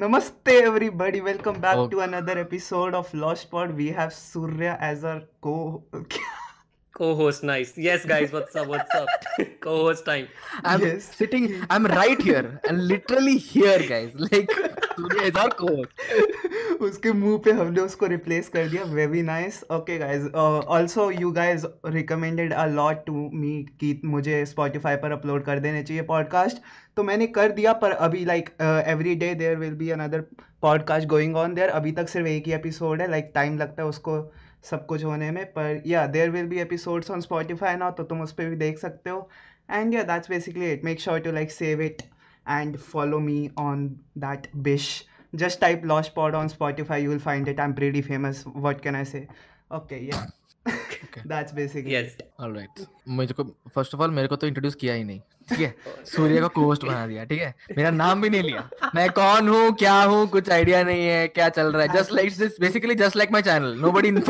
[0.00, 1.20] Namaste, everybody.
[1.20, 3.72] Welcome back Oh, to another episode of Lost Pod.
[3.76, 5.84] We have Surya as our co.
[6.94, 7.76] Co-host, nice.
[7.76, 8.68] Yes, guys, what's up?
[8.68, 9.08] What's up?
[9.60, 10.28] Co-host time.
[10.64, 11.04] I'm yes.
[11.04, 14.12] sitting, I'm right here and literally here, guys.
[14.14, 14.50] Like,
[16.80, 20.26] उसके मुँह पे हमने उसको replace कर दिया। Very nice okay guys
[20.70, 25.82] also you guys recommended a lot to me कि मुझे Spotify पर अपलोड कर देने
[25.82, 26.62] चाहिए पॉडकास्ट
[26.96, 30.20] तो मैंने कर दिया पर अभी like every day there will be another
[30.62, 33.82] podcast going on there अभी तक सिर्फ़ एक ही एपिसोड है। लाइक like, टाइम लगता
[33.82, 34.32] है उसको
[34.70, 38.20] सब कुछ होने में। पर या there will be episodes on Spotify now तो तुम
[38.22, 39.28] उस पर भी देख सकते हो।
[39.70, 42.02] एंड या that's basically it make sure to like save it
[42.46, 43.86] and follow me on
[44.16, 45.04] that bish.
[45.32, 47.60] Just type Lost Pod on Spotify, you will find it.
[47.60, 48.44] I'm pretty famous.
[48.66, 49.28] What can I say?
[49.70, 50.26] Okay, yeah.
[53.74, 55.74] First of all मेरे को तो introduce किया ही नहीं ठीक है?
[56.06, 57.54] सूर्य का coast बना दिया ठीक है?
[57.76, 61.48] मेरा नाम भी नहीं लिया। मैं कौन हूँ क्या हूँ कुछ आइडिया नहीं है क्या
[61.48, 61.88] चल रहा है?
[61.94, 64.28] Just like this basically just like my channel nobody note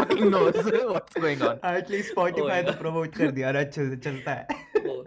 [1.76, 2.72] at least Spotify तो
[3.58, 4.46] अच्छे से चलता है।
[4.86, 5.06] oh.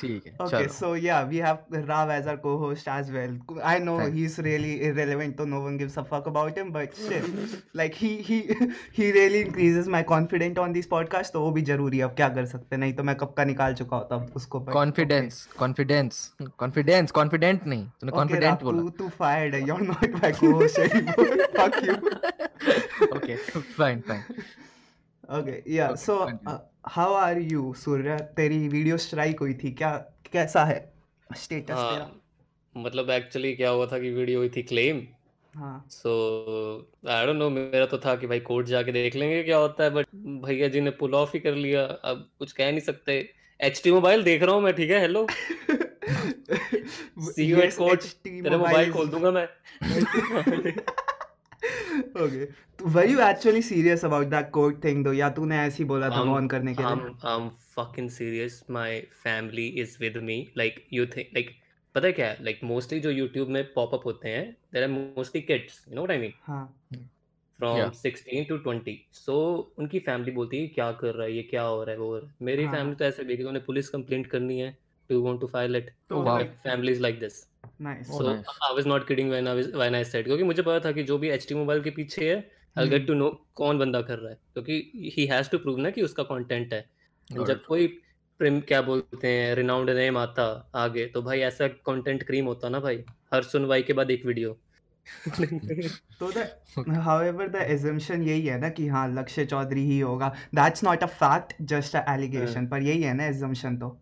[0.00, 3.32] ठीक है Okay, चलो so yeah, we have Rav as our co-host as well.
[3.70, 6.70] I know Thank- he's really irrelevant, so no one gives a fuck about him.
[6.76, 7.26] But still,
[7.80, 8.38] like he he
[8.98, 11.32] he really increases my confidence on these podcasts.
[11.36, 13.44] तो वो भी ज़रूरी है अब क्या कर सकते हैं नहीं तो मैं कब का
[13.52, 16.20] निकाल चुका होता अब उसको but- confidence confidence
[16.64, 19.64] confidence confident नहीं तूने Okay, कॉन्फिडेंट बोला तू तू fired है.
[19.88, 20.78] Not my co-host.
[21.58, 21.98] Fuck you.
[23.16, 24.22] Okay fine fine
[25.28, 25.90] Okay, yeah.
[25.90, 28.14] Okay, So, uh, how are you, Surya?
[28.36, 29.90] तेरी वीडियो स्ट्राइक हुई थी क्या
[30.32, 30.78] कैसा है?
[31.30, 32.04] स्टेटस तेरा?
[32.04, 32.22] हाँ
[32.74, 35.02] मतलब एक्चुअली क्या हुआ था कि वीडियो हुई थी क्लेम
[35.54, 36.10] हाँ। सो
[37.08, 39.90] आई डोंट नो मेरा तो था कि भाई कोर्ट जाके देख लेंगे क्या होता है
[39.90, 40.06] बट
[40.44, 43.18] भैया जी ने पुल ऑफ़ ही कर लिया अब कुछ कह नहीं सकते।
[43.60, 45.26] एच टी मोबाइल देख रहा हूँ मैं ठीक है hello
[47.30, 49.48] see you at court तेरा मोबाइल खोल दूँगा मैं।
[52.24, 52.44] Okay
[52.80, 56.20] were you actually serious about that court thing though या तूने ऐसे ही बोला था
[56.32, 57.12] ऑन करने के लिए?
[57.24, 61.50] I am fucking serious my family is with me like you think like
[61.94, 62.34] पता क्या?
[62.40, 66.00] लाइक मोस्टली जो YouTube में पॉप अप होते हैं there are mostly kids you know
[66.00, 66.64] what I mean हाँ।
[67.58, 69.36] From sixteen to twenty so
[69.78, 71.32] उनकी family बोलती है क्या कर रहा है?
[71.32, 71.98] ये क्या हो रहा है?
[72.00, 74.76] वो मेरी हाँ। फैमिली तो ऐसे देखी उन्हें पुलिस कंप्लेंट करनी है.
[75.10, 77.44] To want to file it family is like this
[77.80, 78.44] nice Oh, So nice.
[78.68, 81.02] I was not kidding when I was when I said क्योंकि मुझे पता था कि
[81.10, 82.38] जो भी एच मोबाइल के पीछे है
[82.76, 85.90] I'll get to know कौन बंदा कर रहा है क्योंकि he has to prove ना
[85.90, 86.84] कि उसका कंटेंट है
[87.30, 87.86] जब कोई
[88.40, 90.44] प्रिम क्या बोलते हैं रिनाउंड नेम आता
[90.82, 94.56] आगे तो भाई ऐसा कंटेंट क्रीम होता ना भाई हर सुनवाई के बाद एक वीडियो
[96.20, 96.44] तो the
[97.06, 101.10] however the assumption यही है ना कि हाँ लक्ष्य चौधरी ही होगा that's not a
[101.22, 103.96] fact just a allegation पर यही है ना assumption तो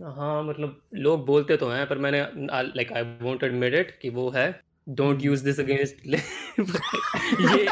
[0.00, 4.30] हाँ मतलब लोग बोलते तो हैं पर मैंने like I won't admit it कि वो
[4.30, 7.66] है। डोंट यूज़ दिस अगेंस्ट ये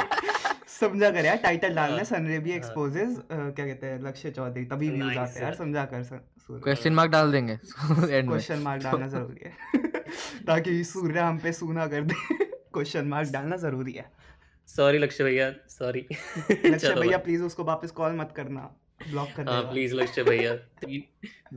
[0.69, 5.19] समझा कर यार टाइटल डालना सनरेबी हाँ। एक्सपोजेस क्या कहते हैं लक्ष्य चौधरी तभी व्यूज़
[5.19, 9.09] आते हैं यार समझा कर सर क्वेश्चन मार्क डाल देंगे। एंड में। क्वेश्चन मार्क डालना
[9.15, 9.53] ज़रूरी है।
[10.47, 14.05] ताकि सूर्य हम पे सूना कर दे। क्वेश्चन मार्क डालना ज़रूरी है।
[14.69, 16.07] सॉरी लक्ष्य भैया सॉरी
[16.51, 18.71] लक्ष्य भैया प्लीज़ उसको वापस कॉल मत करना।
[19.11, 20.55] ब्लॉक कर हाँ प्लीज़ लक्ष्य भैया
[20.85, 21.03] तीन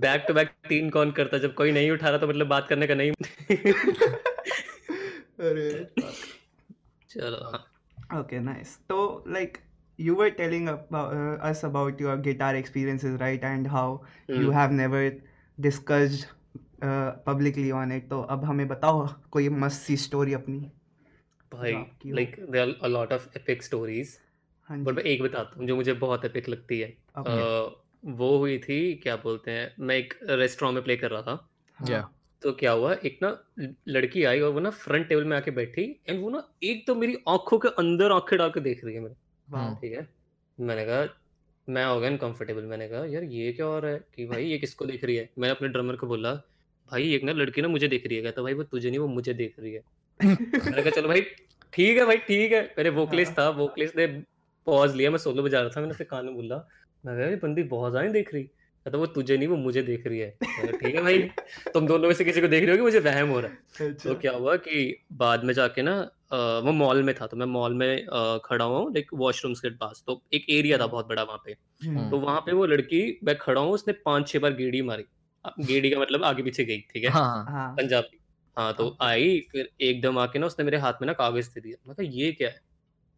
[0.01, 2.88] बैक टू बैक तीन कौन करता जब कोई नहीं उठा रहा तो मतलब बात करने
[2.88, 3.12] का नहीं
[5.50, 5.69] अरे
[7.09, 7.67] चलो हाँ
[8.13, 8.72] Okay, nice.
[8.89, 8.95] So,
[9.25, 9.62] like,
[10.00, 13.41] you were telling about, uh, us about your guitar experiences, right?
[13.41, 15.03] And how you hmm, have never
[15.57, 16.25] discussed
[16.81, 18.09] uh, publicly on it.
[18.09, 20.59] तो अब हमें बताओ कोई मस्त सी स्टोरी अपनी
[21.51, 21.85] भाई हो।
[22.16, 24.18] Like there are a lot of epic stories
[24.68, 27.28] हाँ पर मैं जी। एक बताता हूँ जो मुझे बहुत एपिक लगती है। Okay.
[27.28, 31.50] अ, वो हुई थी क्या बोलते हैं मैं एक रेस्टोरेंट में प्ले कर रहा था।
[31.90, 35.24] या हाँ तो क्या हुआ एक ना ल- लड़की आई और वो ना फ्रंट टेबल
[35.24, 38.60] में आके बैठी एंड वो ना एक तो मेरी आँखों के अंदर आँखें डाल के
[38.60, 39.16] देख रही है मेरे।
[39.50, 40.08] वाह ठीक है।
[40.60, 41.18] मैंने कहा
[41.70, 44.57] मैं हो गया अनकंफर्टेबल मैंने कहा यार ये क्या हो रहा है कि भाई ये
[44.57, 45.30] किसको देख रही है?
[45.40, 46.34] मैंने अपने ड्रमर को बोला
[46.92, 49.07] भाई एक ना लड़की ना मुझे देख रही है। कहता भाई वो तुझे नहीं वो
[49.07, 49.84] मुझे देख रही है।
[50.25, 51.22] मैंने कहा चलो भाई
[51.74, 54.24] ठीक है भाई ठीक है। मेरे वोकलिस्ट था वोकलिस्ट ने
[54.68, 56.56] पॉज लिया मैं सोलो बजा रहा था मैंने उसके कान में बोला
[57.04, 60.06] मैं कहा ये बंदी बहुत ज़्यादा देख रही। कहता वो तुझे नहीं वो मुझे देख
[60.08, 60.30] रही है।
[60.72, 61.19] ठीक है भाई
[61.74, 64.10] तुम दोनों में से किसी को देख रही होगी मुझे वहम हो रहा है। अच्छा।
[64.10, 65.96] तो क्या हुआ कि बाद में जाके ना
[66.66, 68.06] वो मॉल में था तो मैं मॉल में
[68.46, 71.56] खड़ा हुआ हूँ लाइक वॉशरूम्स के पास तो एक एरिया था बहुत बड़ा वहाँ पे।
[71.81, 75.06] हम्म, तो वहाँ पे वो लड़की मैं खड़ा हूँ उसने पाँच छह बार गेड़ी मारी।
[75.62, 77.10] गेड़ी का मतलब आगे पीछे गई ठीक है?
[77.12, 78.19] हाँ। हाँ। पंजाबी।
[78.57, 81.90] हाँ तो आई फिर एकदम आके ना उसने मेरे हाथ में ना कागज़ दे दिया।
[81.90, 82.60] मतलब ये क्या है?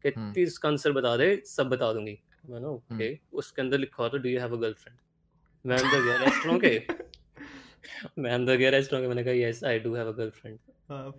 [0.09, 2.17] हम्म। कहती इसका आंसर बता दे सब बता दूँगी
[2.50, 4.97] मैंने ओके उसके अंदर लिखा था do you have a girlfriend
[5.65, 7.01] मैं अंदर गया रेस्टोरेंट के
[8.21, 10.57] मैं अंदर गया रेस्टोरेंट के मैंने कहा yes I do have a girlfriend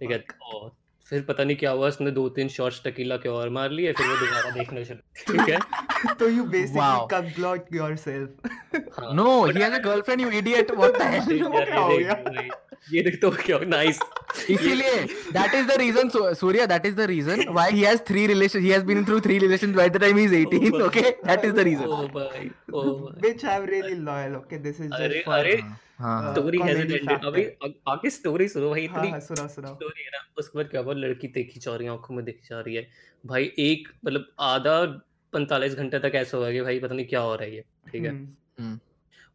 [0.00, 0.54] ठीक है fuck.
[0.54, 0.69] ओ
[1.06, 4.06] फिर पता नहीं क्या हुआ उसने दो तीन शॉट्स टकीला के और मार लिए फिर
[4.06, 5.58] वो दोबारा देखना शुरू ठीक है
[6.20, 7.08] तो you basically Wow.
[7.10, 8.48] cucklot yourself.
[8.96, 10.72] हाँ No, he has a girlfriend, you idiot.
[10.78, 11.28] What the hell?
[11.28, 12.16] देख क्या हो गया?
[12.93, 14.00] ये देखते हो क्यों नाइस
[14.50, 18.61] इसीलिए that is the reason Surya that is the reason why he has three relation
[18.61, 21.53] he has been through three relation by the time he is 18 okay that is
[21.53, 25.21] the reason ओ भाई ओ भाई which I am really loyal okay this is अरे
[25.38, 25.56] अरे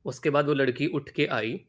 [0.06, 1.60] उसके बाद वो लड़की उठ के आई।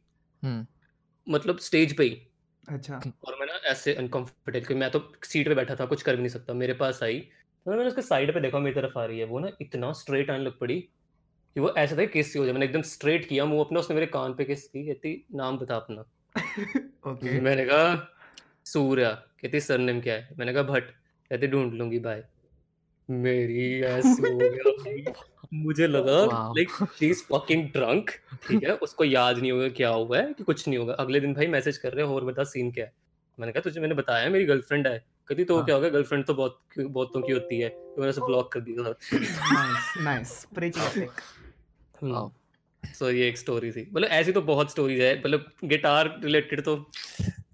[1.30, 2.22] मतलब स्टेज पे ही।
[2.68, 3.00] अच्छा.
[3.24, 6.22] और मैं ना ऐसे अनकंफर्टेबल क्योंकि मैं तो सीट पे बैठा था कुछ कर भी
[6.22, 7.18] नहीं सकता मेरे पास आई।
[7.66, 10.30] तो मैंने उसके साइड पे देखा मेरी तरफ़ आ रही है वो ना इतना स्ट्रेट
[10.30, 10.80] आने लग पड़ी
[11.56, 14.06] कि वो ऐसा था किस हो जाए मैंने एकदम स्ट्रेट किया मुँह अपना उसने मेरे
[14.06, 16.04] कान पे किस की कहती नाम बता अपना।
[17.08, 17.40] Okay.
[17.40, 18.06] मैंने कहा
[18.66, 19.10] सूर्या।
[19.40, 20.28] कहती सरनेम क्या है?
[20.38, 20.90] मैंने कहा भट्ट।
[21.30, 22.24] कहती ढूंढ लूँगी बाय
[23.10, 23.82] मेरी
[25.54, 28.10] मुझे लगा like she is fucking drunk
[28.48, 28.74] ठीक है?
[28.74, 31.76] उसको याद नहीं होगा क्या हुआ है कि कुछ नहीं होगा। अगले दिन भाई मैसेज
[31.76, 32.92] कर रहे हो और बता सीन क्या है?
[33.40, 36.34] मैंने कहा तुझे मैंने बताया मेरी गर्लफ्रेंड है। कहती तो हाँ। क्या होगा गर्लफ्रेंड तो
[36.34, 38.94] बहुत बहुतों की होती है। तो मैंने उसे ब्लॉक कर दिया
[39.94, 40.58] Nice, nice.
[40.58, 42.30] Pretty
[42.94, 46.90] सो ये एक स्टोरी थी। मतलब ऐसी तो बहुत स्टोरीज है। मतलब गिटार रिलेटेड तो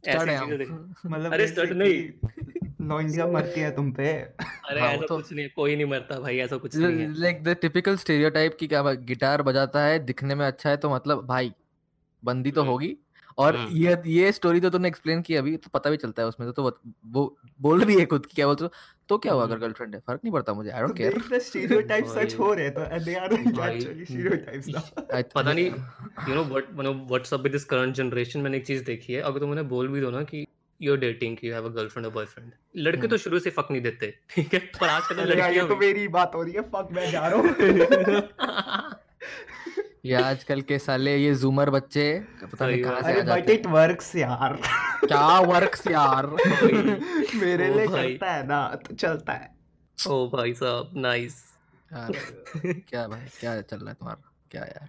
[0.09, 2.46] ऐसी चीज़ें मतलब अरे स्टड basically
[2.87, 4.09] लौंडिया मरती है तुम पे.
[4.11, 7.43] अरे हाँ, ऐसा तो- कुछ नहीं कोई नहीं मरता भाई ऐसा कुछ नहीं है like
[7.45, 11.53] the typical stereotype कि क्या गिटार बजाता है दिखने में अच्छा है तो मतलब भाई
[12.23, 12.97] बंदी तो हम्म। होगी
[13.39, 16.29] और हम्म। ये ये स्टोरी तो तूने एक्सप्लेन की अभी तो पता भी चलता है
[16.29, 18.71] उसमें तो, तो वो, बोल रही है खुद की क्या बोलते हो
[19.09, 21.41] तो क्या हुआ अगर हम्म। गर्लफ्रेंड है फ़र्क नहीं पड़ता मुझे I don't care the
[21.41, 24.85] stereotypes सच हो रहे तो not भाई। actually stereotypes now.
[25.37, 25.67] पता नहीं
[26.29, 29.39] यू नो व्हाट मतलब what's up with this current generation मैंने एक चीज़ देखी है अगर
[29.39, 30.47] तुम उन्हें बोल भी दो ना कि
[30.81, 33.69] you are dating you have a girlfriend और बॉयफ्रेंड लड़के हम्म। तो शुरू से फक
[33.71, 36.71] नहीं देते ठीक है पर आजकल ये लड़कियाँ तो मेरी बात हो रही है.
[36.71, 37.49] Fuck मैं जा रहा हूँ.
[40.07, 42.03] ये आजकल के साले ये जूमर बच्चे
[42.43, 44.59] पता नहीं कहाँ से आ जाते it works यार.
[45.05, 46.27] क्या वर्क्स यार
[47.41, 49.51] मेरे लिए। चलता है ना तो चलता है.
[49.99, 51.43] ओ भाई साहब नाइस
[51.91, 52.13] यार,
[52.89, 54.89] क्या भाई क्या चल रहा है तुम्हारा क्या यार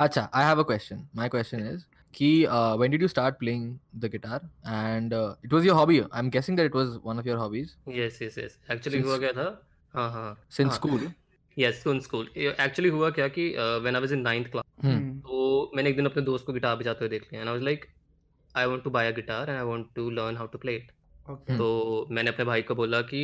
[0.00, 1.84] अच्छा I have a question my question is
[2.14, 5.12] कि when did you start playing the guitar and
[5.44, 8.20] it was your hobby I am guessing that it was one of your hobbies yes
[8.22, 9.48] yes yes actually Since- हुआ क्या था?
[9.94, 10.36] हाँ हाँ.
[10.50, 11.08] Since हाँ, school
[11.56, 15.70] yes in school actually हुआ क्या कि when I was in ninth class hmm तो
[15.76, 17.84] मैंने एक दिन अपने दोस्त को गिटार बजाते हुए देख लिया। And I was like
[18.54, 20.90] I want to buy a guitar and I want to learn how to play it
[21.30, 21.56] Okay.
[21.58, 23.18] तो मैंने अपने भाई को बोला कि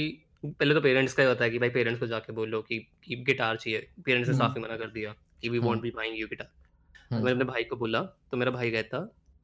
[0.45, 3.17] पहले तो पेरेंट्स का ही होता है कि भाई पेरेंट्स को जाके बोलो कि कि
[3.27, 5.59] गिटार चाहिए। पेरेंट्स ने हम्म। साफ़ ही मना कर दिया कि we.
[5.59, 6.49] Won't be buying you guitar
[7.11, 8.99] तो। मैंने अपने भाई को बोला तो मेरा भाई गया था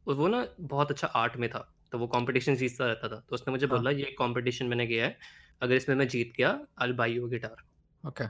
[0.06, 3.34] और वो ना बहुत अच्छा आर्ट में था तो वो कंपटीशन जीतता रहता था। तो
[3.34, 5.16] उसने मुझे हाँ। बोला ये कंपटीशन मैंने किया है
[5.62, 7.62] अगर इसमें मैं जीत गया I buy you guitar
[8.04, 8.24] okay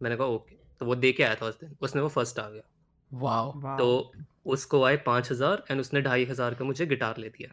[0.00, 2.48] मैंने कहा ओके। तो वो दे के आया था उस दिन उसमें वो फ़र्स्ट आ
[2.50, 2.62] गया।
[3.10, 4.12] वाओ तो
[4.52, 7.52] उसको आए पाँच हज़ार एंड उसने ढाई हज़ार का मुझे गिटार ले दिया।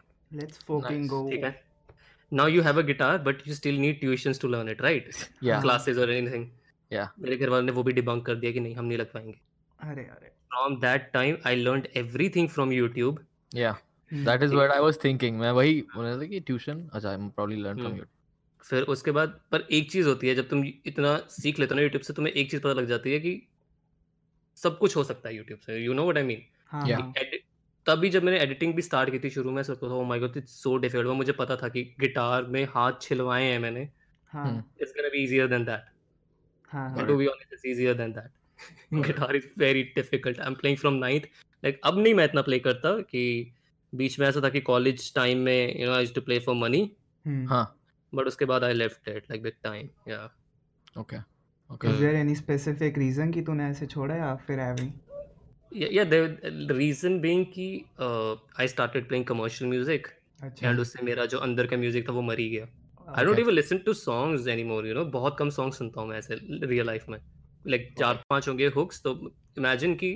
[0.62, 1.10] Fucking Nice.
[1.10, 1.30] go.
[1.30, 1.62] ठीक है?
[2.32, 5.10] Now you have a guitar but you still need tuitions to learn it right
[5.44, 6.46] या क्लासेस और एनीथिंग
[6.90, 7.08] Yeah.
[7.18, 9.38] मेरे घर वालों ने वो भी डिबंक कर दिया कि नहीं हम नहीं लग पाएँगे
[9.82, 10.28] अरे अरे.
[10.50, 13.72] From that time I learned everything from YouTube yeah.
[14.10, 17.14] That is what I was thinking मैं वही बोल रहा था कि ट्यूशन अच्छा I
[17.14, 18.04] am probably learn from hmm.
[18.64, 21.82] फिर उसके बाद पर एक चीज़ होती है जब तुम इतना सीख लेते हो ना
[21.82, 23.40] यूट्यूब से तुम्हें एक चीज़ पता लग जाती है कि
[24.56, 26.48] सब कुछ हो सकता है यूट्यूब से you know what I mean
[26.86, 27.00] Yeah.
[27.86, 30.36] तभी जब मैंने एडिटिंग भी स्टार्ट की थी शुरू में सोचता था ओ my god
[30.36, 33.88] it's so difficult मुझे पता था कि गिटार में हाथ छिलवाए हैं मैंने
[34.32, 35.90] हाँ। It's gonna be easier than that
[36.72, 37.08] हाँ But हाँ.
[37.08, 37.94] to be honest, it's easier
[38.92, 39.02] that.
[39.06, 40.40] Guitar is very difficult.
[40.40, 41.26] I'm playing from ninth.
[41.62, 43.52] Like अब नहीं मैं इतना प्ले करता कि
[43.92, 46.90] बीच में ऐसा था कि कॉलेज टाइम में you know I to play for money.
[47.48, 47.64] हाँ
[48.14, 50.24] बट उसके बाद I left it like big time yeah
[50.98, 54.92] okay Is okay there any specific reason कि तूने ऐसे छोड़ा या फिर ऐवे ही?
[55.72, 57.84] या द रीजन बीइंग कि
[58.60, 60.06] I started playing commercial music
[60.42, 60.68] अच्छा.
[60.68, 62.66] एंड उससे मेरा जो अंदर का म्यूज़िक था वो मर ही गया
[63.18, 66.18] I don't even listen to songs anymore you know बहुत कम सॉन्ग सुनता हूँ मैं
[66.18, 66.34] ऐसे
[66.66, 67.18] रियल लाइफ में
[67.66, 69.14] लाइक चार पाँच होंगे हुक्स तो
[69.58, 70.14] इमेजिन कि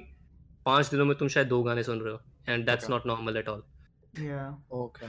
[0.66, 3.48] पाँच दिनों में तुम शायद दो गाने सुन रहे हो and that's not normal at
[3.48, 3.62] all
[4.18, 4.52] Yeah.
[4.72, 5.06] Okay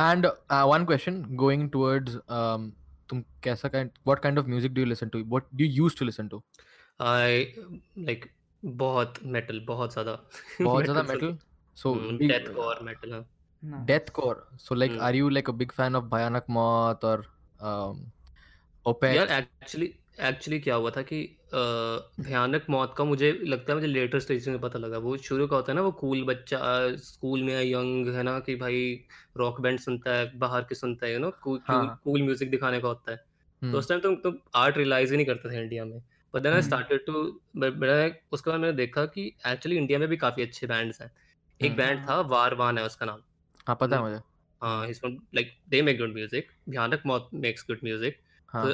[0.00, 0.26] and
[0.66, 2.70] one question going towards um
[3.08, 5.98] तुम कैसा kind what kind of music do you listen to what do you used
[5.98, 6.42] to listen to
[7.00, 7.44] I
[7.98, 8.26] like
[8.62, 10.12] बहुत metal बहुत ज़्यादा
[10.62, 11.36] बहुत ज़्यादा metal
[11.76, 13.22] so death core metal
[13.62, 13.86] Nice.
[13.86, 14.38] deathcore?
[14.58, 15.00] So like Hmm.
[15.00, 18.00] are you like a big fan of bhayanak moth um
[18.86, 21.56] opeth यार actually actually क्या हुआ था कि अ,
[22.20, 25.56] भयानक मौत का मुझे लगता है मुझे लेटर स्टेज में पता लगा। वो शुरू का
[25.56, 26.58] होता है ना वो कूल बच्चा
[26.96, 28.78] स्कूल में यंग है ना कि भाई
[29.36, 32.80] रॉक बैंड सुनता है बाहर के सुनता है यू नो कूल हाँ। कूल म्यूज़िक दिखाने
[32.80, 35.60] का होता है। तो हम्म, उस टाइम तो तो आर्ट रियलाइज़ ही नहीं करते थे
[35.62, 35.98] इंडिया में।
[36.34, 36.66] But then I hmm.
[36.66, 41.00] Started to मैंने उसके बाद मैंने देखा कि एक्चुअली इंडिया में भी काफ़ी अच्छे बैंड्स
[41.02, 41.10] हैं।
[41.60, 43.20] एक हम्म। बैंड था वार वान है उसका नाम।
[43.66, 44.20] हाँ पता है मुझे।
[44.62, 48.16] हाँ इस like they make good music भयानक मौत मेक्स गुड म्यूज़िक
[48.48, 48.64] हाँ।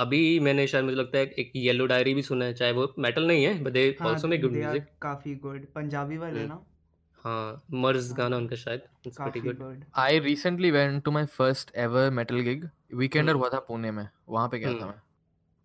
[0.00, 3.26] अभी मैंने शायद मुझे लगता है एक येलो डायरी भी सुना है चाहे वो मेटल
[3.26, 6.40] नहीं है बट दे हाँ also make good they are music काफ़ी गुड पंजाबी वाले
[6.40, 6.64] हम्म, ना?
[7.24, 11.10] हाँ मर्ज हाँ। गाना उनका शायद इट्स प्रीटी काफ़ी good good I recently went to
[11.10, 14.86] my first ever metal gig Weekender हुआ था पुणे में वहाँ पे गया था हम्म।
[14.86, 15.00] मैं।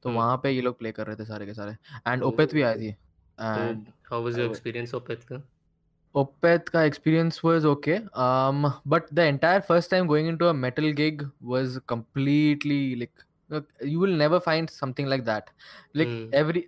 [0.04, 1.76] तो हम्म। वहाँ पे ये लोग प्ले कर रहे थे सारे के सारे।
[2.08, 5.44] एंड ओपेत भी आई थी। And how was your experience it का?
[6.16, 7.96] Opeth ka experience was okay.
[8.26, 13.26] Um, but the entire first time going into a metal gig was completely like
[13.83, 15.49] you will never find something like that.
[15.95, 16.61] Like hmm every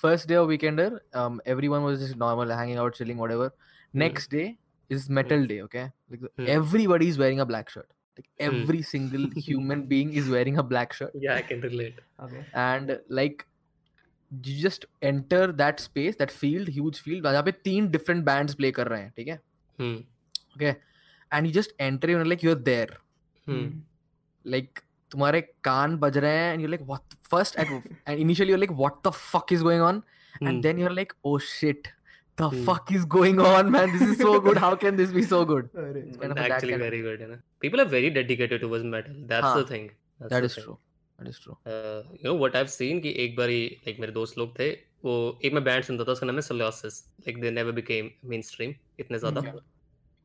[0.00, 3.48] first day of weekender, um, everyone was just normal, hanging out, chilling, whatever.
[3.48, 4.46] Hmm Next day
[4.90, 5.58] is hmm metal day.
[5.66, 7.88] Okay, like hmm everybody is wearing a black shirt.
[8.18, 12.00] Like hmm every single human being is wearing a black shirt, yeah I can relate
[12.20, 13.46] okay and like
[14.46, 18.72] you just enter that space, that field, huge field, जहाँ पे तीन different bands play
[18.72, 19.40] कर रहे हैं, ठीक है?
[19.80, 20.04] हम्म
[20.56, 20.74] okay
[21.32, 22.90] and you just enter you're like you're there
[23.48, 23.82] hmm
[24.46, 27.67] like तुम्हारे कान बज रहे हैं and you like what first at
[28.07, 30.01] and initially you like what the fuck is going on
[30.43, 31.87] and then you are like oh shit
[32.37, 35.43] the fuck is going on man this is so good how can this be so
[35.45, 37.41] good actually very good है ना?
[37.61, 39.89] People are very dedicated towards metal that's the thing
[40.29, 43.49] that is true that is true you know what I have seen कि एक बार
[43.49, 44.69] like मेरे दोस्त लोग थे
[45.05, 48.73] वो एक मैं बैंड सुनता था उसका नाम है Scoliosis like they never became mainstream
[48.99, 49.41] इतने ज़्यादा.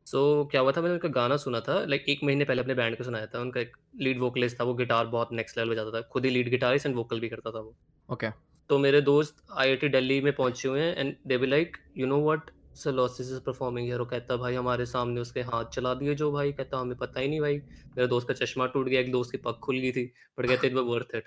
[0.06, 2.96] सो क्या हुआ था मैंने उनका गाना सुना था लाइक एक महीने पहले अपने बैंड
[2.96, 6.00] को सुनाया था उनका एक लीड वोकलिस्ट था वो गिटार बहुत नेक्स्ट लेवल बजाता था
[6.00, 7.76] खुद ही लीड गिटारिस्ट एंड वोकल भी करता था वो।
[8.08, 8.38] Okay okay.
[8.70, 12.20] तो मेरे दोस्त आईआईटी दिल्ली में पहुँचे हुए हैं and they be like you know
[12.22, 16.30] what Scoliosis is performing here वो कहता भाई हमारे सामने उसके हाथ चला दिए जो
[16.32, 17.56] भाई कहता हमें पता ही नहीं भाई।
[17.96, 20.04] मेरे दोस्त का चश्मा टूट गया एक दोस्त की पग खुल गई थी
[20.38, 21.26] बट कहते इट वर्थ इट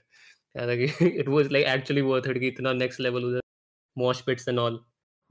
[0.56, 3.42] कहता कि it was like actually worth it कि इतना नेक्स्ट लेवल उधर
[3.98, 4.80] मॉश पिट्स एंड ऑल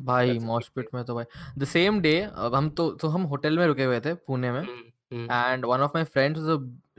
[0.01, 1.25] भाई मॉस्पिट में तो भाई।
[1.59, 2.21] द सेम डे
[2.55, 4.63] हम तो तो हम होटल में रुके हुए थे पुणे में
[5.13, 6.41] and one of my friends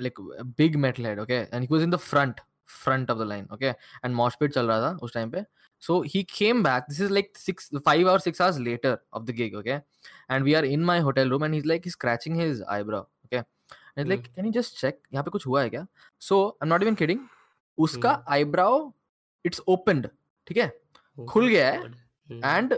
[0.02, 0.22] like
[0.58, 2.40] big metal head okay and he in the front
[2.84, 5.44] front of the line okay and mosh pit चल रहा था उस टाइम पे।
[5.84, 9.36] So he came back this is like six five hour six hours later of the
[9.36, 13.00] gig okay and we are in my hotel room and is like scratching his eyebrow
[13.00, 15.86] okay and like can you just check यहाँ पे कुछ हुआ है क्या?
[16.22, 17.20] So I am not even kidding
[17.78, 18.92] उसका eyebrow
[19.46, 20.10] it's opened
[20.48, 20.72] ठीक है?
[21.18, 22.74] खुल गया है एंड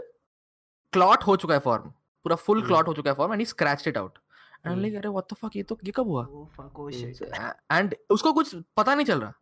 [0.96, 1.84] हम्म clot हो चुका है फॉर्म
[2.24, 4.18] पूरा full हम्म clot हो चुका है form and he scratched it out
[4.66, 6.24] and I'm hmm like अरे what the fuck ये तो ये कब हुआ
[6.58, 9.34] फक हम्म एंड उसको कुछ पता नहीं चल रहा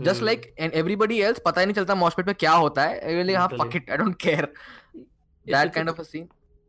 [0.00, 3.24] just hmm like and everybody else पता ही नहीं चलता मॉशपिट में क्या होता है
[3.24, 3.48] लाइक हाँ.
[3.48, 4.52] Fuck it I don't care
[5.46, 6.28] that kind a of a scene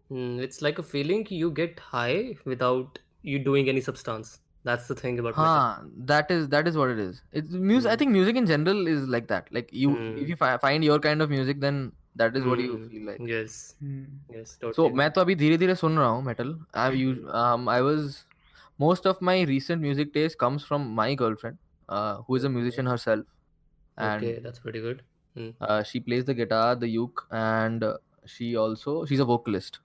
[0.09, 4.39] mm, it's like a feeling you get high without you doing any substance.
[4.63, 5.45] That's the thing about metal.
[5.45, 8.45] हाँ that is that is what it is it's music I Mm, think music in
[8.45, 11.59] general is like that like you if mm, you fi- find your kind of music
[11.59, 14.96] then that is what you mm, feel like yes, hmm yes, so totally.
[14.98, 18.24] मैं तो अभी धीरे धीरे सुन रहा हूँ metal I use um I was
[18.84, 22.86] most of my recent music taste comes from my girlfriend uh, who is a musician
[22.86, 23.24] herself
[23.96, 25.02] and Okay, that's pretty good.
[25.36, 29.80] Mm, uh, she plays the guitar the uke and uh, she also she's a vocalist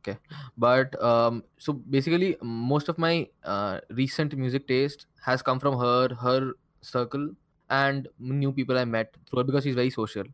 [0.00, 0.16] okay
[0.56, 6.14] but um so basically most of my uh, recent music taste has come from her
[6.24, 7.30] her circle
[7.70, 10.32] and new people i met through her because she's very social mm,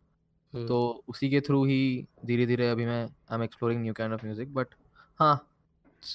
[0.54, 4.14] हम्म। तो उसी के through ही धीरे धीरे अभी मैं I am exploring new kind
[4.14, 4.76] of music but
[5.20, 5.36] हाँ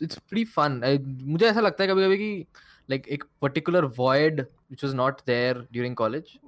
[0.03, 0.81] it's pretty fun
[1.23, 2.47] मुझे ऐसा लगता है कभी कभी कि
[2.89, 6.39] लाइक एक particular void which was not there during college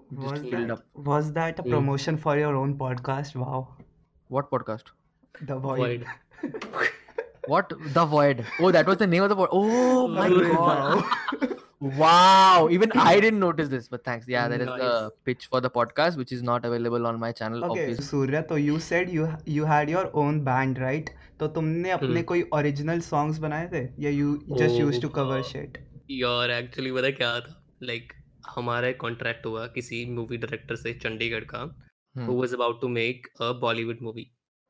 [7.48, 7.72] What?
[7.94, 8.44] The Void.
[8.60, 9.48] Oh, that was the name of the podcast.
[9.52, 11.54] Oh, my God.
[11.80, 12.68] wow!
[12.70, 14.26] Even I didn't notice this, but thanks.
[14.28, 14.80] Yeah, that is Nice.
[14.80, 17.64] the pitch for the podcast, which is not available on my channel.
[17.64, 18.04] okay Obviously.
[18.04, 22.22] Surya तो you said you you had your own band right तो तुमने अपने हम्म
[22.30, 24.30] कोई original songs बनाए थे या you
[24.62, 25.78] just used Oh, to cover uh, shit
[26.10, 27.54] यार actually पता क्या था
[27.90, 28.12] लाइक
[28.56, 31.68] हमारा कॉन्ट्रैक्ट हुआ किसी मूवी डायरेक्टर से चंडीगढ़ का
[32.16, 32.26] Hmm.
[32.28, 34.22] who was about to make a Bollywood movie.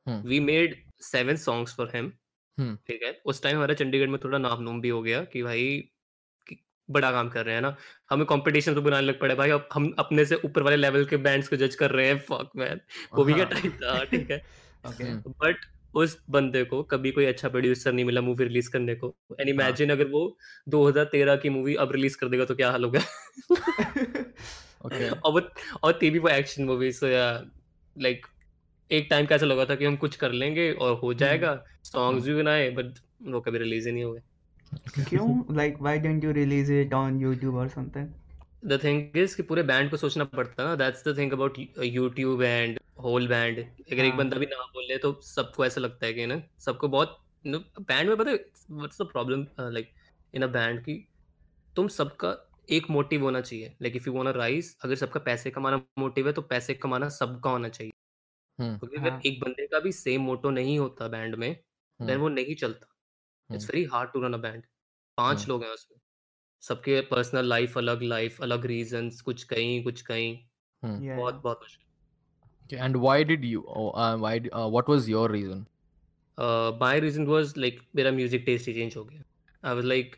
[0.07, 0.17] Hmm.
[0.31, 0.73] We made
[1.05, 2.09] seven songs for him.
[2.57, 2.73] Hmm.
[2.87, 5.63] ठीक है उस टाइम हमारा चंडीगढ़ में थोड़ा नाम नूम भी हो गया कि भाई
[6.91, 7.75] बड़ा काम कर रहे हैं ना।
[8.09, 11.17] हमें कंपटीशन तो बनाने लग पड़े भाई अब हम अपने से ऊपर वाले लेवल के
[11.17, 12.81] बैंड्स को जज कर रहे हैं। फक मैन
[13.15, 13.53] वो भी क्या हाँ.
[13.53, 14.41] टाइम था ठीक है.
[15.27, 19.49] बट उस बंदे को कभी कोई अच्छा प्रोड्यूसर नहीं मिला मूवी रिलीज़ करने को। एंड
[19.49, 20.37] इमेजिन अगर वो
[20.69, 22.99] 2013 की मूवी अब रिलीज़ कर देगा तो क्या हाल होगा?
[24.85, 25.09] Okay.
[25.17, 25.41] और वो
[25.83, 27.45] और थे भी वो एक्शन मूवी सो या
[27.97, 28.27] लाइक
[28.91, 32.25] एक टाइम का ऐसा लगा था कि हम कुछ कर लेंगे और हो जाएगा। सॉन्ग्स
[32.25, 32.85] भी बनाए बट
[33.23, 34.19] वो कभी रिलीज़ ही नहीं हुए।
[34.99, 35.27] क्यों?
[35.55, 38.07] Like why didn't you release it on YouTube or something?
[38.65, 41.57] The thing is कि पूरे बैंड को सोचना पड़ता है ना। That's the thing about
[41.83, 46.05] YouTube and whole band अगर एक हाँ। बंदा भी ना बोले तो सबको ऐसा लगता
[46.05, 46.41] है कि ना?
[46.59, 49.91] सबको बहुत बैंड में पता है what's the problem like
[50.33, 50.97] in a band की
[51.75, 52.35] तुम सबका
[52.69, 56.33] एक मोटिव होना चाहिए। Like if you want rise अगर सबका पैसे कमाना मोटिव है
[56.33, 57.91] तो पैसे कमाना सबका होना चाहिए।
[58.59, 62.09] हम्म, क्योंकि अगर हाँ। एक बंदे का भी सेम मोटो नहीं होता बैंड में देन
[62.09, 62.88] हम्म, वो नहीं चलता।
[63.49, 63.73] It's hmm.
[63.73, 64.63] Very hard to run a band
[65.17, 65.99] पाँच हम्म। लोग हैं उसमें
[66.63, 70.33] सबके पर्सनल लाइफ अलग लाइफ अलग रीजंस कुछ कहीं कुछ कहीं
[70.83, 71.87] हम्म। yeah बहुत बहुत मुश्किल
[72.69, 73.61] Okay, and why did you?
[73.75, 74.31] Oh, uh, why?
[74.39, 75.61] d- Uh, what was your reason?
[76.81, 79.21] My reason was like मेरा म्यूज़िक टेस्ट ही चेंज हो गया
[79.63, 80.15] I was like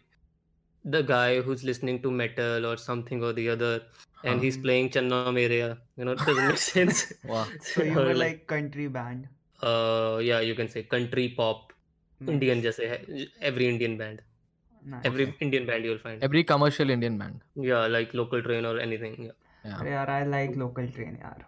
[0.86, 3.88] the guy who is listening to metal और something और the other
[4.26, 4.62] end he is Huh.
[4.64, 5.68] Playing Channa Mereya
[6.00, 7.46] you know it doesn't make sense Wow.
[7.70, 9.26] so you were like country band
[10.28, 11.81] या you can say country pop Nice.
[12.30, 13.06] Indian जैसे है
[13.50, 14.20] every Indian band
[14.92, 15.06] Nice.
[15.06, 17.66] Every Indian band you will find Every commercial Indian band.
[17.66, 19.30] या like local train और anything
[19.66, 19.80] Yeah.
[19.80, 21.44] अरे यार I like local train यार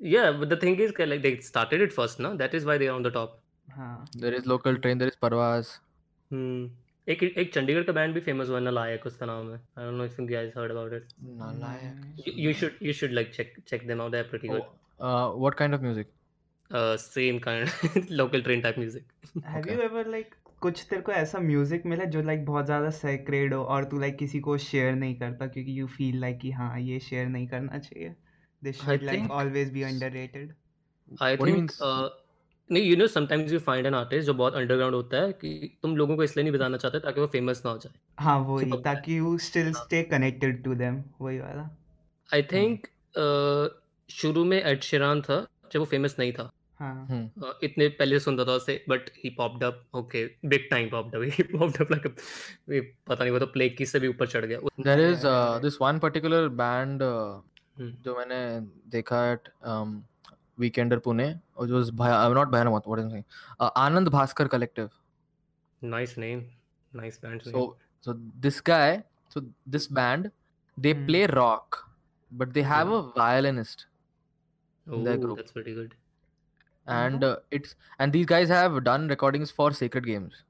[0.00, 2.28] Yeah, but the thing is, कि, like they started it first, no?
[2.42, 3.32] That is why they are on the top.
[3.68, 3.94] हाँ
[4.24, 5.00] There is local train.
[5.00, 5.72] There is Parvaz.
[6.30, 6.68] Hmm.
[7.08, 10.06] एक एक चंडीगढ़ का band भी famous हुआ नालायक उसका नाम है I don't know
[10.10, 11.12] if you guys heard about it.
[11.42, 12.02] Nalayak.
[12.26, 14.12] You, you should you should like check check them out.
[14.16, 14.64] They're pretty good.
[15.00, 16.10] Oh, uh, what kind of music?
[16.70, 17.72] Uh, same kind
[18.10, 19.04] local train type music.
[19.42, 19.72] Have Okay.
[19.72, 23.62] you ever like कुछ तेरे को ऐसा music मिला जो like बहुत ज़्यादा sacred हो
[23.64, 26.98] और तू लाइक किसी को शेयर नहीं करता क्योंकि यू फील लाइक कि हाँ ये
[27.00, 28.14] शेयर नहीं करना चाहिए
[28.62, 30.54] this should like always be underrated
[31.44, 32.08] think uh,
[32.70, 35.96] नहीं you know sometimes you find an artist जो बहुत underground होता है कि तुम
[35.96, 37.92] लोगों को इसलिए नहीं बताना चाहते ताकि वो फ़ेमस ना हो जाए.
[38.20, 41.68] हाँ वही Super ताकि you still stay connected to them वही वाला
[42.30, 43.68] I think uh,
[44.10, 46.50] शुरू में एड शेरान था जब वो फ़ेमस नहीं था.
[46.78, 47.22] हाँ Hmm.
[47.44, 51.22] Uh, इतने पहले सुनता था उसे but he popped up okay big time popped up
[51.38, 54.58] he popped up like पता नहीं वो तो प्ले की से भी ऊपर चढ़ गया
[55.30, 57.40] uh, this one particular band uh,
[57.80, 57.90] Hmm.
[58.04, 58.38] जो मैंने
[58.90, 59.90] देखा at um,
[60.58, 61.26] Weekender Pune,
[61.56, 63.24] which was Bhaya, uh, not Bhaya, what what am I saying?
[63.60, 64.88] Uh, Anand Bhaskar Collective.
[65.82, 66.42] Nice name
[66.92, 67.62] nice band So
[68.06, 68.14] so
[68.46, 69.02] this guy,
[69.34, 69.42] so
[69.76, 70.30] this band,
[70.78, 71.06] they Hmm.
[71.06, 71.78] play rock,
[72.32, 73.86] but they have a violinist,
[74.86, 75.36] oh their group.
[75.36, 75.94] That's very good
[76.87, 80.43] and uh, it's and these guys have done recordings for Sacred Games.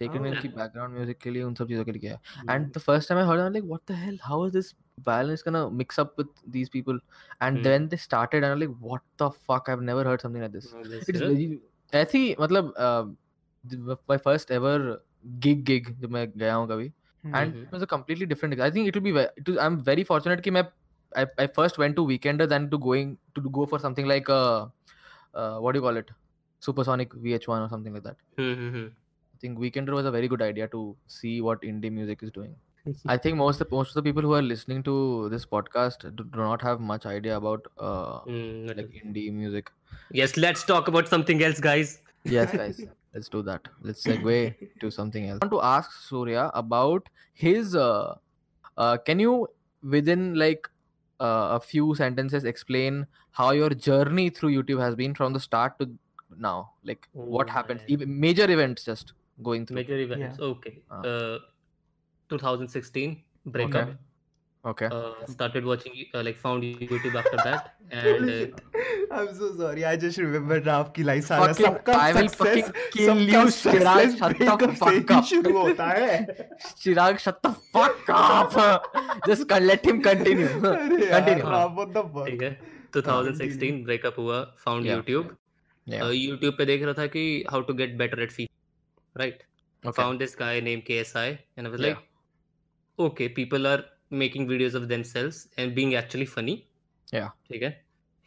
[0.00, 0.24] Sacred Oh.
[0.24, 2.20] Games की background music के लिए उन सब चीजों के लिए किया है.
[2.40, 2.50] Hmm.
[2.54, 4.18] And the first time I heard, it, I'm like, what the hell?
[4.30, 4.74] How is this
[5.08, 6.98] violinist gonna mix up with these people?
[7.40, 7.62] And Hmm.
[7.68, 9.70] then they started, and I'm like, what the fuck?
[9.74, 10.68] I've never heard something like this.
[11.14, 11.48] It's very.
[11.94, 13.04] ऐसी मतलब uh,
[13.70, 14.76] th- my first ever
[15.44, 16.92] gig gig जब मैं गया हूँ कभी
[17.26, 17.34] Hmm.
[17.40, 17.62] and Mhm.
[17.66, 20.04] it was a completely different I think it will be ve- it was, I'm very
[20.10, 20.64] fortunate कि मैं
[21.22, 24.66] I, I first went to Weekender than to going to go for something like uh,
[25.33, 26.09] uh, what do you call it?
[26.59, 28.17] Supersonic vh1 or something like that.
[28.37, 28.87] Mm-hmm.
[28.87, 32.55] I think weekender was a very good idea to see what indie music is doing.
[33.05, 36.23] I think most of, most of the people who are listening to this podcast do,
[36.23, 39.71] do not have much idea about uh, mm, like indie music.
[40.11, 42.01] Yes let's talk about something else guys.
[42.23, 42.81] Yes guys.
[43.13, 43.67] Let's do that.
[43.81, 45.39] Let's segue to something else.
[45.41, 48.15] I want to ask surya about his uh,
[48.77, 49.47] uh, can you
[49.83, 50.69] within like
[51.27, 53.01] uh, a few sentences explain
[53.39, 55.89] how your journey through youtube has been from the start to
[56.43, 56.71] now.
[56.89, 57.81] Like what Oh, happens?
[57.81, 57.89] man.
[57.95, 59.13] even major events just
[59.47, 59.75] going through.
[59.79, 60.39] Major events.
[60.39, 60.75] Okay.
[60.89, 61.01] Ah.
[61.13, 61.39] uh
[62.29, 63.89] 2016 breakup.
[63.89, 63.97] Okay.
[64.69, 69.83] Okay uh, started watching uh, like found youtube after that and uh, I'm so sorry.
[69.85, 74.13] I just remembered Raf की line सारा सबका I will success fucking kill you, Chirag.
[74.19, 75.25] Shut the breakup fuck he up.
[75.31, 76.47] शुरू होता है
[76.83, 78.55] chirag shut the fuck up
[79.27, 82.29] just con- let him continue continue Raf, what the fuck?
[82.29, 82.51] ठीक है
[82.97, 84.95] 2016 breakup हुआ found Yeah.
[84.95, 85.35] YouTube
[85.87, 89.43] yeah YouTube पे देख रहा था कि how to get better at FIFA right
[89.83, 91.91] okay found this guy named KSI and I was Yeah.
[91.91, 93.79] like, okay, people are
[94.11, 96.55] making videos of themselves and being actually funny.
[97.13, 97.29] Yeah.
[97.51, 97.69] ठीक है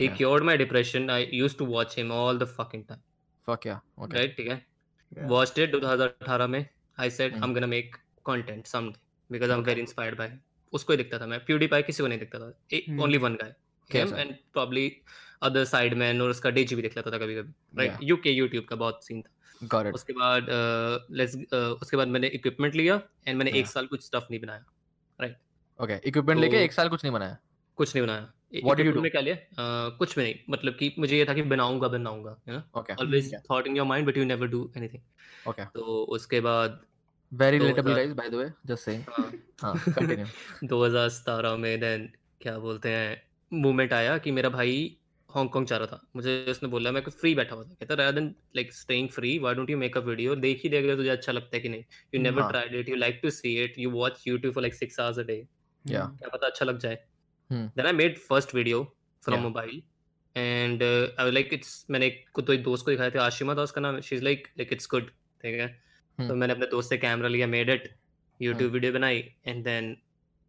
[0.01, 0.15] He Yeah.
[0.19, 1.05] cured my depression.
[1.17, 3.03] I used to watch him all the fucking time.
[3.49, 4.37] fuck yeah okay Right?
[4.37, 4.57] ठीक है
[5.13, 5.29] Yeah.
[5.33, 6.65] Watched it 2018 में.
[6.99, 7.45] I said Hmm.
[7.45, 7.99] I'm gonna make
[8.31, 9.59] content someday because okay.
[9.59, 10.39] I'm very inspired by him.
[10.73, 13.01] उसको ही दिखता था मैं PewDiePie किसी को नहीं दिखता था Hmm.
[13.05, 13.53] Only one guy
[13.91, 14.21] him KSI.
[14.25, 14.87] and probably
[15.49, 18.03] other sidemen और उसका डेजी भी दिख लेता था कभी कभी राइट Yeah.
[18.11, 20.47] यूके यूट्यूब का बहुत सीन था got it उसके बाद
[21.21, 21.37] लेट्स
[21.83, 23.61] उसके बाद मैंने इक्विपमेंट लिया एंड मैंने yeah.
[23.61, 24.65] एक साल कुछ स्टफ़ नहीं बनाया
[25.81, 27.37] ओके इक्विपमेंट लेके तो एक साल कुछ नहीं बनाया?
[27.79, 28.33] कुछ नहीं बनाया।
[28.65, 29.37] व्हाट डू यू डू क्या लिया?
[29.99, 32.63] कुछ भी नहीं। मतलब कि मुझे ये था कि बनाऊँगा बनाऊँगा you know?
[32.81, 36.81] Okay always thought in your mind but you never do anything okay तो उसके बाद
[37.33, 39.03] very relatable guys by the way just saying
[39.61, 42.09] हाँ। कंटिन्यू 2017 में देन
[42.41, 44.77] क्या बोलते हैं मूवमेंट आया कि मेरा भाई
[45.31, 48.35] हांगकांग जा रहा था। मुझे उसने बोला मैं कुछ फ्री बैठा हुआ था। कहता then
[48.57, 51.57] like staying free why don't you make a video देख ही देख तुझे अच्छा लगता
[51.57, 51.85] है कि नहीं।
[52.15, 55.01] You never tried it you like to see it you watch YouTube for like 6
[55.01, 55.37] hours a day
[55.85, 56.11] Yeah.
[56.19, 56.99] क्या पता अच्छा लग जाए
[57.51, 58.83] then I made first video
[59.23, 59.43] from Yeah.
[59.47, 59.75] mobile
[60.37, 63.55] and uh, I was like it's मैंने को तो एक दोस्त को दिखाया था आशिमा
[63.55, 65.11] था उसका नाम she's like like it's good
[65.43, 65.69] ठीक है
[66.19, 66.29] Hmm.
[66.29, 67.89] तो मैंने अपने दोस्त से कैमरा लिया मेड इट
[68.41, 69.17] यूट्यूब वीडियो बनाई
[69.47, 69.97] and then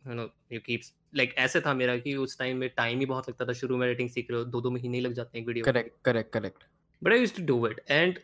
[0.07, 3.29] you know you keeps like ऐसे था मेरा कि उस टाइम में टाइम ही बहुत
[3.29, 5.65] लगता था शुरू में एडिटिंग सीख रहे हो दो दो महीने लग जाते हैं video
[5.65, 6.63] correct correct correct
[7.03, 8.19] but I used to do it and.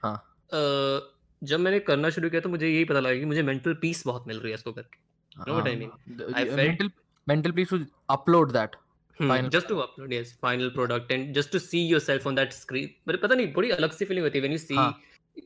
[1.41, 4.27] जब मैंने करना शुरू किया तो मुझे यही पता लगा कि मुझे मेंटल पीस बहुत
[4.27, 4.99] मिल रही है इसको करके
[5.37, 5.91] know what I mean?
[6.07, 6.89] the, I felt- mental
[7.27, 8.75] mental please to upload that
[9.19, 12.89] Final just to upload yes final product and just to see yourself on that screen
[13.07, 14.93] but पता नहीं बड़ी अलग सी feeling होती है व्हेन यू सी हाँ।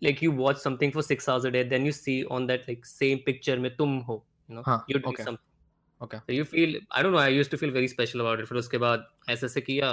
[0.05, 2.87] like you watch something for 6 hours a day then you see on that like
[2.91, 4.15] same picture में तुम हो
[4.49, 5.25] you know हाँ, you're doing okay.
[5.27, 6.19] something Okay.
[6.27, 8.57] so you feel I don't know I used to feel very special about it फिर
[8.57, 9.91] उसके बाद ऐसे ऐसे किया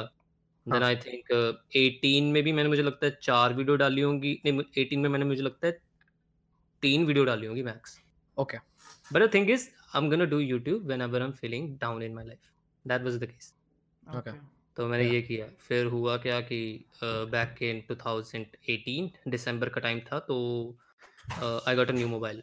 [0.66, 1.52] then हाँ। I think uh,
[1.82, 5.24] 18 में भी मैंने मुझे लगता है चार वीडियो डाली होंगी नहीं 18 में मैंने
[5.24, 5.78] मुझे लगता है
[6.82, 7.98] तीन वीडियो डाली होंगी max
[8.38, 8.58] okay
[9.14, 12.50] but the thing is I'm gonna do YouTube whenever I'm feeling down in my life
[12.84, 13.52] that was the case
[14.02, 14.32] Okay.
[14.76, 15.14] तो मैंने Yeah.
[15.14, 16.58] ये किया फिर हुआ क्या कि
[17.04, 20.36] बैक इन 2018 दिसंबर का टाइम था तो
[21.42, 22.42] I got a new mobile.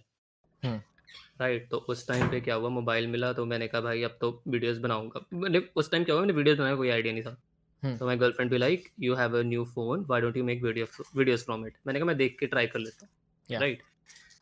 [1.42, 4.32] Right तो उस टाइम पे क्या हुआ मोबाइल मिला तो मैंने कहा भाई अब तो
[4.48, 7.38] वीडियोस बनाऊँगा मैंने उस टाइम क्या हुआ मैंने वीडियोस बनाने का कोई आइडिया नहीं था
[7.84, 7.98] Hmm.
[8.00, 10.86] तो माय गर्लफ्रेंड भी like you have a new phone why don't you make video
[11.16, 13.60] videos from it मैंने कहा मैं देख के ट्राई कर लेता हूँ.
[13.60, 13.84] राइट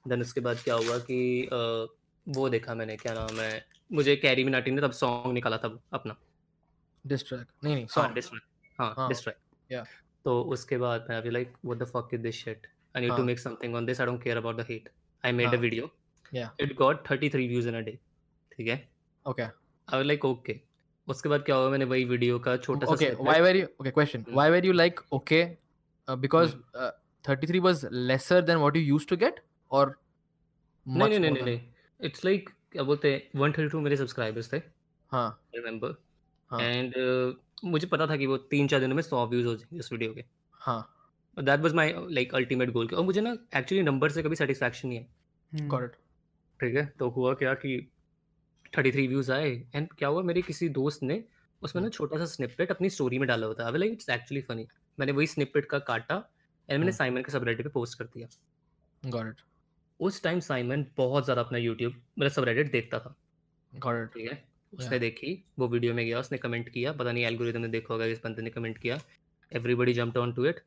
[0.07, 1.59] देन उसके बाद क्या हुआ कि अ,
[2.27, 6.15] वो देखा मैंने क्या नाम है मुझे कैरी मिनाटी ने तब सॉन्ग निकाला था अपना।
[7.05, 7.45] Track?
[7.63, 9.85] नहीं नहीं song डिस्ट्रैक्ट हाँ डिस्ट्रैक्ट yeah.
[10.25, 13.23] तो उसके बाद मैं अभी like what the fuck is this shit I need to.
[13.23, 14.89] Make something on this I don't care about the hate
[15.23, 15.57] I made a.
[15.57, 15.89] Video
[16.35, 16.49] Yeah.
[16.59, 17.91] It got 33 views in a day
[18.51, 18.75] ठीक है?
[19.25, 20.59] Okay I was like okay
[21.07, 24.25] उसके बाद क्या हुआ मैंने वही video का छोटा सा you okay question.
[24.25, 24.37] Hmm.
[24.39, 25.41] why were you like okay
[26.07, 26.91] uh, because uh,
[27.25, 29.39] 33 was lesser than what you used to get
[29.71, 29.85] or
[30.85, 31.59] नहीं नहीं नहीं नहीं।
[32.03, 34.57] इट्स लाइक क्या बोलते हैं 132 मेरे सब्सक्राइबर्स थे
[35.11, 35.95] हाँ। रिमेंबर
[36.51, 36.61] हाँ.
[36.61, 36.93] एंड
[37.65, 40.13] मुझे पता था कि वो तीन चार दिनों में 100 व्यूज़ हो जाएँगे उस वीडियो
[40.13, 40.93] के। हाँ।
[41.39, 44.99] That was my like ultimate goal और मुझे ना एक्चुअली नंबर से कभी सेटिस्फैक्शन नहीं
[44.99, 45.07] है।
[45.53, 45.69] Hmm.
[45.69, 45.95] got it.
[46.59, 47.91] ठीक है तो हुआ क्या कि
[48.77, 51.23] 33 व्यूज़ आए। एंड क्या हुआ मेरे किसी दोस्त ने
[51.61, 54.67] उसमें ना छोटा सा स्निपेट अपनी स्टोरी में डाला होता है। लाइक इट्स एक्चुअली फनी
[54.99, 56.15] मैंने वही स्निपेट का काटा
[56.69, 58.27] एंड मैंने। साइमन के सबरेडिट पे पोस्ट कर दिया।
[59.03, 59.46] Got it.
[59.99, 63.15] उस टाइम साइमन बहुत ज़्यादा अपना यूट्यूब मतलब सब रेडिट देखता था।
[63.73, 64.43] ठीक है?
[64.73, 68.05] उसने देखी वो वीडियो में गया उसने कमेंट किया पता नहीं एल्गोरिथम ने देखा होगा
[68.05, 68.99] इस बंदे ने कमेंट किया।
[69.51, 70.59] Everybody jump on to it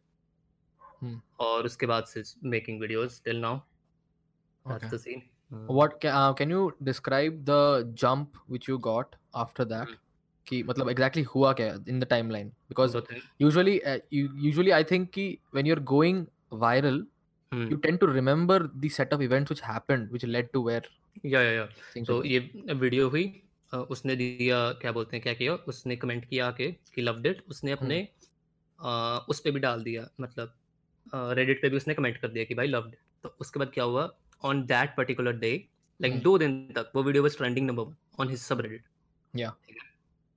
[1.41, 3.59] और उसके बाद से making videos till now
[4.65, 5.23] that's the scene
[5.71, 9.97] what can you describe the jump which you got after that
[10.47, 12.97] कि मतलब एग्जैक्टली हुआ क्या in the timeline because
[13.43, 13.81] usually
[14.15, 17.05] usually I think कि when you are going viral
[17.53, 17.67] Hmm.
[17.69, 20.83] you tend to remember the set of events which happened which led to where
[21.27, 22.39] या या या things तो ये
[22.83, 23.25] वीडियो हुई
[23.91, 27.73] उसने दिया क्या बोलते हैं क्या किया उसने कमेंट किया आके कि लव्ड इट उसने
[27.73, 27.99] अपने
[29.29, 30.55] उस पे भी डाल दिया मतलब
[31.39, 34.09] रेडिट पे भी उसने कमेंट कर दिया कि भाई लव्ड तो उसके बाद क्या हुआ
[34.45, 35.53] on that particular day
[36.01, 36.21] like.
[36.23, 38.85] दो दिन तक वो video was trending number one on his subreddit
[39.35, 39.51] Yeah.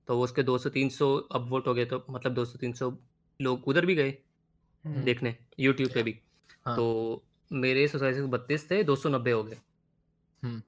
[0.08, 2.92] तो उसके 200 300 अब वोट हो गए तो मतलब 200 300
[3.40, 4.10] लोग उधर भी गए
[4.84, 5.04] Hmm.
[5.04, 6.04] देखने यूट्यूब पे Yeah.
[6.04, 6.20] भी
[6.66, 6.76] हाँ.
[6.76, 9.56] तो मेरे सोसाइटी से बत्तीस थे 290 हो गए
[10.42, 10.62] हम्म।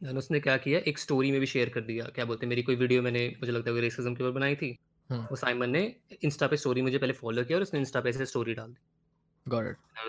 [0.00, 2.62] देन उसने क्या किया एक स्टोरी में भी शेयर कर दिया क्या बोलते हैं मेरी
[2.62, 4.76] कोई वीडियो मैंने मुझे लगता है रेसिज्म के ऊपर बनाई थी
[5.10, 5.84] हम्म। वो साइमन ने
[6.22, 8.80] इंस्टा पे स्टोरी मुझे पहले फॉलो किया और उसने इंस्टा पे ऐसे स्टोरी डाल दी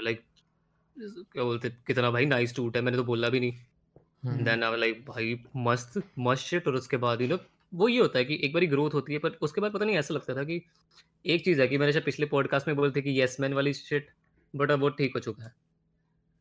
[0.04, 0.24] लाइक
[0.96, 4.44] क्या बोलते कितना भाई नाइस टूट है मैंने तो बोला भी नहीं.
[4.44, 7.38] देन आई लाइक भाई मस्त मस्त शिट और उसके बाद यू नो
[7.74, 9.98] वो ये होता है कि एक बारी ग्रोथ होती है पर उसके बाद पता नहीं
[9.98, 10.62] ऐसा लगता था कि
[11.26, 14.10] एक चीज़ है कि मैंने शायद पिछले पॉडकास्ट में बोलते कि यस मैन वाली शिट
[14.56, 15.52] बट अब वो ठीक हो चुका है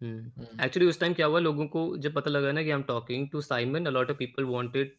[0.01, 0.63] Hmm.
[0.65, 3.29] एक्चुअली उस टाइम क्या हुआ लोगों को जब पता लगा ना कि I am talking
[3.33, 4.91] to Simon a lot of people wanted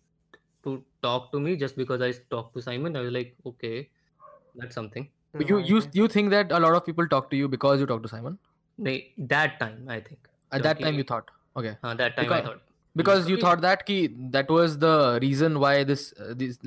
[0.63, 4.75] to talk to me just because I talk to Simon I was like okay that's
[4.75, 5.05] something
[5.49, 8.01] you you you think that a lot of people talk to you because you talk
[8.05, 8.37] to Simon
[8.79, 12.41] नहीं that time I think at that time you thought okay हाँ that time I
[12.41, 12.61] Because- thought
[12.95, 13.99] because you thought that ki
[14.33, 16.59] that was the reason why this uh, this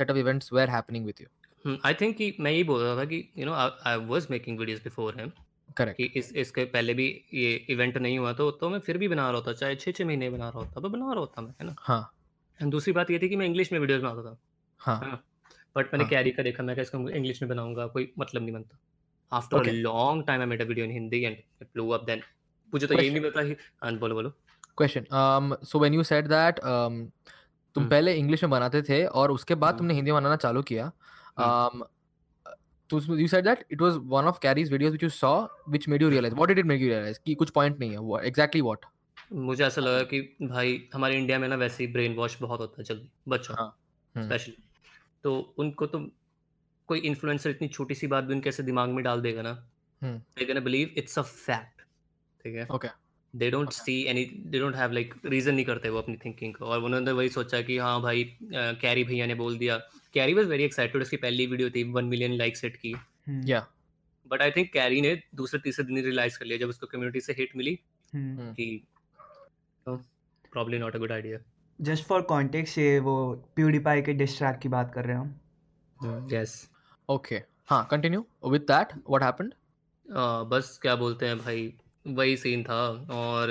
[0.00, 3.04] set of events were happening with you I think कि मैं यही बोल रहा था
[3.12, 5.30] कि you know I was making videos before him
[5.76, 5.96] correct.
[5.96, 9.30] कि इस इसके पहले भी ये इवेंट नहीं हुआ तो तो मैं फिर भी बना
[9.30, 11.66] रहा था चाहे छः छः महीने बना रहा होता पर बना रहा होता मैं है
[11.66, 11.74] ना?
[11.78, 12.12] हाँ।
[12.60, 14.36] एंड दूसरी बात ये थी कि मैं इंग्लिश में वीडियोस बनाता था।
[14.80, 15.24] हाँ।
[15.76, 18.78] बट मैंने हाँ। कैरी का देखा मैं इसको इंग्लिश में बनाऊँगा कोई मतलब नहीं बनता।
[19.32, 19.72] After Okay.
[19.72, 22.22] Long time I made a video in Hindi and it blew up then
[22.72, 24.32] मुझे तो यही नहीं पता कि हाँ बोलो बोलो।
[24.80, 25.06] Question.
[25.12, 26.96] Um when you said that um
[27.74, 30.36] तुम हम्म। पहले इंग्लिश में बनाते थे और उसके बाद हम्म। तुमने हिंदी में बनाना
[30.36, 31.99] चालू किया हम्म। um, तो
[32.92, 36.10] you said that it was one of Carrie's videos which you saw which made you
[36.10, 36.34] realize.
[36.34, 37.18] What did it make you realize?
[37.18, 38.88] कि कुछ point नहीं है वो exactly what?
[39.32, 42.80] मुझे ऐसा लगा कि भाई हमारे इंडिया में ना वैसे ही ब्रेन वॉश बहुत होता
[42.80, 43.76] है जल्दी बच्चों हाँ,
[44.14, 44.56] हम्म। स्पेशली
[45.24, 45.98] तो उनको तो
[46.88, 49.52] कोई इन्फ्लुएंसर इतनी छोटी सी बात भी उनके ऐसे दिमाग में डाल देगा ना।
[50.02, 51.82] They gonna believe it's a fact
[52.44, 52.66] ठीक है?
[52.66, 52.90] Okay
[53.34, 56.64] they don't see any they don't have like reason नहीं करते वो अपनी थिंकिंग को।
[56.64, 59.78] और उन्होंने वही सोचा कि हाँ भाई कैरी भैया ने बोल दिया
[60.14, 62.94] कैरी वाज वेरी एक्साइटेड उसकी पहली वीडियो थी वन मिलियन लाइक्स हिट की।
[63.48, 63.62] Yeah.
[64.26, 67.32] But I think Carry ने दूसरे तीसरे दिन रियलाइज़ कर लिया जब उसको कम्युनिटी से
[67.32, 67.78] हिट मिली
[68.14, 68.82] हम्म। हम्म, कि
[69.86, 71.38] probably not a good idea
[71.78, 73.14] just for context ये वो
[73.56, 75.22] प्यूडीपाई के डिस ट्रैक की बात कर रहे हैं
[76.00, 76.68] हम। Yes
[77.08, 77.40] okay.
[77.66, 78.22] हाँ continue.
[78.52, 79.52] With that what happened?
[80.50, 81.72] बस क्या बोलते हैं भाई
[82.06, 83.50] वही सीन था और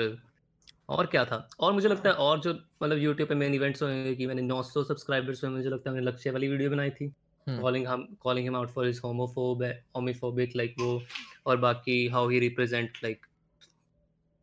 [0.90, 1.48] और क्या था?
[1.60, 4.82] और मुझे लगता है और जो मतलब यूट्यूब पे मेन इवेंट्स हुए कि मैंने 900
[4.84, 7.12] सब्सक्राइबर्स में मुझे लगता है मैंने लक्ष्य वाली वीडियो बनाई थी।
[7.46, 9.62] कॉलिंग हम calling him out for his homophobe
[9.96, 11.02] homophobic like वो
[11.46, 13.26] और बाकी हाउ ही रिप्रेजेंट लाइक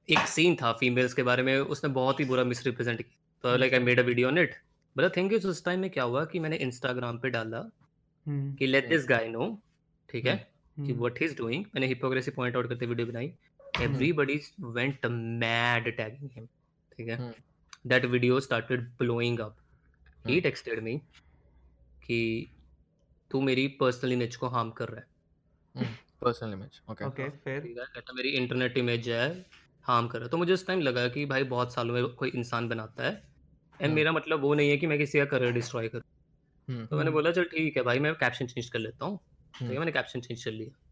[0.09, 3.57] एक सीन था फीमेल्स के बारे में उसने बहुत ही बुरा मिस रिप्रेजेंट किया। तो
[3.57, 4.55] like I made a video on it
[4.95, 7.57] but thing is उस टाइम में क्या हुआ कि मैंने इंस्टाग्राम पे डाला
[8.25, 9.59] हम्म, कि लेट दिस गाय नो
[10.09, 10.35] ठीक है?
[10.77, 13.31] कि हम्म, व्हाट ही इज़ डूइंग मैंने हिपोक्रेसी पॉइंट आउट करते वीडियो बनाई।
[13.81, 16.45] Everybody went mad tagging him
[16.97, 17.15] ठीक है?
[17.15, 17.33] हम्म।
[17.87, 19.57] That video started blowing up
[20.27, 20.97] he hmm. Texted me
[22.03, 22.51] कि
[23.31, 25.07] तू मेरी पर्सनल इमेज को हार्म कर रहा है.
[25.75, 27.03] हम्म, personal image okay.
[27.03, 29.45] ओके फिर कहता मेरी इंटरनेट इमेज है
[29.83, 30.29] हार्म कर रहा है.
[30.29, 33.85] तो मुझे उस टाइम लगा कि भाई बहुत सालों में कोई इंसान बनाता है। एंड
[33.85, 36.03] हम्म। मेरा मतलब वो नहीं है कि मैं किसी का करियर डिस्ट्रॉय करूँ।
[36.69, 39.17] हम्म, तो मैंने हम्म। बोला चल ठीक है भाई मैं कैप्शन चेंज कर लेता हूँ।
[39.17, 40.86] ठीक है हम्म, मैंने कैप्शन चेंज कर लिया। हम्म।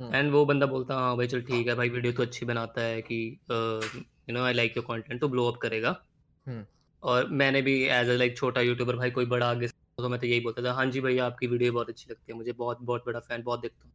[0.00, 3.02] एंड वो बंदा बोलता हाँ भाई चल ठीक है भाई वीडियो तो अच्छी बनाता है
[3.02, 6.04] कि you know I like your content तो ब्लो अप करेगा.
[6.46, 6.66] हम्म।
[7.02, 10.26] और मैंने भी एज अ लाइक छोटा यूट्यूबर भाई कोई बड़ा आगे तो मैं तो
[10.26, 13.04] यही बोलता था हाँ जी भैया आपकी वीडियो बहुत अच्छी लगती है मुझे बहुत बहुत
[13.06, 13.92] बड़ा फ़ैन बहुत देखता हूँ।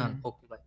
[0.00, 0.58] हाँ ओके भाई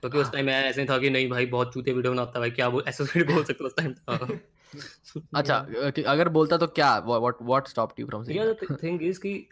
[0.00, 2.72] क्योंकि उस टाइम मैं ऐसे था कि नहीं भाई बहुत चूते वीडियो बनाता भाई क्या
[2.88, 3.94] ऐसा थोड़ी बोल सकते उस टाइम
[5.34, 5.56] अच्छा
[6.06, 7.02] अगर बोलता तो क्या
[7.68, 8.82] stopped you from saying यार that?
[8.82, 9.48] थिंग इज़ कि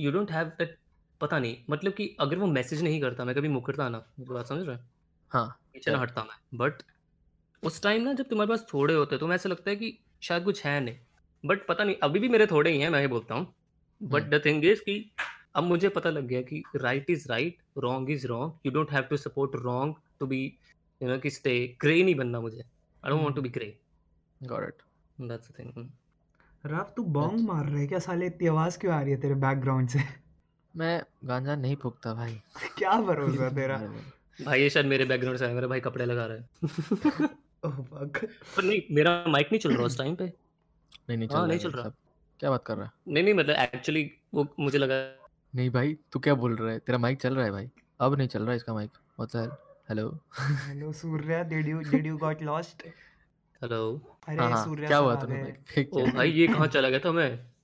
[0.00, 0.78] यू डोंट हैव दैट
[1.20, 4.46] पता नहीं मतलब कि अगर वो मैसेज नहीं करता मैं कभी मुकरता ना मेरी बात
[4.46, 4.90] समझ रहे हैं?
[5.30, 5.46] हाँ
[6.00, 6.82] हटता मैं। बट
[7.62, 10.44] उस टाइम ना जब तुम्हारे पास थोड़े होते तो मैं ऐसा लगता है कि शायद
[10.44, 10.98] कुछ है नहीं।
[11.44, 13.54] बट पता नहीं अभी भी मेरे थोड़े ही हैं मैं ही बोलता हूँ।
[14.00, 15.12] बट। द थिंग इज़ कि
[15.54, 19.02] अब मुझे पता लग गया कि right is right wrong is wrong you don't have
[19.02, 20.42] to support wrong to be
[21.00, 23.78] you know कि स्टे ग्रे नहीं बनना मुझे। I don't want to be grey
[24.40, 24.82] got it.
[25.18, 25.90] That's the thing
[26.64, 28.26] Rao तू बॉन्ग मार रहा है क्या साले?
[28.26, 30.25] इतनी आवाज़ क्यों आ रही है तेरे बैकग्राउंड से?
[30.76, 32.40] मैं गांजा नहीं फूकता भाई।
[32.78, 33.76] क्या भरोसा तेरा।
[34.44, 36.48] भाई। ये शायद मेरे बैकग्राउंड से है मेरा भाई कपड़े लगा रहा है।
[37.64, 38.24] ओह fuck
[38.56, 40.24] पर नहीं मेरा माइक नहीं चल रहा उस टाइम पे।
[41.08, 41.88] नहीं नहीं चल हाँ, रहा नहीं चल रहा।
[42.40, 42.92] क्या बात कर रहा है?
[43.08, 46.78] नहीं नहीं मतलब एक्चुअली वो मुझे लगा नहीं भाई तू क्या बोल रहा है?
[46.78, 50.20] तेरा माइक चल रहा है भाई। अब नहीं चल रहा है इसका माइक मतलब hello
[50.38, 52.82] hello Surya did you did you got lost
[53.62, 56.98] hello अरे हाँ हाँ सूर्या क्या हुआ है भाई ओ भाई ये कहाँ चला गया
[56.98, 57.55] था मैं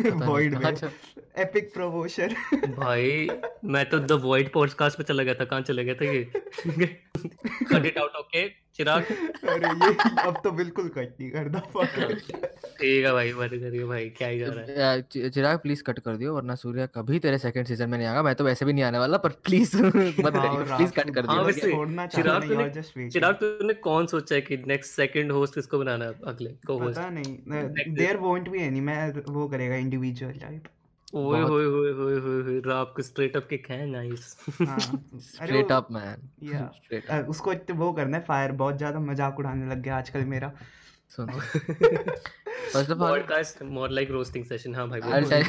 [0.00, 0.90] वॉइड में। अच्छा
[1.38, 2.34] एपिक प्रमोशन
[2.76, 3.28] भाई
[3.64, 6.30] मैं तो द वॉइड पॉडकास्ट पे चला गया था। कहाँ चले गया था ये?
[7.72, 9.02] Cut it out okay Chirag
[9.48, 11.30] अरे ये अब तो बिल्कुल कट नहीं
[11.72, 11.96] fuck
[12.80, 16.16] ठीक है भाई मत करिए भाई क्या ही जा रहा है। चिराग प्लीज़ कट कर
[16.16, 18.84] दियो वरना सूर्या कभी तेरे सेकंड सीज़न में नहीं आएगा। मैं तो वैसे भी नहीं
[18.84, 23.74] आने वाला पर प्लीज़ मत करियो प्लीज़ कट कर हाँ, दियो। चिराग तूने- चिराग तूने
[23.74, 26.14] कौन सोचा है कि नेक्स्ट सेकंड होस्ट किसको बनाना है?
[26.26, 30.64] अगले को होस्ट पता नहीं देयर वोंट बी एनी मैं वो करेगा इंडिविजुअल टाइप
[31.14, 33.84] ओए होए होए होए होए होए रात को स्ट्रेट अप किक है?
[33.86, 36.28] नाइस हाँ। स्ट्रेट अप मैन
[37.10, 40.52] अ, उसको इतने वो करना है फायर बहुत ज़्यादा मज़ाक उड़ाने लग गया आजकल मेरा।
[41.18, 45.44] सुन। First of all podcast more like roasting session हाँ भाई I'll बोल। tell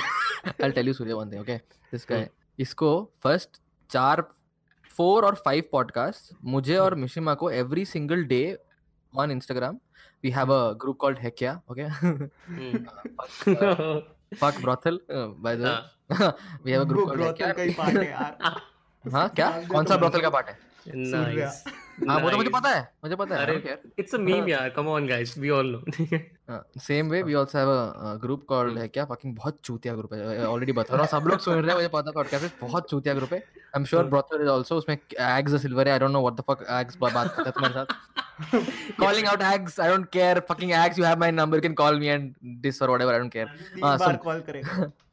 [0.65, 1.59] I'll tell you Surya one thing, okay?
[1.93, 2.23] This guy
[2.59, 2.89] इसको
[3.23, 4.21] फ़र्स्ट चार
[4.89, 8.41] फोर और फाइव पॉडकास्ट मुझे और मिशिमा को every single day
[9.13, 9.79] on Instagram
[10.23, 11.83] we have a group called हैक्या okay
[14.31, 15.65] fuck brothel by the
[16.11, 16.35] हाँ,
[16.65, 18.61] we have a group called brothel का ही part है यार।
[19.11, 19.49] हाँ क्या?
[19.71, 20.57] कौन तो सा ब्रोथल का पार्ट है?
[20.87, 21.49] सूर्या।
[22.07, 23.75] हाँ वो तो मुझे पता है मुझे पता है अरे okay.
[23.99, 26.19] इट्स अ मीम यार come on guys we all know
[26.79, 30.13] same way we also have a group called हम्म। है क्या फकिंग बहुत चूतिया ग्रुप
[30.13, 33.13] है ऑलरेडी बता रहा हूँ सब लोग सुन रहे हैं मुझे पता पॉडकास्ट बहुत चूतिया
[33.13, 34.03] ग्रुप है। I am sure.
[34.05, 36.97] Brother is also उसमें एग्स द सिल्वर है I don't know what the fuck eggs
[36.97, 38.23] बात करता है तुम्हारे साथ।
[38.99, 41.99] Calling out eggs i don't care fucking eggs you have my number you can call
[42.01, 42.33] me and
[42.65, 44.91] this or whatever i don't care तीन हाँ, बार call करेगा।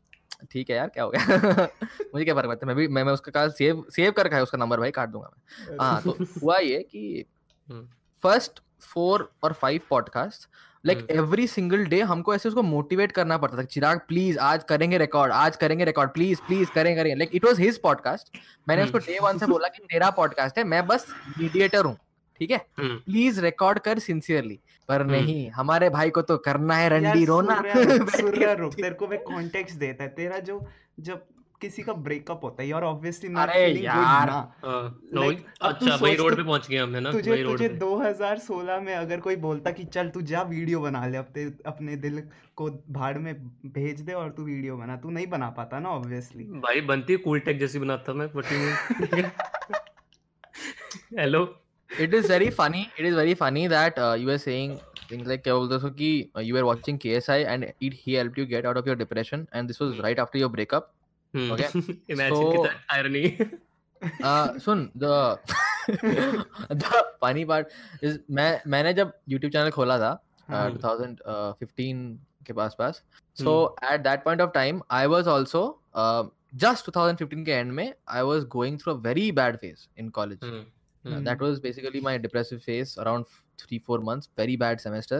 [0.51, 1.21] ठीक है यार क्या हो गया?
[2.15, 2.67] मुझे क्या फ़र्क पड़ता है?
[2.67, 5.09] मैं भी मैं मैं उसका कहा सेव सेव कर रखा है उसका नंबर भाई काट
[5.09, 7.25] दूँगा मैं। हाँ तो हुआ ये कि
[7.69, 7.89] हम्म।
[8.23, 10.49] फ़र्स्ट फोर और फाइव पॉडकास्ट
[10.87, 14.65] लाइक हम्म। एवरी सिंगल डे हमको ऐसे उसको मोटिवेट करना पड़ता था चिराग प्लीज़ आज
[14.65, 18.85] करेंगे रिकॉर्ड आज करेंगे रिकॉर्ड प्लीज़ प्लीज़ करें करें like it was his podcast मैंने
[18.85, 21.07] उसको हम्म डे वन से बोला कि तेरा पॉडकास्ट है मैं बस
[21.39, 21.97] मीडिएटर हूँ।
[22.43, 22.61] ठीक है?
[22.79, 27.25] हम्म। प्लीज़ रिकॉर्ड कर सिंसियरली पर हम्म। नहीं हमारे भाई को तो करना है रंडी
[27.25, 27.61] रोना।
[28.63, 30.65] रुक तेरे को मैं कॉन्टेक्स्ट देता है। तेरा जो
[31.01, 31.23] जब
[31.61, 34.41] किसी का ब्रेकअप होता है यार ऑब्वियसली नॉट अरे फीलिंग गुड यार। ना।
[35.15, 37.69] नो लाइक अच्छा वही रोड पे पहुँच गए हम है ना तुझे वही रोड तुझे
[37.69, 41.97] पे। 2016 में अगर कोई बोलता कि चल तू जा वीडियो बना ले अपने अपने
[41.97, 42.23] दिल
[42.57, 43.33] को भाड़ में
[43.79, 47.19] भेज दे और तू वीडियो बना। तू नहीं बना पाता ना ऑब्वियसली भाई बनती है
[47.19, 48.45] कूल टेक जैसी बनाता मैं but
[51.19, 51.45] hello
[51.92, 55.44] it is very funny it is very funny that uh, you were saying things like
[55.44, 58.66] क्या बोलते हो कि uh, you were watching KSI and it he helped you get
[58.66, 60.94] out of your depression and this was hmm right after your breakup
[61.36, 63.24] okay hmm imagine so कितना irony
[64.24, 65.38] uh, soon the
[66.84, 72.54] the funny part is मैं मैंने जब YouTube channel खोला था uh, हाँ 2015 के
[72.54, 73.02] पास पास
[73.44, 75.64] so hmm at that point of time I was also
[75.96, 76.24] uh,
[76.66, 80.52] just 2015 के end में I was going through a very bad phase in college
[81.06, 84.56] hmm Uh, hmm that was basically my depressive phase around f- three four months very
[84.64, 85.20] bad semester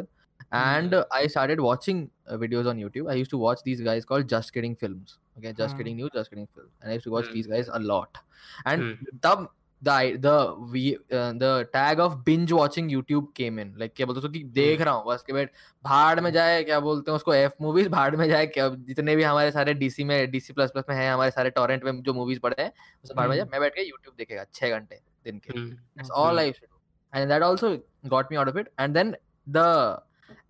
[0.52, 2.02] and hmm uh, i started watching
[2.32, 5.54] uh, videos on youtube i used to watch these guys called just kidding films okay
[5.62, 7.72] just हाँ kidding news just kidding films and i used to watch these hmm guys
[7.80, 8.20] a lot
[8.66, 9.48] and hmm the
[9.82, 10.36] the i- the
[10.76, 10.84] we
[11.18, 14.80] uh, the tag of binge watching youtube came in like क्या बोलते हो कि देख
[14.80, 15.52] हम्म रहा हूँ बस के बैठ
[15.86, 19.24] भाड़ में जाए क्या बोलते हैं उसको एफ मूवीज भाड़ में जाए क्या जितने भी
[19.24, 22.40] हमारे सारे डीसी में डीसी प्लस प्लस में है हमारे सारे टॉरेंट में जो मूवीज
[22.48, 22.72] पड़े हैं
[23.04, 25.71] उसे भाड़ में जाए हम्म मैं बैठ के यूट्यूब देखेगा छह घंटे दिन के हम्म
[25.97, 26.71] that's okay all I used to do.
[27.13, 27.69] And that also
[28.11, 28.69] got me out of it.
[28.83, 29.09] And then
[29.47, 29.67] the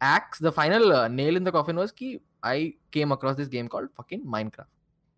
[0.08, 2.11] axe, the final uh, nail in the coffin was कि
[2.50, 2.58] I
[2.96, 4.68] came across this game called fucking Minecraft.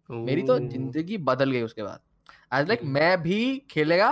[0.08, 2.00] मेरी तो ज़िंदगी बदल गई उसके बाद।
[2.52, 3.38] आज like हम्म मैं भी
[3.70, 4.08] खेलेगा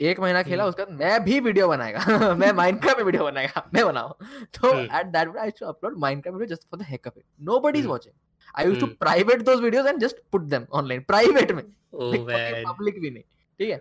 [0.00, 3.68] एक महीना खेला हम्म उसके बाद मैं भी वीडियो बनाएगा। मैं माइनक्राफ्ट में वीडियो बनाएगा।
[3.74, 4.14] मैं बनाऊँ।
[4.58, 7.78] तो at that I to upload Minecraft video just for the heck of it nobody
[7.78, 8.14] is watching
[8.58, 13.10] I used to private those videos and just put them online private में। Public भी
[13.10, 13.80] नहीं। ठीक है?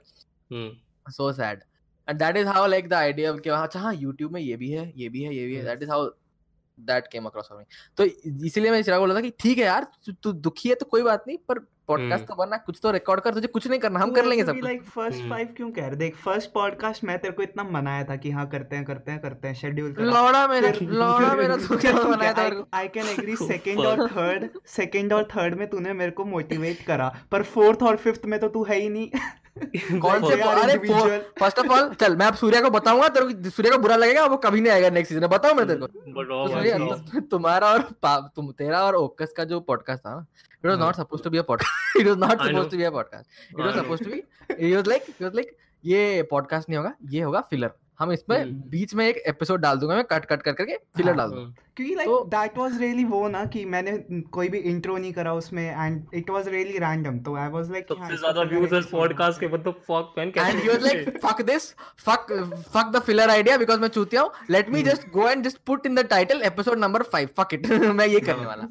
[0.51, 1.63] हम्म so sad.
[2.07, 4.69] And that is how like the idea of कि अच्छा हाँ YouTube में ये भी
[4.71, 5.65] है ये भी है ये भी है.
[5.65, 5.99] That is how
[6.77, 7.65] that came across for me.
[7.97, 8.03] तो
[8.45, 9.87] इसीलिए मैं चिराग बोला था कि ठीक है यार
[10.23, 13.21] तू दुखी है तो कोई बात नहीं पर पॉडकास्ट हम्म तो बनना कुछ तो रिकॉर्ड
[13.21, 15.95] कर तुझे कुछ नहीं करना हम कर लेंगे सब लाइक फ़र्स्ट फाइव क्यों कह रहे?
[15.95, 19.19] देख फ़र्स्ट पॉडकास्ट मैं तेरे को इतना मनाया था कि हाँ करते हैं करते हैं
[19.21, 22.49] करते हैं शेड्यूल करा। लौड़ा मेरा फिर लौड़ा मेरा तू क्या फिर है था आई
[22.49, 22.67] मेरे को?
[22.73, 27.15] आई कैन एग्री सेकंड और थर्ड सेकंड और थर्ड में तूने मेरे को मोटिवेट करा
[27.31, 29.09] पर फोर्थ और फिफ्थ में तो तू है ही नहीं।
[30.01, 30.77] कौन से अरे
[31.39, 34.25] फ़र्स्ट ऑफ़ ऑल चल मैं अब सूर्य को बताऊँगा तेरे को सूर्या को बुरा लगेगा
[34.25, 37.87] वो कभी नहीं आएगा नेक्स्ट सीज़न में बताऊँ मैं तेरे को। बताओ तो तुम्हारा और
[38.35, 40.25] तुम तेरा और ओकस का जो पॉडकास्ट था ना
[40.63, 42.89] it was not supposed to be a podcast it was not supposed to be a
[42.89, 46.77] podcast it was supposed to be it was like it was like ये पॉडकास्ट नहीं
[46.77, 50.25] होगा ये होगा फिलर हम इसमें हम्म। बीच में एक एपिसोड डाल दूँगा मैं कट
[50.25, 53.27] कट कर करके फिलर हाँ डाल दूँगा हम्म क्योंकि लाइक तो दैट वाज रियली वो
[53.29, 53.97] ना कि मैंने
[54.33, 57.91] कोई भी इंट्रो नहीं करा उसमें and it was really random तो आई वाज लाइक
[57.91, 60.85] हाँ सबसे ज़्यादा व्यूज़ है एपिसोड पॉडकास्ट के मतलब फक मैन कैसे and he was
[60.87, 61.67] like fuck this
[62.05, 62.31] fuck
[62.75, 65.61] fuck the filler idea because मैं चूतिया हूँ। Let me hmm. just go and just
[65.71, 67.67] put in the title episode number 5 fuck it.
[67.99, 68.67] मैं ये करने वाला।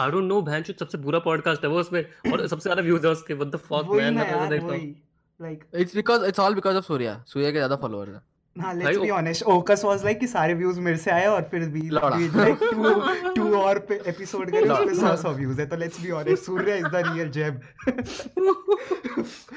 [0.00, 2.00] आई डोंट नो भैंचो सबसे बुरा पॉडकास्ट है वो उसमें
[2.32, 4.94] और सबसे ज़्यादा व्यूज़ है उसके व्हाट द फक मैन मैं तो देखता हूँ।
[5.40, 8.22] Like it's because it's all because of Surya Surya के ज़्यादा followers हैं।
[8.56, 11.68] हाँ let's be honest Okus was like कि सारे व्यूज़ मेरे से आए और फिर
[11.68, 16.00] भी लाइक टू टू और पे एपिसोड करे उसमें सौ लौड़ा व्यूज़ है तो let's
[16.00, 17.60] be honest Surya is the real जेब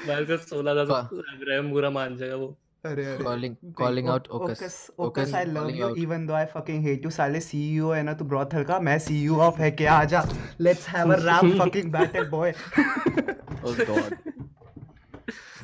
[0.08, 4.40] मैं तो 16000 Ca- सब्सक्राइबर बुरा मान जाएगा वो। अरे अरे calling calling out ओक-
[4.40, 5.98] Okus Okus Okus Okus I love out.
[5.98, 9.36] Even though I fucking hate you साले सीईओ है ना तू ब्रॉथल का मैं सीईओ
[9.40, 10.22] ऑफ़ है क्या आजा।
[10.60, 12.52] Let's have rap fucking battle boy
[13.64, 14.16] oh god.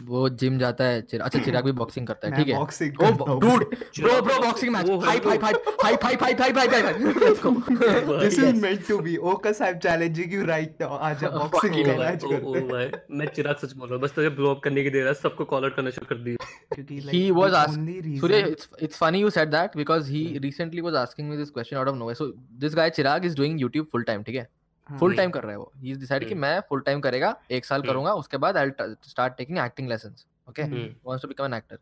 [0.04, 2.92] वो जिम जाता है चिरा, अच्छा चिराग भी बॉक्सिंग करता है ठीक है boxing
[3.40, 3.64] dude
[3.98, 8.62] bro bro boxing match hi hi hi hi hi hi hi let's go this is
[8.62, 9.16] meant to be
[9.62, 13.88] I am challenging you right now boxing का मैच करते हैं मैं चिराग सच बोल
[13.88, 14.34] रहा हूँ बस तुझे
[14.64, 18.98] करने की है सबको कॉल आउट करना शुरू कर दिया he was asking it's it's
[18.98, 22.16] funny you said that because he recently was asking me this question out of nowhere
[22.16, 24.48] so this guy Chirag is doing YouTube full time ठीक है
[24.91, 25.72] हाँ Full हम्म कर रहा है वो.
[25.84, 28.72] He's decided कि हम्म। मैं full time करेगा, एक साल हम्म। करूँगा, उसके बाद I'll
[28.80, 30.26] t- start taking acting lessons.
[30.51, 30.64] Okay?
[30.64, 31.78] Hmm. Hmm. Wants to become an actor.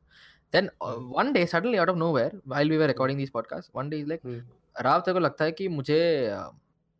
[0.54, 3.70] Then uh, hmm one day suddenly out of nowhere, while we were recording these podcasts,
[3.80, 4.42] one day he's like, हम्म।
[4.82, 5.98] राव तेरे को लगता है कि मुझे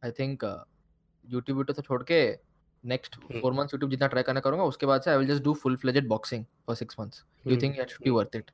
[0.03, 0.45] I think
[1.25, 2.39] YouTube video तो छोड़ के
[2.85, 5.43] next hmm. Four months YouTube जितना ट्राई करना करूँगा उसके बाद से I will just
[5.45, 7.63] do full fledged boxing for six months do you hmm.
[7.63, 8.51] Think that should be hmm worth it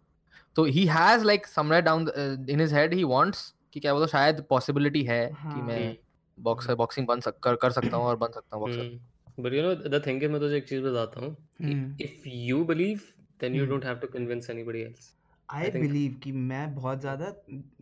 [0.57, 2.09] तो he has like somewhere down
[2.49, 5.97] in his head he wants कि क्या बोलते शायद पॉसिबिलिटी है कि मैं हाँ हम्म।
[6.39, 9.43] Boxer boxing बन सक कर, कर सकता हूँ और बन सकता हूँ boxer hmm.
[9.43, 12.64] But you know the thing is मैं तुझे एक चीज़ बताता हूँ हम्म। If you
[12.64, 13.01] believe
[13.41, 13.70] then you hmm.
[13.70, 15.12] Don't have to convince anybody else
[15.49, 17.32] I believe कि मैं बहुत ज़्यादा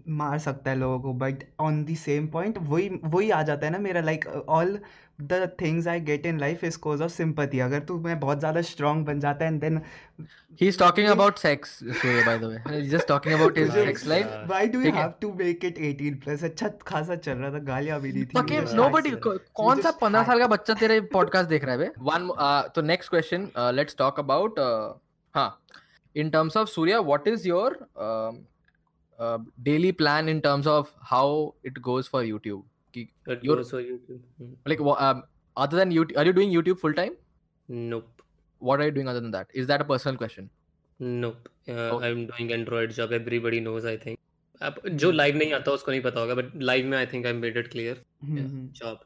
[0.09, 3.73] मार सकता है लोगों को but on the same point वही वही आ जाता है
[3.73, 4.79] ना मेरा like all
[5.29, 8.63] the things I get in life is cause of sympathy अगर तू मैं बहुत ज़्यादा
[8.63, 9.81] स्ट्रांग बन जाता है and then
[10.61, 13.71] he is talking about sex so by the way he is just talking about his
[13.75, 17.53] sex life why do you have to make it 18 plus अच्छा खासा चल रहा
[17.53, 21.49] था गालियाँ भी दी थी ओके नोबडी कौन सा 15 साल का बच्चा तेरे पॉडकास्ट
[21.49, 21.91] देख रहा है बे?
[22.01, 22.29] वन
[22.75, 24.59] तो next question let's talk about
[25.35, 25.51] हाँ.
[26.17, 27.79] In terms of Surya what is your
[29.61, 32.61] daily plan in terms of how it goes for YouTube?
[32.94, 34.22] You're- goes for YouTube.
[34.38, 34.54] Hmm.
[34.72, 35.24] like wha- um,
[35.58, 37.18] other than youtube are you doing youtube full time
[37.70, 38.22] Nope.
[38.62, 40.50] what are you doing other than that is that a personal question
[41.00, 41.50] Nope.
[41.68, 42.08] Uh, Okay.
[42.08, 43.12] I'm doing Android job.
[43.16, 44.20] Everybody knows, I think.
[44.62, 47.34] अब जो live नहीं आता उसको नहीं पता होगा but live में I think I
[47.34, 48.68] made it clear hmm, hmm.
[48.80, 49.00] Job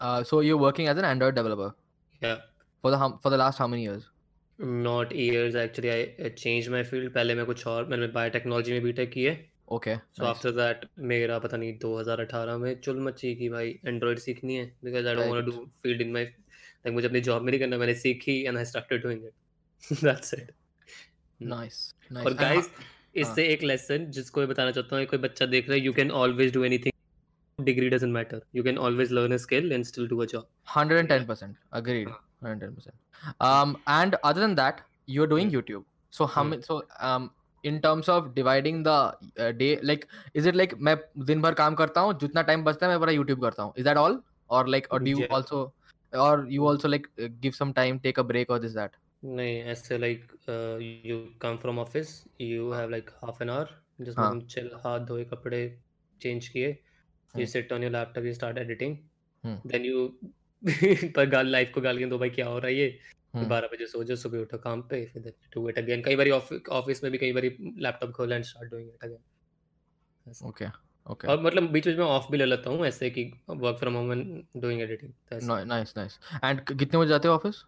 [0.00, 1.68] uh, so you're working as an android developer
[2.22, 2.34] या
[2.84, 4.06] for the hum- for the last how many years
[4.86, 9.12] not years actually I change my field पहले मैं कुछ और मैंने biotechnology में BTech
[9.12, 9.34] की है
[9.77, 14.55] okay so after that मेरा पता नहीं 2018 में चुल मची कि भाई एंड्रॉइड सीखनी
[14.55, 17.51] है because I don't want to do field in my like मुझे अपनी जॉब में
[17.51, 20.51] नहीं करना मैंने सीखी and I started doing it that's it
[21.39, 21.77] nice
[22.11, 22.25] nice.
[22.25, 22.69] और गाइस
[23.15, 26.11] इससे एक लेसन जिसको मैं बताना चाहता हूँ कोई बच्चा देख रहा है you can
[26.21, 30.21] always do anything degree doesn't matter you can always learn a skill and still do
[30.21, 30.47] a job
[30.77, 32.07] 110% agreed.
[32.07, 32.19] हाँ.
[32.43, 32.91] 110%
[33.41, 35.55] um and other than that you're doing Hmm.
[35.55, 35.85] youtube.
[36.13, 36.61] So how Hmm.
[36.61, 37.31] so um
[37.63, 38.97] in terms of dividing the
[39.39, 40.95] uh, day like is it like मैं
[41.25, 43.83] दिन भर काम करता हूँ जितना time बचता है मैं पूरा youtube करता हूँ is
[43.83, 44.17] that all
[44.49, 45.35] or like or do you Yeah.
[45.37, 45.73] also
[46.13, 48.59] or you also like uh, give some time take a break or
[49.25, 50.31] नहीं ऐसे like
[51.05, 53.69] you come from office you have like half an hour
[54.01, 54.31] जिसमें हाँ.
[54.31, 55.59] तुम chill हाथ धोए कपड़े
[56.21, 56.67] change किए
[57.37, 57.45] you.
[57.45, 58.95] Sit on your laptop you start editing.
[59.45, 60.07] Then you
[61.15, 62.99] पर गाल लाइफ को गालियाँ दो भाई क्या हो रहा है ये.
[63.35, 67.03] बारह बजे सो जाओ सुबह उठो काम पे फिर डू इट अगेन कई बार ऑफ़िस
[67.03, 67.43] में भी कई बार
[67.77, 69.17] लैपटॉप खोला and start doing it again
[70.43, 70.67] okay
[71.11, 73.93] okay और मतलब बीच बीच में ऑफ़ भी ले लेता हूँ ऐसे कि work from
[73.93, 75.13] home and doing editing
[75.69, 77.63] nice and क- कितने बजे जाते हो office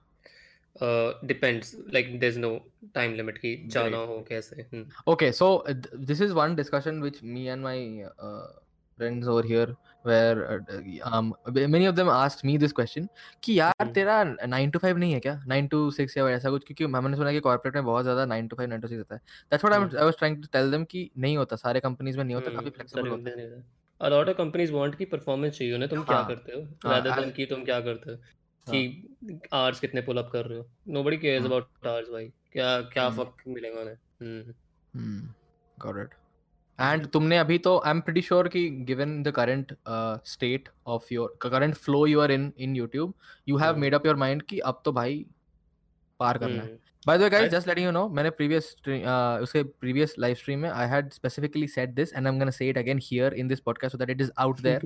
[1.25, 5.73] depends like there is no time limit की जाना हो कैसे। हम्म। Okay, so uh,
[5.73, 7.23] th- this is one discussion which
[8.99, 9.75] friends over here,
[10.07, 13.07] where uh, um many of them asked me this question
[13.43, 15.43] कि यार हम्म। तेरा नाइन टू फाइव नहीं है क्या?
[15.47, 16.63] नाइन टू सिक्स या ऐसा कुछ?
[16.63, 19.15] क्योंकि मैंने सुना कि कॉर्पोरेट में बहुत ज़्यादा nine to five nine to six होता
[19.15, 19.21] है।
[19.53, 19.97] What hmm.
[19.97, 22.69] I was trying to tell them कि नहीं होता सारे कंपनीज़ में नहीं होता काफ़ी
[22.69, 23.63] फ्लेक्सिबल होता है।
[24.01, 26.89] A lot of companies want की परफॉर्मेंस चाहिए उन्हें तुम क्या हाँ, करते हो?
[26.89, 28.17] हाँ, as- देन कि तुम क्या करते हो?
[28.71, 29.15] कि
[29.53, 30.69] आवर्स कितने पुल अप कर रहे हो?
[30.87, 33.95] नोबडी केयर्स हाँ। अबाउट आवर्स भाई। क्या क्या हम्म। फक मिलेगा उन्हें?
[33.95, 34.53] हम्म।
[34.97, 35.25] Hmm,
[35.85, 36.11] got
[36.81, 41.11] And तुमने अभी तो आई एम pretty sure कि given the current uh, state of
[41.11, 43.13] your current flow you are in in YouTube,
[43.49, 43.85] you have hmm.
[43.85, 45.25] made up your कि अब तो भाई
[46.19, 46.67] पार करना है.
[46.67, 50.11] हम्म By the way, guys, I- just letting you know, मैंने previous uh, उसके previous
[50.19, 53.29] live stream में I had specifically said this, and I'm gonna say it again here
[53.43, 54.81] in this podcast so that it is out there.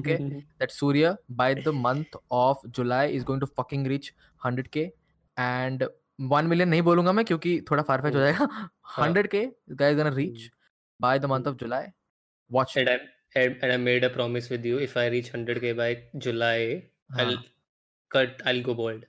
[0.00, 0.16] okay.
[0.62, 1.10] that Surya
[1.42, 4.86] by the month of July is going to fucking reach 100k
[5.36, 5.88] and
[6.18, 8.68] 1 million नहीं बोलूँगा मैं क्योंकि थोड़ा फार fetch हो हम्म। जाएगा
[8.98, 10.48] 100k this guy is gonna reach
[11.00, 11.92] by the month of July.
[12.50, 12.76] Watch.
[12.76, 12.98] and I
[13.36, 15.88] and, I made a promise with you if I reach 100k by
[16.18, 17.44] July I'll हाँ.
[18.10, 19.06] cut I'll go bald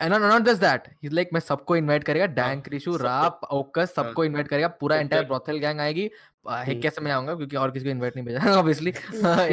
[0.00, 0.88] And not, not just that.
[1.00, 4.68] He's like मैं सबको invite करेगा dank हाँ, रिशु सबको। राप ओकस सबको। Invite करेगा
[4.80, 6.08] पूरा एंटायर ब्रोथल गैंग आएगी
[6.48, 8.92] आ, है हम्म। कैसे मैं आऊँगा क्योंकि और किसी को इनवाइट नहीं भेजा obviously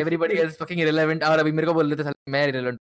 [0.02, 2.80] everybody is fucking irrelevant और अभी मेरे को बोल देते मैं इररिलेवेंट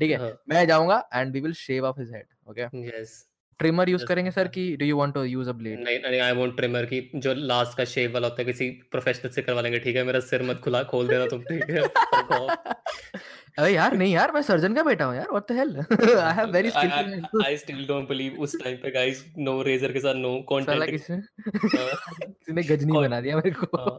[0.00, 3.12] ठीक है हाँ, मैं जाऊँगा and we will shave off his head okay yes
[3.58, 6.32] trimmer use करेंगे सर कि do you want to use a blade नहीं नहीं आई
[6.32, 9.78] वांट ट्रिमर की जो लास्ट का शेव वाला होता है किसी प्रोफेशनल से करवा लेंगे
[9.78, 10.04] ठीक है?
[10.04, 11.82] मेरा सिर मत खुला खोल देना तुम ठीक है?
[13.58, 15.76] अरे यार नहीं यार मैं सर्जन का बेटा हूँ यार what the hell
[16.18, 20.00] I have very skillful I still don't believe उस टाइम पे गाइस नो रेजर के
[20.00, 23.98] साथ नो कंटेंट किसी हाँ। ने गजनी बना दिया मेरे को। हाँ।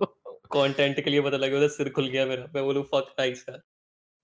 [0.56, 3.62] कंटेंट के लिए पता लगा उधर सिर खुल गया मेरा। मैं बोलूँ फक नाइस यार.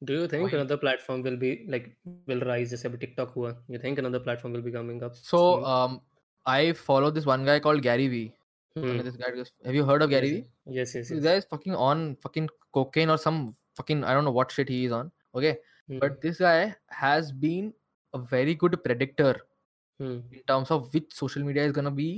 [0.02, 1.84] डू यू थिंक वही। another platform will be like
[2.30, 5.42] will rise जैसे अभी टिकटॉक हुआ you think another platform will be coming up so
[5.42, 5.68] soon?
[5.74, 6.00] um
[6.46, 8.24] i follow this one guy called gary vee
[8.78, 9.00] Hmm.
[9.06, 11.34] this guy goes- have you heard of gary yes, vee yes yes this yes guy
[11.42, 13.38] is fucking on fucking cocaine or some
[13.80, 15.10] fucking i don't know what shit he is on
[15.40, 15.52] okay
[15.92, 16.00] Hmm.
[16.04, 16.58] but this guy
[17.02, 17.70] has been
[18.14, 19.32] a very good predictor
[20.00, 20.16] Hmm.
[20.38, 22.08] in terms of which social media is going to be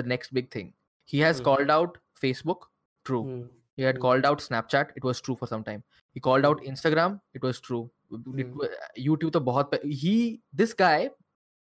[0.00, 0.70] the next big thing
[1.14, 1.46] he has Hmm.
[1.50, 2.68] called out facebook
[3.10, 3.42] true Hmm.
[3.80, 4.02] He had Hmm.
[4.04, 4.90] called out Snapchat.
[5.00, 5.82] It was true for some time.
[6.16, 7.18] He called out Instagram.
[7.34, 7.82] It was true.
[8.12, 8.56] It Hmm.
[8.62, 8.68] wa-
[9.08, 10.14] YouTube तो बहुत pe- he
[10.62, 10.96] this guy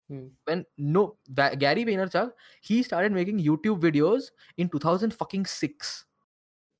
[0.09, 0.25] Hmm.
[0.49, 0.63] when
[0.97, 1.03] no
[1.39, 2.31] Ga- Gary Vaynerchuk
[2.69, 4.29] he started making YouTube videos
[4.63, 5.93] in 2000 fucking six.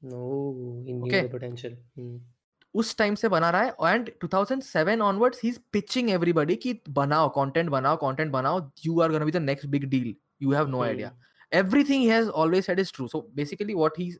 [0.01, 0.23] No,
[0.86, 1.21] he knew Okay.
[1.28, 1.78] the potential.
[1.99, 2.15] Hmm.
[2.82, 7.69] उस time से बना रहा है and 2007 onwards he's pitching everybody कि बनाओ content
[7.76, 8.57] बनाओ content बनाओ
[8.88, 10.09] you are gonna be the next big deal
[10.45, 11.11] you have no idea
[11.59, 14.17] everything he has always said is true so basically what he's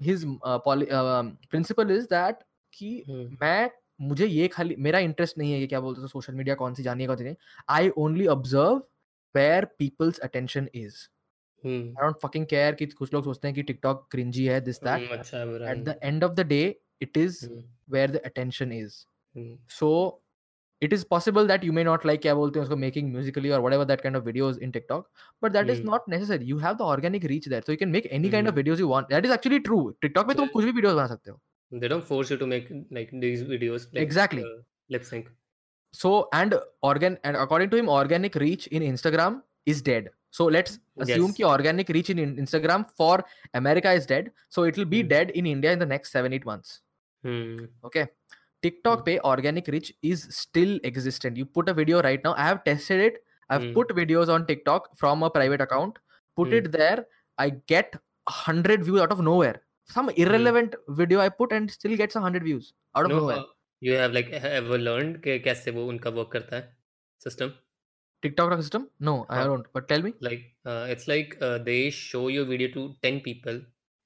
[0.00, 2.42] his uh, poly, uh, principle is that
[2.72, 3.70] कि हम्म, मैं
[4.00, 6.82] मुझे ये खाली मेरा interest नहीं है कि क्या बोलते हैं सोशल मीडिया कौन सी
[6.82, 7.36] जानी है कौन सी नहीं।
[7.68, 8.82] I only observe
[9.34, 10.96] where people's attention is
[11.64, 15.10] I don't fucking care कि कुछ लोग सोचते हैं कि टिकटॉक क्रिंजी है this that
[15.10, 16.62] at the end of the day
[17.02, 17.44] it is
[17.90, 19.04] where the attention is
[19.80, 19.88] so
[20.80, 23.60] it is possible that you may not like kya bolte hain usko making musically or
[23.64, 25.08] whatever that kind of videos in tiktok
[25.40, 25.90] but that is hmm.
[25.90, 26.44] not necessary.
[26.44, 28.60] You have the organic reach there so you can make any kind of hmm.
[28.60, 29.08] videos you want.
[29.08, 29.94] That is actually true.
[30.02, 31.40] Tiktok pe tum kuch bhi videos bana sakte ho.
[31.82, 34.46] they don't force you to make like these videos exactly.
[34.46, 34.56] uh,
[34.96, 35.28] lip sync.
[35.98, 36.56] So and
[36.92, 39.42] organ and according to him organic reach in instagram
[39.74, 40.10] is dead.
[40.38, 41.48] So let's assume yes.
[41.52, 43.24] organic reach in instagram for
[43.62, 44.32] america is dead.
[44.48, 45.12] So it will be hmm.
[45.16, 46.80] dead in india in the next 7 8 months.
[47.84, 48.06] Okay?
[48.63, 49.05] tiktok Hmm.
[49.07, 53.03] pay organic reach is still existent you put a video right now i have tested
[53.07, 53.19] it
[53.49, 53.73] i've Hmm.
[53.77, 55.99] put videos on tiktok from a private account
[56.39, 56.57] put Hmm.
[56.59, 57.05] it there
[57.45, 57.97] i get
[58.35, 59.57] 100 views out of nowhere
[59.97, 63.45] some irrelevant video i put and still gets 100 views out of no nowhere uh,
[63.87, 66.63] you have like ever learned कि कैसे वो उनका work करता है
[67.23, 67.51] system
[68.25, 69.45] tiktok system no i हाँ.
[69.49, 73.19] don't but tell me like uh, it's like uh, they show your video to 10
[73.27, 73.59] people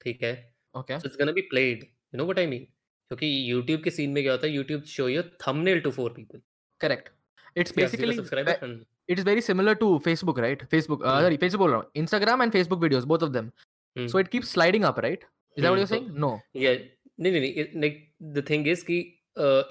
[0.03, 0.33] ठीक है
[0.79, 2.65] okay so it's gonna be played you know what I mean
[3.10, 6.40] क्योंकि YouTube के scene में क्या होता है YouTube show your thumbnail to four people
[6.80, 7.08] correct
[7.56, 8.16] it's basically
[9.08, 11.04] it is very similar to Facebook right Facebook
[11.40, 13.50] Facebook Instagram and Facebook videos both of them
[13.96, 15.24] so it keeps sliding up right
[15.56, 16.74] is no या
[17.20, 17.32] नहीं
[17.74, 17.90] नहीं
[18.32, 18.98] the thing is कि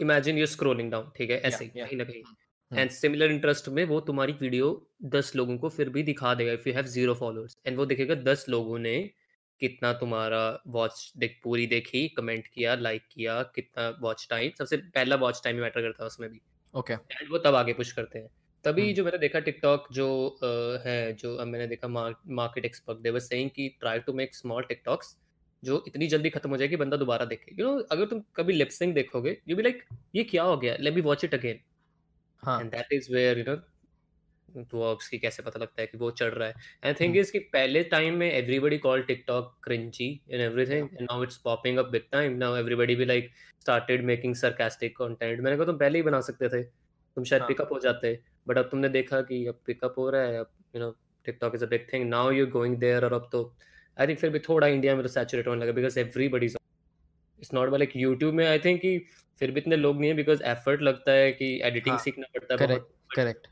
[0.01, 2.23] imagine you are down ठीक है ऐसे कहीं ना कहीं।
[2.71, 4.69] एंड सिमिलर इंटरेस्ट में वो तुम्हारी वीडियो
[5.15, 8.15] दस लोगों को फिर भी दिखा देगा if you have zero followers and वो देखेगा
[8.23, 8.95] दस लोगों ने
[9.59, 15.15] कितना तुम्हारा वॉच देख पूरी देखी कमेंट किया लाइक किया कितना वॉच टाइम सबसे पहला
[15.15, 16.41] वॉच टाइम मैटर करता है उसमें भी।
[16.73, 17.21] Okay okay.
[17.21, 18.27] एंड वो तब आगे पुश करते हैं।
[18.65, 22.99] तभी हम्म। जो मैंने देखा टिकटॉक जो अ, है जो अब मैंने देखा market expert
[22.99, 25.17] they was saying कि try to make small TikToks
[25.63, 28.53] जो इतनी जल्दी खत्म हो जाए कि बंदा दोबारा देखे। यू नो अगर तुम कभी
[28.53, 29.83] लिप सिंक देखोगे यू बी लाइक
[30.15, 30.75] ये क्या हो गया?
[30.79, 31.59] Let me watch it again
[32.43, 33.55] हाँ। And that is where you know
[34.55, 36.53] works की कैसे पता लगता है कि वो चढ़ रहा है?
[36.83, 37.17] And thing.
[37.17, 41.77] इज़ कि पहले टाइम में everybody call TikTok cringy and everything and now it's popping
[41.77, 43.31] up big time now everybody भी like
[43.61, 47.47] started making sarcastic content मैंने कहा तुम पहले ही बना सकते थे। तुम शायद हाँ.
[47.47, 50.81] पिकअप हो जाते। बट अब तुमने देखा कि अब पिकअप हो रहा है अब you
[50.81, 50.95] know
[51.25, 53.43] TikTok is a big thing now you going there और अब तो
[53.99, 57.73] आई थिंक फिर भी थोड़ा इंडिया में तो सैचुरेट होने लगा because everybody it's not
[57.73, 58.97] like YouTube में आई थिंक कि
[59.39, 62.63] फिर भी इतने लोग नहीं है बिकॉज़ एफर्ट लगता है कि एडिटिंग हाँ, सीखना पड़ता
[62.63, 62.79] है
[63.15, 63.47] correct.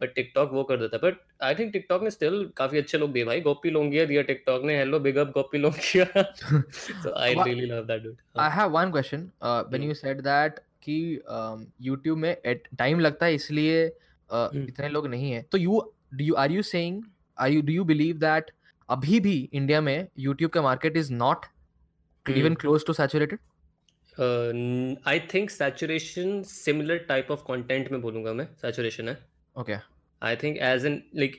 [0.00, 3.12] बट टिकटॉक वो कर देता है। बट आई थिंक टिकटॉक ने स्टिल काफ़ी अच्छे लोग
[3.12, 6.22] दिए भाई गोपी लोंगिया दिया टिकटॉक ने। Hello big up Gopi Longia.
[6.32, 9.26] So I really love that dude I have one question.
[9.42, 9.90] Uh, when Hmm.
[9.90, 10.98] you said that कि
[11.36, 14.68] um, YouTube में टाइम लगता है इसलिए uh, Hmm.
[14.68, 15.80] इतने लोग नहीं है। तो you
[16.20, 17.02] you are you saying
[17.38, 18.54] are you do you believe that
[18.88, 21.46] अभी भी इंडिया में YouTube का market is not
[22.26, 23.38] even close to saturated?
[25.08, 29.18] I think saturation similar type of content में बोलूँगा मैं। सैचुरेशन है।
[29.60, 29.78] Okay
[30.22, 31.36] I think as an like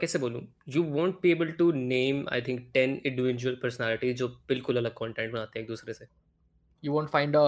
[0.00, 4.76] कैसे बोलूँ you won't be able to name I think 10 individual personality जो बिल्कुल
[4.76, 6.06] अलग content बनाते हैं एक दूसरे से
[6.82, 7.44] you won't find a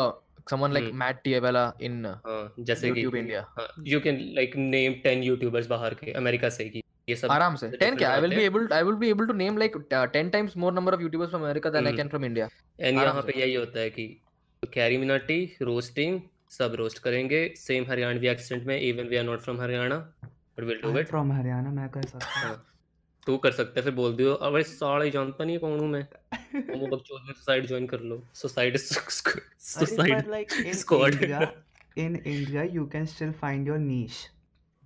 [0.50, 0.98] someone like Hmm.
[1.00, 3.42] Matt Diavela in uh, हाँ, जैसे कि YouTube India
[3.88, 7.68] you can like name 10 YouTubers बाहर के अमेरिका से की ये सब आराम से
[7.82, 10.30] 10 क्या I will be able I will be able to name like uh, 10
[10.36, 11.90] times more number of YouTubers from America than hmm.
[11.90, 12.00] I Hmm.
[12.02, 12.48] can from India
[12.80, 14.06] and यहाँ। पे यही होता है कि
[14.74, 16.20] कैरी मिनाटी रोस्टिंग
[16.50, 20.80] सब रोस्ट करेंगे। सेम हरियाणवी एक्सेंट में even we are not from Haryana but will
[20.82, 22.64] do it from Haryana मैं कर सकता हूँ। हाँ
[23.26, 26.02] तू कर सकता है फिर बोल दियो। अबे साले जानता नहीं कौन हूँ मैं।
[26.54, 31.40] वो बकचोद में साइड ज्वाइन कर लो। Society society like in India
[31.98, 34.28] in India you can still find your can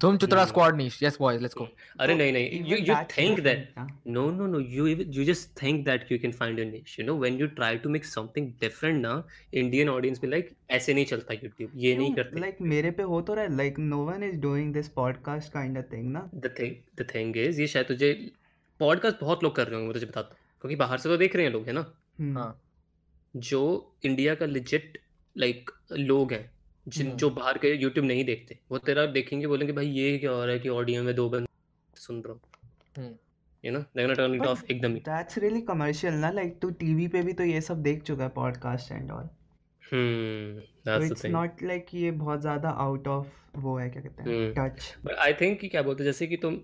[0.02, 1.68] धूम Chitra squad niche yes boys let's go
[2.00, 3.74] अरे नहीं नहीं you you think that
[4.06, 7.16] no no no you you just think that you can find your niche you know
[7.16, 11.34] when you try to make something different ना Indian audience भी like ऐसे नहीं चलता
[11.34, 14.36] YouTube ये नहीं करते। लाइक मेरे पे हो तो रहा है like no one is
[14.36, 18.30] doing this podcast kind of thing ना। The thing the thing is ये शायद तुझे
[18.80, 21.46] पॉडकास्ट बहुत लोग कर रहे होंगे मैं बताता हूँ क्योंकि बाहर से तो देख रहे
[21.46, 21.94] हैं लोग है ना?
[22.20, 22.62] हाँ।
[23.36, 24.98] जो इंडिया का लेजिट
[25.38, 26.50] लाइक लोग हैं
[26.86, 30.30] जिन हम्म। जो बाहर के यूट्यूब नहीं देखते। वो तेरा देखेंगे बोलेंगे भाई ये क्या
[30.30, 31.46] हो रहा है कि ऑडियो में दो बंद
[31.96, 32.40] सुन रहा हूँ।
[32.96, 33.14] हम्म।
[33.64, 36.70] You know gonna turn it But off एकदम ही। that's really commercial ना like तू
[36.80, 39.28] टीवी पे भी तो ये सब देख चुका है podcast and all
[39.82, 43.24] hmm so that's the it's thing not like ये बहुत ज़्यादा out of
[43.56, 46.36] वो है क्या कहते हैं touch बट आई थिंक कि क्या बोलते हैं जैसे कि
[46.36, 46.60] तुम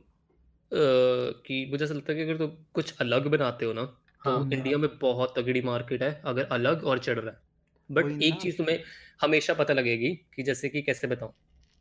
[0.73, 4.51] कि मुझे ऐसा लगता है कि अगर तुम कुछ अलग बनाते हो ना तो हाँ
[4.53, 7.48] इंडिया में बहुत तगड़ी मार्केट है अगर अलग और चढ़ रहा है।
[7.91, 8.79] बट एक चीज़ तुम्हें
[9.21, 11.33] हमेशा पता लगेगी कि जैसे कि कैसे बताऊँ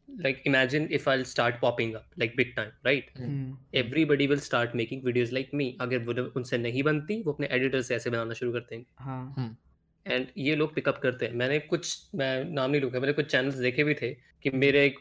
[0.10, 3.12] like imagine if I start popping up like big time right
[3.76, 7.96] everybody will start making videos like me अगर उनसे नहीं बनती वो अपने एडिटर से
[7.96, 8.86] ऐसे बनाना शुरू करते हैं।
[10.06, 13.56] एंड ये लोग पिकअप करते हैं। मैंने कुछ मैं नाम नहीं लूँगा मैंने कुछ चैनल्स
[13.56, 15.00] देखे भी थे कि मेरे एक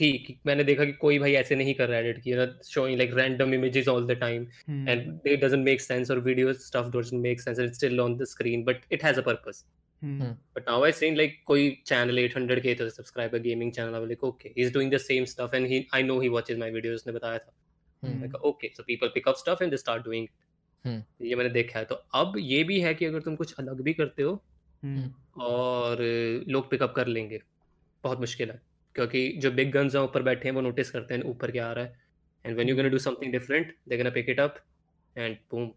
[0.00, 2.34] थी कि मैंने देखा कि कोई भाई ऐसे नहीं कर रहा एडिट की
[2.70, 6.90] showing like random images all the time and it doesn't make sense और video stuff
[6.90, 9.64] doesn't make sense it's still on the screen but it has a purpose
[10.02, 14.22] but now i seen like koi channel 800k to subscriber gaming channel i was like
[14.22, 17.12] okay he's doing the same stuff and he i know he watches my videos ने
[17.12, 17.52] बताया था
[18.02, 20.40] हम्म like okay so people pick up stuff and they start doing it
[20.84, 23.80] हम्म। ये मैंने देखा है तो अब ये भी है कि अगर तुम कुछ अलग
[23.80, 24.32] भी करते हो
[24.82, 25.98] हम्म और
[26.48, 27.40] लोग पिकअप कर लेंगे
[28.04, 28.60] बहुत मुश्किल है
[28.94, 31.72] क्योंकि जो बिग गन्स हैं ऊपर बैठे हैं वो नोटिस करते हैं ऊपर क्या आ
[31.72, 32.00] रहा है
[32.44, 34.58] and when you gonna do something different they gonna pick it up
[35.16, 35.70] and boom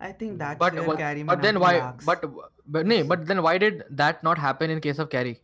[0.00, 2.04] I think that's but where but, Carrie but then Manaki why lacks.
[2.06, 2.22] but
[2.76, 5.34] but nee, but then why did that not happen in case of carry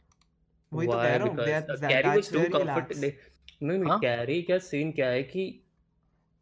[0.73, 1.03] वही तो Why?
[1.05, 3.03] कह रहा हूँ Because, that uh, that Carrie was that's too where he comfortable.
[3.03, 3.05] lacks.
[3.63, 3.99] नहीं नहीं हाँ?
[4.01, 5.45] Carry का scene क्या है कि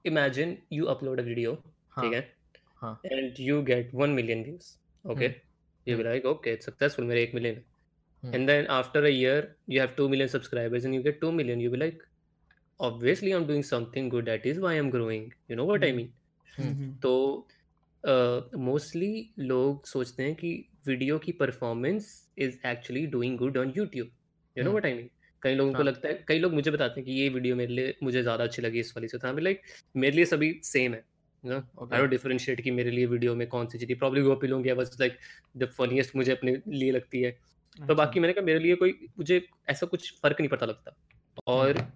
[0.05, 1.53] imagine you upload a video
[1.97, 2.21] हाँ ठीक है
[2.81, 4.67] हाँ and you get 1 million views
[5.05, 7.63] okay hmm you be hmm like okay it's successful मेरे 1 million
[8.23, 9.39] hmm and then after a year
[9.75, 12.05] you have 2 million subscribers and you get 2 million you'll be like
[12.81, 16.01] obviously i'm doing something good that is why i'm growing you know what i hmm
[16.01, 16.13] mean
[16.59, 16.93] hmm hmm
[18.04, 20.54] तो mostly लोग सोचते हैं कि
[20.88, 24.10] video की performance is actually doing good on YouTube
[24.56, 25.10] you know what I mean
[25.44, 27.74] कई लोगों को हाँ। लगता है कई लोग मुझे बताते हैं कि ये वीडियो मेरे
[27.74, 29.62] लिए मुझे ज़्यादा अच्छी लगी इस वाली से। तो लाइक
[29.96, 31.04] मेरे लिए सभी सेम है
[31.44, 34.98] आई डोंट डिफरेंशिएट कि मेरे लिए वीडियो में कौन सी चीज़ प्रॉब्ली गोपी लोग बस
[35.00, 35.18] लाइक
[35.58, 38.92] द फनीएस्ट मुझे अपने लिए लगती है। तो अच्छा। बाकी मैंने कहा मेरे लिए कोई
[39.20, 40.96] मुझे ऐसा कुछ फ़र्क नहीं पड़ता लगता।
[41.48, 41.92] और हम्म।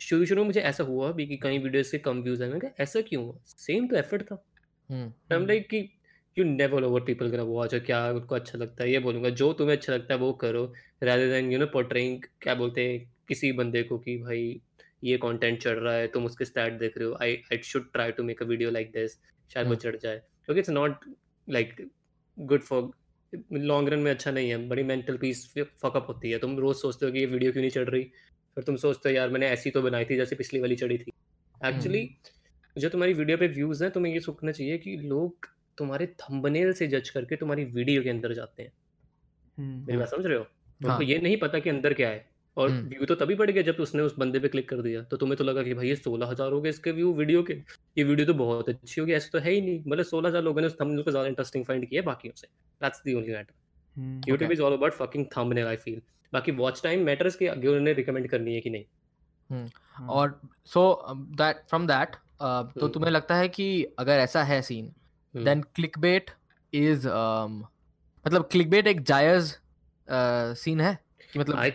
[0.00, 2.60] शुरू शुरू में मुझे ऐसा हुआ भी कि कई वीडियोस के कम व्यूज़ आए। मैंने
[2.60, 3.38] कहा ऐसा क्यों हुआ?
[3.46, 4.42] सेम तो एफर्ट था।
[4.90, 5.78] हम्म। हम्म लाइक कि
[6.36, 9.30] you never know what people gonna watch और क्या उनको अच्छा लगता है ये बोलूँगा
[9.30, 10.64] जो तुम्हें अच्छा लगता है वो करो
[11.04, 14.60] rather then you know portraying क्या बोलते हैं किसी बंदे को कि भाई
[15.04, 18.12] ये कंटेंट चढ़ रहा है तुम उसके स्टैट देख रहे हो I I should try
[18.12, 19.12] to make a video like this
[19.50, 21.04] शायद वो हम्म चढ़ जाए। क्योंकि it's not
[21.48, 21.74] like
[22.38, 22.90] good for
[23.52, 27.06] long run में अच्छा नहीं है बड़ी मेंटल पीस फकअप होती है। तुम रोज सोचते
[27.06, 28.02] हो कि ये वीडियो क्यों नहीं चढ़ रही?
[28.56, 31.12] फिर तुम सोचते हो यार मैंने ऐसी तो बनाई थी जैसे पिछली वाली चढ़ी थी।
[31.60, 32.38] Actually hmm.
[32.76, 35.48] जो तुम्हारी वीडियो पे व्यूज़ हैं तुम्हें ये सोचना चाहिए कि लोग
[35.78, 38.72] तुम्हारे थंबनेल से जज करके तुम्हारी वीडियो के अंदर जाते हैं।
[39.58, 40.42] हम्म मेरी हम्म बात समझ रहे हो?
[40.42, 43.50] हाँ। उनको ये नहीं पता कि अंदर क्या है। और हम्म। व्यू तो तभी बढ़
[43.50, 45.88] गया जब उसने उस बंदे पे क्लिक कर दिया। तो तुम्हें तो लगा कि भाई
[45.88, 47.54] ये सोलह हज़ार हो गए इसके व्यू वीडियो के।
[47.96, 50.60] ये वीडियो तो बहुत अच्छी होगी ऐसे तो है ही नहीं। मतलब सोलह हज़ार लोगों
[50.60, 52.46] ने उस थंबनेल को ज़्यादा इंटरेस्टिंग फाइंड किया बाकियों से।
[52.80, 53.54] That's the only matter
[53.96, 56.00] hmm YouTube is all about fucking thumbnail I feel
[56.32, 58.84] बाकी वॉच टाइम मैटर्स कि आगे उन्होंने रिकमेंड करनी है कि नहीं।
[59.50, 64.60] हम्म हाँ। और सो दैट फ्रॉम दैट तो तुम्हें लगता है कि अगर ऐसा है
[64.62, 64.92] सीन
[65.34, 66.30] देन क्लिकबेट
[66.72, 69.54] इज़ मतलब क्लिकबेट एक जायज़
[70.60, 70.98] सीन है?
[71.32, 71.72] कि मतलब I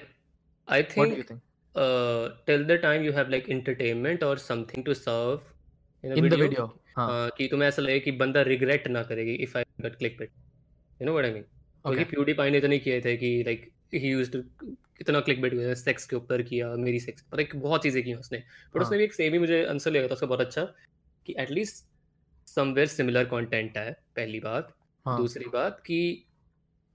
[0.67, 1.41] I think think
[1.75, 5.41] uh, till the time you have like entertainment or something to serve
[6.03, 6.65] in a in the video video
[6.97, 10.31] हाँ। कि तुम्हें ऐसा लगे कि बंदा रिग्रेट ना करेगी if I got click it
[11.01, 14.35] you know what I mean क्योंकि प्यूडीपाई ने इतने किए थे कि लाइक ही यूज्ड
[14.99, 18.13] कितना क्लिक बेट किया सेक्स के ऊपर किया मेरी सेक्स पर एक बहुत चीज़ें की
[18.15, 20.63] उसने। बट उसने हाँ भी एक सेम ही मुझे आंसर लिया था उसका बहुत अच्छा
[21.25, 21.83] कि एटलीस्ट
[22.47, 24.73] समवेयर सिमिलर कंटेंट है पहली बात।
[25.05, 25.99] हाँ। दूसरी बात कि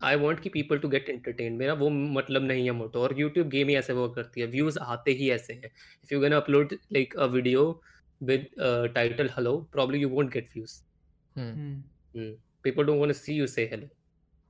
[0.01, 3.49] आई वॉन्ट की पीपल टू गेट एंटरटेन मेरा वो मतलब नहीं है मोटो। और यूट्यूब
[3.49, 5.71] गेम ही ऐसे वर्क करती है व्यूज़ आते ही ऐसे हैं।
[6.05, 7.65] If you gonna upload like a video
[8.21, 8.47] with
[8.95, 10.81] title hello probably you won't get views
[11.37, 11.75] hmm.
[12.15, 12.33] Hmm.
[12.65, 13.87] People don't want to see you say hello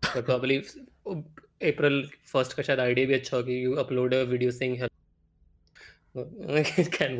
[0.02, 0.58] but probably
[1.60, 4.88] April first का शायद idea भी अच्छा होगा you upload a video saying hello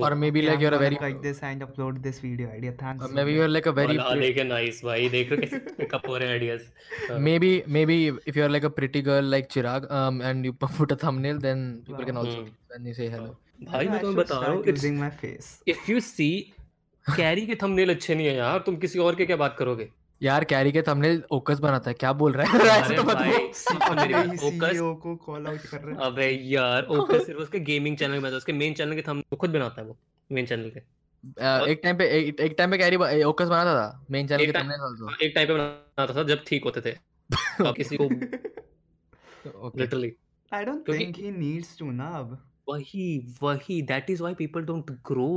[0.05, 3.35] और maybe like you are very like this and upload this video idea thanks maybe
[3.37, 7.53] you are like a very लेकिन nice भाई देखो कैसे पिक हो रहे ideas maybe
[7.87, 9.89] maybe if you are like a pretty girl like Chirag
[10.23, 14.01] and you put a thumbnail then people can also then you say hello भाई मैं
[14.01, 16.31] तुम्हें बता रहा हूँ it's my face if you see
[17.07, 19.89] Carry के thumbnail अच्छे नहीं है यार तुम किसी और के क्या बात करोगे?
[20.23, 22.59] यार कैरी के thumbnail ओकस बनाता है क्या बोल रहा है?
[22.83, 27.41] ऐसे अरे तो मत ही ओकस को कॉल आउट कर रहे अबे यार ओकस सिर्फ़
[27.41, 29.97] उसके गेमिंग चैनल में था उसके मेन चैनल के थंब वो खुद बनाता है वो
[30.33, 34.29] मेन चैनल के। Uh, एक टाइम पे एक, टाइम पे कैरी ओकस बनाता था मेन
[34.29, 36.91] चैनल के also हाँ, एक टाइम पे बनाता था जब ठीक होते थे।
[37.67, 38.05] अब किसी को
[39.79, 40.13] लिटरली
[40.53, 44.63] I don't क्योंकि think he needs to ना अब। वही वही that is why people
[44.63, 45.29] don't grow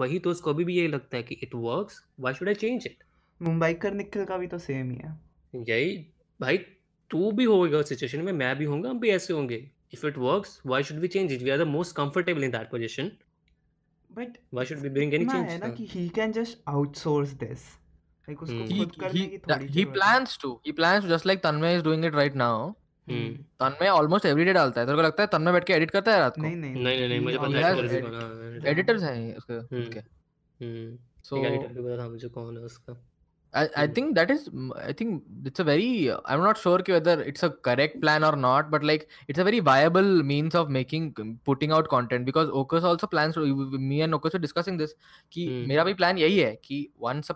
[0.00, 2.86] वही तो उसको अभी भी ये लगता है कि it works why should I change
[2.86, 3.04] it
[3.40, 5.12] Mumbai कर निखिल का भी तो सेम ही है।
[5.68, 5.96] यही
[6.40, 6.58] भाई
[7.10, 9.56] तू भी होगा सिचुएशन में मैं भी होऊँगा हम भी ऐसे होंगे।
[9.94, 12.70] If it works why should we change it we are the most comfortable in that
[12.70, 13.10] position
[14.10, 17.66] but why should we bring any change है ना कि he can just outsource this.
[18.28, 20.54] Like उसको हम्म। खुद करने की थोड़ी है। plans to.
[20.66, 22.56] He plans to just like Tanmay is doing it right now.
[23.08, 26.12] Hmm Tanmay almost everyday डालता है। तेरे को लगता है तन्मय बैठ के एडिट करता
[26.12, 26.42] है रात को?
[26.42, 30.00] नहीं नहीं नहीं नहीं मुझे पता है कौन कौन हाँ एडिटर्स हैं। उसके उसके।
[31.22, 32.94] सो एडिटर भी पता था मुझे कौन है उसका।
[33.54, 33.92] I, I hmm.
[33.92, 37.50] think that is mm, i think it's a very i'm not sure whether it's a
[37.50, 41.72] correct plan or not but like it's a very viable means of making um, putting
[41.72, 44.94] out content because okus also plans me and okus were discussing this
[45.30, 45.68] ki hmm.
[45.68, 47.30] mera bhi plan yahi hai ki once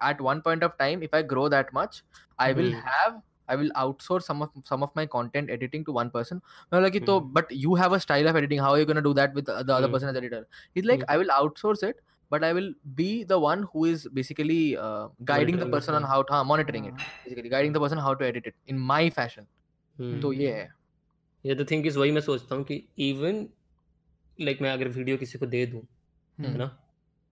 [0.00, 2.02] at one point of time if i grow that much
[2.38, 2.94] i will hmm.
[2.94, 6.40] have I will outsource some of some of my content editing to one person.
[6.70, 7.32] I'm like, mm.
[7.38, 8.60] but you have a style of editing.
[8.60, 9.92] How are you gonna do that with the other mm.
[9.92, 10.46] person as editor?
[10.74, 11.06] He's like, mm.
[11.08, 12.00] I will outsource it,
[12.30, 16.18] but I will be the one who is basically uh, guiding the person on how
[16.22, 19.02] to हाँ, monitoring it हाँ basically guiding the person how to edit it in my
[19.18, 19.46] fashion.
[19.98, 20.68] तो हम्म ये है।
[21.44, 23.46] ये the thing is वही मैं सोचता हूँ कि इवन
[24.38, 26.70] लाइक मैं अगर वीडियो किसी को दे दूँ है हम्म ना?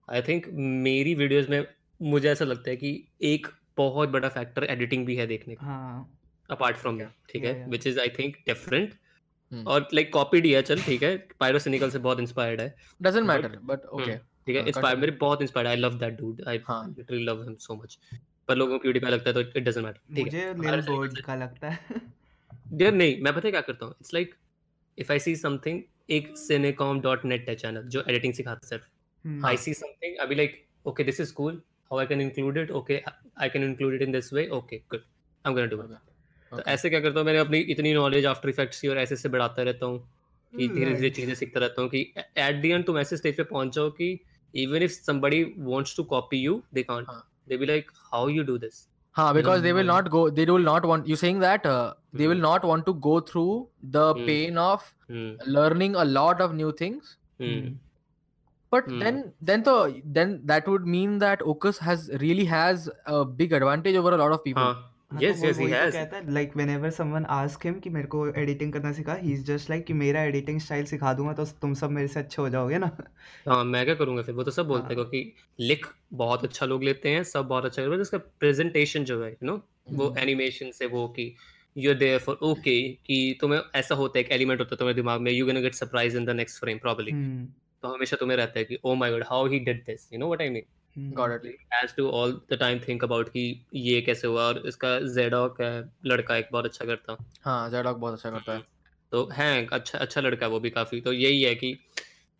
[0.07, 0.47] आई थिंक
[0.85, 1.65] मेरी वीडियोस में
[2.01, 2.91] मुझे ऐसा लगता है कि
[3.21, 3.47] एक
[3.77, 6.09] बहुत बड़ा फैक्टर एडिटिंग भी है देखने का। हाँ।
[6.49, 7.65] अपार्ट फ्रॉम दैट ठीक है?
[7.69, 8.93] Which is I think different
[9.67, 11.15] और लाइक कॉपीड ही है चल ठीक है?
[11.39, 14.17] पायरोसिनिकल से बहुत इंस्पायर्ड है। Doesn't but matter but okay.
[14.49, 14.61] ठीक है?
[14.61, 17.75] uh, इंस्पायर मेरे बहुत inspired I love that dude I हाँ। Literally love him so
[17.75, 17.99] much
[18.47, 21.21] पर लोगों को प्यूडीफाई लगता है तो इट डजंट मैटर ठीक है। मुझे लिल बोर्ड
[21.21, 21.79] का लगता है।
[22.81, 23.95] यार नहीं मैं पता है क्या करता हूँ?
[24.01, 24.35] It's like
[24.97, 28.83] if I see something एक cinecom.net है चैनल जो एडिटिंग सिखाता है सिर्फ़।
[29.25, 31.53] हम्म। I हाँ see something, I'll be like, okay, this is cool.
[31.91, 32.71] How I can include it?
[32.71, 33.03] Okay,
[33.37, 34.49] I can include it in this way.
[34.49, 35.01] Okay, good.
[35.45, 35.85] I'm gonna do it.
[35.85, 36.05] okay
[36.51, 37.25] तो ऐसे क्या करता हूँ?
[37.25, 40.11] मैंने अपनी इतनी नॉलेज आफ्टर इफेक्ट्स की और ऐसे से बढ़ाता रहता हूँ
[40.57, 43.43] कि धीरे धीरे चीज़ें सीखता रहता हूँ कि एट द एंड तुम ऐसे स्टेज पे
[43.43, 44.19] पहुँच जाओ कि
[44.53, 47.21] even if somebody wants to copy you they can't huh.
[47.47, 49.93] they'll be like how you do this huh, because no, they will no.
[49.93, 52.29] not go they will not want you saying that uh, they hmm.
[52.29, 54.25] will not want to go through the mm.
[54.25, 55.37] pain of mm.
[55.45, 57.45] learning a lot of new things hmm.
[57.45, 57.73] Hmm.
[58.69, 63.53] but then then the then that would mean that Ocus has really has a big
[63.53, 64.88] advantage over a lot of people huh.
[65.11, 65.93] हाँ तो yes yes he वही तो has.
[65.93, 69.43] कहता है like whenever someone ask him कि मेरे को editing करना सिखा ही इज़
[69.43, 72.49] जस्ट लाइक कि मेरा एडिटिंग स्टाइल सिखा दूँगा तो तुम सब मेरे से अच्छे हो
[72.49, 72.97] जाओगे ना?
[73.47, 74.35] हाँ मैं क्या करूँगा फिर?
[74.35, 77.65] वो तो सब बोलते हैं हाँ। क्योंकि लिख बहुत अच्छा लोग लेते हैं सब बहुत
[77.65, 81.35] अच्छा हैं उसका प्रेजेंटेशन जो है यू नो वो हम्म। एनिमेशन से वो कि
[81.77, 84.95] you are there for okay कि तुम्हें ऐसा होता है एक एलिमेंट होता है तुम्हारे
[84.95, 87.45] दिमाग में you gonna get surprise in the next frame probably hmm.
[87.83, 90.19] तो हमेशा तुम्हें रहता है कि oh O my God how he did this you
[90.19, 90.78] know what I mean got hmm it
[91.73, 95.91] has to all the time think about कि ये कैसे हुआ और इसका जेडॉक है
[96.05, 98.63] लड़का एक बहुत अच्छा करता। हाँ Zadok बहुत अच्छा करता है।
[99.11, 101.79] तो है अच्छा अच्छा लड़का है वो भी काफ़ी। तो यही है कि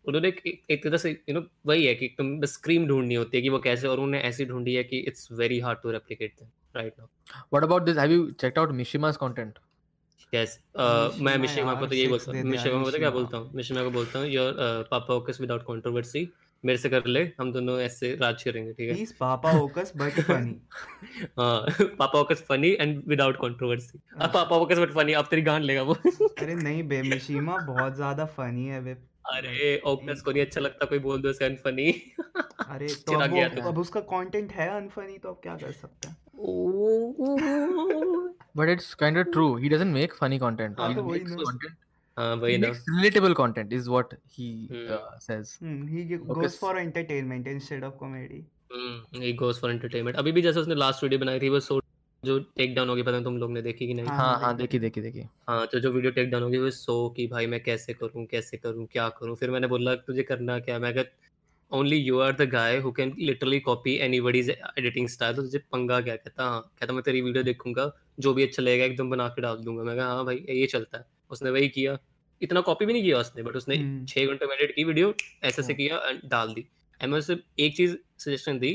[0.04, 0.32] उन्होंने
[0.70, 3.48] एक, तरह से यू नो वही है कि तुम बस स्क्रीम ढूंढनी होती है कि
[3.48, 6.94] वो कैसे और उन्होंने ऐसी ढूंढी है कि it's very hard to replicate them right
[7.00, 7.06] now
[7.54, 8.04] what about this?
[8.04, 9.52] Have you checked out Mishima's content?
[10.34, 10.64] Yes
[11.20, 13.50] मैं मिशिमा को तो यही बोलता हूँ। मिशिमा को क्या बोलता हूँ?
[13.54, 14.54] मिशिमा को बोलता हूँ योर
[14.90, 16.32] पापा ओकस विदाउट कंट्रोवर्सी
[16.64, 18.94] मेरे से कर ले हम दोनों ऐसे राज करेंगे ठीक है?
[18.96, 20.62] ही इज़ पापा ओकस बट फनी
[21.38, 25.64] हाँ पापा Ocus funny and without controversy अब पापा ओकस बट फनी अब तेरी गांड
[25.64, 28.90] लेगा वो। अरे नहीं बे मिशिमा बहुत ज़्यादा फनी है बे
[29.26, 31.92] अरे ओकस को नहीं अच्छा लगता कोई बोल दो उसे फनी
[32.68, 35.72] अरे तो अब गया वो तो अब उसका कंटेंट है अनफनी तो अब क्या कर
[35.72, 36.16] सकते हैं?
[38.56, 39.56] but it's kind of true.
[39.56, 41.50] He doesn't make funny content हाँ he तो
[42.20, 44.96] हाँ he वही ना। Relatable content is what he hmm.
[44.96, 45.52] uh, says.
[45.62, 50.32] Hmm he goes Ocus for entertainment instead of comedy hmm he goes for entertainment अभी
[50.32, 51.80] भी जैसे उसने last video बनाई थी वो सो
[52.22, 54.06] जो टेक डाउन होगी पता नहीं तुम लोग ने देखी कि नहीं?
[54.06, 56.70] हाँ हाँ हाँ हाँ देखी। देखी देखी हाँ तो जो वीडियो टेक डाउन होगी वो
[56.70, 59.36] सो कि भाई मैं कैसे करूँ कैसे करूँ क्या करूँ?
[59.36, 60.78] फिर मैंने बोला तुझे करना क्या?
[60.78, 61.04] मैं कहा
[61.72, 66.00] only you are the guy who can literally copy anybody's editing style तो तुझे पंगा
[66.00, 66.16] क्या?
[66.16, 67.90] कहता हाँ कहता मैं तेरी वीडियो देखूँगा
[68.20, 69.82] जो भी अच्छा लगेगा एकदम बना के डाल दूँगा.
[69.82, 71.98] मैं कहा हाँ भाई ये चलता है। उसने वही किया।
[72.42, 75.14] इतना कॉपी भी नहीं किया उसने बट उसने हम्म। छः घंटे में एडिट की वीडियो
[75.44, 76.66] ऐसे से हाँ। किया and डाल दी।
[77.00, 78.72] एंड मैं उसे एक चीज़ सजेशन दी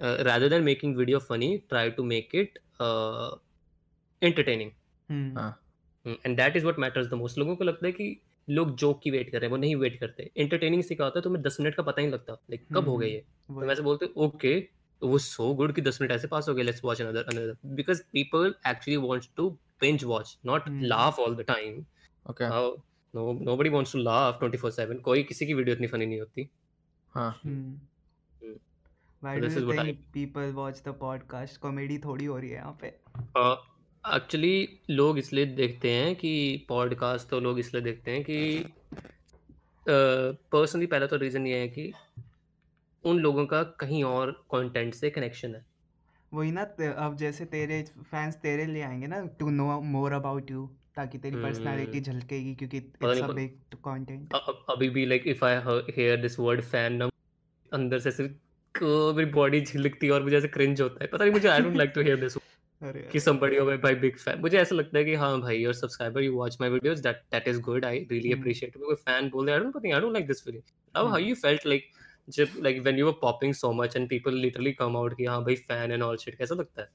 [0.00, 3.30] rather than making video funny try to make it uh,
[4.22, 4.70] entertaining
[5.08, 5.38] hmm.
[5.38, 5.52] हाँ।
[6.04, 8.16] Mm, and that is what matters the most लोगों को लगता है कि
[8.48, 11.18] लोग जोक की वेट कर रहे हैं वो नहीं वेट करते। Entertaining से क्या होता
[11.18, 13.60] है तुम्हें दस मिनट का पता ही नहीं लगता लाइक कब हो गए हम्म ये?
[13.60, 14.58] तो वैसे बोलते ओके
[15.02, 18.02] वो सो गुड कि दस मिनट ऐसे पास हो गए let's watch another another because
[18.12, 20.86] people actually wants to binge watch not hmm.
[20.90, 21.44] laugh all the
[22.30, 22.48] okay.
[22.48, 22.64] How?
[23.14, 26.48] No nobody wants to laugh 24/7 कोई किसी की वीडियो इतनी फनी नहीं होती।
[27.14, 27.30] हाँ.
[29.22, 31.56] Why so do this you is what I people watch the podcast?
[31.56, 32.88] Comedy थोड़ी हो रही है यहाँ पे।
[34.16, 36.32] एक्चुअली लोग इसलिए देखते हैं कि
[36.68, 38.64] पॉडकास्ट तो लोग इसलिए देखते हैं कि
[39.88, 41.92] पर्सनली पहला तो रीज़न ये है कि
[43.04, 45.64] उन लोगों का कहीं और कंटेंट से कनेक्शन है।
[46.32, 46.62] वही ना
[46.96, 51.36] अब जैसे तेरे फैंस तेरे लिए आएँगे ना to know more about you ताकि तेरी
[51.36, 54.34] पर्सनालिटी हम्म। झलकेगी क्योंकि इट्स अ बिग कंटेंट
[54.70, 55.56] अभी भी like if I
[55.96, 57.08] hear this word ना
[57.72, 58.32] अंदर से सिर्फ़
[58.74, 61.60] क- मेरी बॉडी झिलकती है और मुझे ऐसे क्रिंज होता है। पता नहीं मुझे I
[61.60, 62.36] don't like to hear this
[62.82, 65.74] अरे कि somebody हो भाई बिग फ़ैन मुझे ऐसा लगता है कि हाँ भाई your
[65.74, 68.32] subscriber you watch my videos that that is good I really.
[68.32, 70.62] Appreciate कोई फ़ैन बोल don't think I don't like this feeling
[70.96, 71.18] how how.
[71.18, 71.90] You felt like
[72.28, 75.42] जब like when you were popping so much and people literally come out कि हाँ
[75.44, 76.88] भाई fan and all shit कैसा लगता है?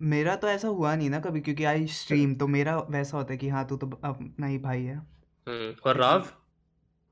[0.00, 3.38] मेरा तो ऐसा हुआ नहीं ना कभी क्योंकि आई स्ट्रीम तो मेरा वैसा होता है
[3.38, 6.24] कि हाँ तू तो अपना ही भाई है। हम्म और राव?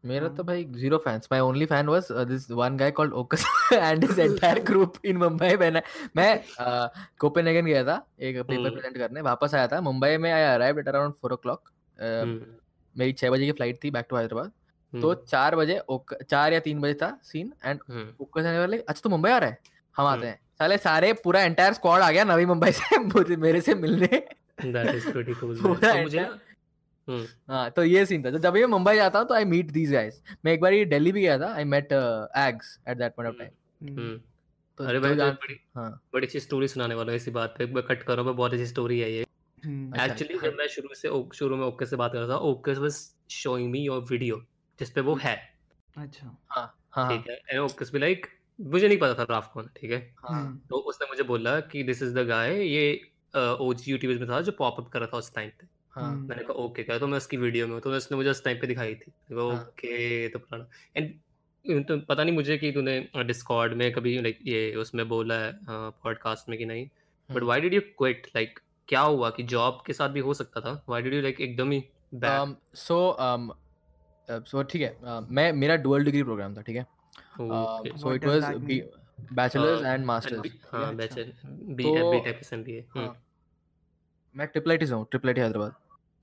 [0.05, 4.05] मेरा। तो भाई zero fans my only fan was this one guy called Ocus and
[4.05, 5.80] his entire group in Mumbai when
[6.16, 6.32] मैं
[7.20, 10.78] कोपेनहेगन गया था एक पेपर हम्म। प्रेजेंट करने वापस आया था। मुंबई में I arrived
[10.78, 12.41] at around 4 o'clock hmm,
[12.97, 14.53] मेरी 6 बजे की फ़्लाइट थी बैक टू हैदराबाद
[14.93, 15.80] तो हम्म, 4 बजे
[16.24, 19.39] 4 या 3 बजे था सीन एंड हम्म, ओकस आने वाले अच्छा तो मुंबई आ
[19.39, 19.59] रहा है?
[19.97, 23.37] हम आते हम्म। हैं। साले सारे पूरा एंटायर स्क्वाड आ गया नवी मुंबई से मुझे
[23.37, 24.07] मेरे से मिलने।
[24.73, 26.21] That is pretty cool तो मुझे
[27.09, 29.71] हम्म, हाँ तो ये सीन था। तो जब मैं मुंबई जाता हूँ तो आई मीट
[29.71, 33.33] दीज गाइस मैं एक बार दिल्ली भी गया था I met eggs at that point
[33.33, 34.19] of time
[34.79, 37.67] तो अरे भाई जान- बड़ी हाँ। बड़ी अच्छी स्टोरी सुनाने वाला हूँ इसी बात पे।
[37.67, 39.27] मैं कट करो मैं बहुत अच्छी स्टोरी है ये।
[39.65, 42.29] हम्म। अच्छा, एक्चुअली अच्छा। जब मैं शुरू से शुरू में ओके से बात कर रहा
[42.29, 42.97] था okay was
[43.31, 44.43] showing me your video
[44.79, 45.37] जिस पे वो है।
[45.97, 47.37] अच्छा हाँ हाँ। ठीक है?
[47.51, 48.27] एंड ओके भी लाइक
[48.59, 49.99] मुझे नहीं पता था राफ कौन ठीक है?
[50.19, 53.01] हाँ। हम्म। तो उसने मुझे बोला कि दिस इज़ द गाय ये
[53.35, 56.29] ओजी यूट्यूबर्स में था जो पॉप अप कर रहा था उस टाइम पे। हाँ। हम्म।
[56.29, 58.67] मैंने कहा ओके क्या तो मैं उसकी वीडियो में तो उसने मुझे उस टाइम पे
[58.67, 63.91] दिखाई थी। हाँ। ओके तो पुराना। एंड तो पता नहीं मुझे कि तूने डिस्कॉर्ड में
[63.93, 66.89] कभी लाइक ये उसमें बोला है पॉडकास्ट में कि नहीं?
[67.31, 67.43] But.
[67.43, 70.73] Why did you quit like क्या हुआ कि जॉब के साथ भी हो सकता था?
[70.89, 71.83] व्हाई डिड यू लाइक एकदम ही
[72.15, 73.49] back um, so um,
[74.29, 76.87] uh, so ठीक है uh, मैं मेरा डुअल डिग्री प्रोग्राम था ठीक है?
[77.41, 77.91] Okay.
[77.91, 78.82] Um, so it was B-
[79.35, 80.51] bachelor's Uh, and masters.
[80.72, 83.07] हाँ। बैचलर बी तो- बी टेक एमबीए हाँ
[84.35, 85.74] मैं ट्रिपल आई हूँ ट्रिपल आई हैदराबाद।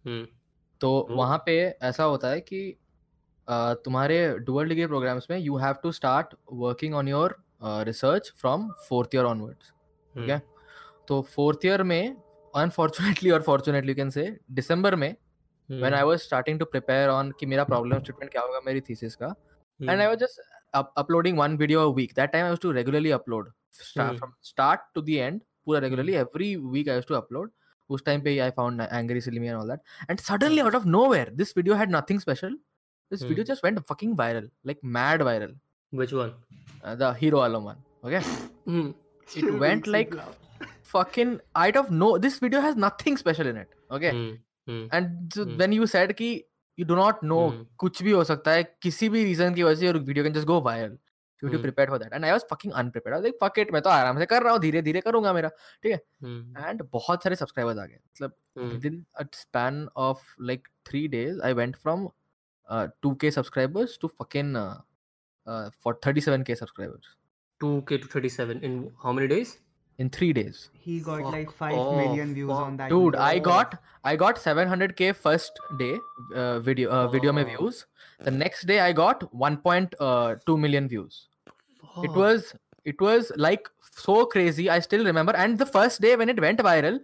[0.05, 0.26] हम्म।
[0.82, 1.07] तो.
[1.12, 2.62] वहाँ पे ऐसा होता है कि
[3.47, 8.70] uh, तुम्हारे डुअल डिग्री प्रोग्राम्स में you have to start working on your research from
[8.89, 9.72] fourth year onwards
[10.16, 10.41] ठीक है?
[11.07, 12.16] तो फोर्थ ईयर में
[12.53, 17.32] अनफॉर्चुनेटली और फॉर्चुनेटली कैन से दिसंबर में हम्म, when I was starting to prepare on
[17.39, 20.39] कि मेरा प्रॉब्लम स्टेटमेंट क्या होगा मेरी थीसिस का हम्म, and I was just
[20.74, 22.14] up- uploading one video a week.
[22.16, 24.18] That time I used to regularly upload start, Hmm.
[24.18, 25.42] from start to the end.
[25.66, 27.50] Pura regularly every week I used to upload.
[27.90, 29.82] Us time pe I found Angry Silly Me and all that.
[30.10, 32.54] And suddenly out of nowhere, this video had nothing special.
[33.10, 33.48] This video Hmm.
[33.50, 35.56] just went fucking viral, like mad viral.
[36.00, 36.30] which one
[36.90, 37.80] Uh, the hero alum one.
[38.10, 38.22] Okay,
[38.66, 38.92] Hmm,
[39.40, 40.38] it went like laugh.
[40.92, 42.18] fucking out of no.
[42.18, 43.68] This video has nothing special in it.
[43.98, 44.32] Okay, hmm,
[44.72, 45.58] hmm, and so Hmm.
[45.64, 46.30] when you said कि
[46.82, 47.64] you do not know Hmm.
[47.84, 50.50] कुछ भी हो सकता है किसी भी reason की वजह से your video can just
[50.52, 50.98] go viral.
[51.42, 51.64] You have to Hmm.
[51.66, 52.14] prepare for that.
[52.16, 53.14] And I was fucking unprepared.
[53.16, 55.34] I was like, fuck it, मैं तो आराम से कर रहा हूँ धीरे धीरे करूँगा
[55.34, 55.50] मेरा
[55.86, 58.72] hmm, एंड बहुत सारे सब्सक्राइबर्स आ गए मतलब hmm.
[58.74, 62.06] within a span of like three days I went from
[62.70, 64.78] uh, 2k subscribers to fucking uh,
[65.48, 67.10] uh, for 37k subscribers
[67.62, 69.58] 2k to 37 in how many days
[70.01, 70.57] in three days.
[70.87, 72.64] He got Fuck like five million off, views fuck.
[72.67, 72.91] on that.
[72.95, 73.27] Dude, video.
[73.29, 73.77] I got
[74.11, 75.93] I got 700k first day
[76.35, 77.49] uh, video uh, video में Oh.
[77.53, 77.81] views.
[78.29, 81.17] The next day I got 1.2 million views.
[81.47, 82.17] It Fuck.
[82.17, 82.55] was
[82.85, 83.69] it was like
[84.05, 84.69] so crazy.
[84.71, 85.35] I still remember.
[85.45, 86.99] And the first day when it went viral,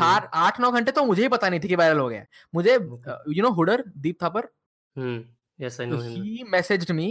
[0.00, 2.26] चार आठ नौ घंटे तो मुझे ही पता नहीं थी कि वायरल हो गया है.
[2.54, 3.18] मुझे Okay.
[3.36, 4.48] You no हुडर Deep Thapar
[4.98, 5.18] Hmm.
[5.62, 6.22] Yes, I तो know him.
[6.22, 7.08] He messaged me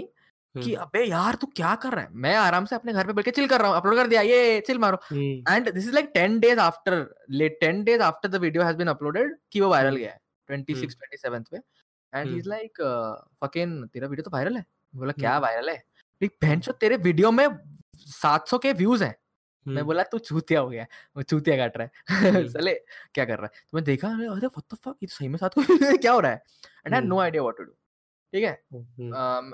[0.55, 0.81] कि Hmm.
[0.83, 3.31] अबे यार तू क्या कर रहा है मैं आराम से अपने घर पे बैठ के
[3.33, 4.99] चिल कर रहा हूँ अपलोड कर दिया ये चिल मारो.
[5.13, 6.95] And this is like 10 days after
[7.33, 10.01] late 10 days after the video has been uploaded कि वो वायरल Hmm.
[10.01, 11.57] गया है 26 27th पे
[12.13, 12.49] एंड इज़.
[12.49, 12.81] लाइक
[13.45, 15.39] फकिंग तेरा वीडियो तो वायरल है बोला क्या.
[15.41, 17.47] वायरल है लाइक बहनचो तेरे वीडियो में
[18.13, 19.15] 700 के व्यूज़ हैं
[19.67, 19.85] मैं.
[19.85, 20.87] बोला तू चूतिया हो गया
[21.17, 22.75] वो चूतिया काट रहा है हम्म। साले
[23.15, 25.37] क्या कर रहा है तो मैं देखा अरे व्हाट द फक ये तो सही में
[25.39, 26.43] साथ को क्या हो रहा है
[26.87, 27.23] and I had no hmm.
[27.23, 27.73] Idea what to do
[28.35, 28.53] ठीक है?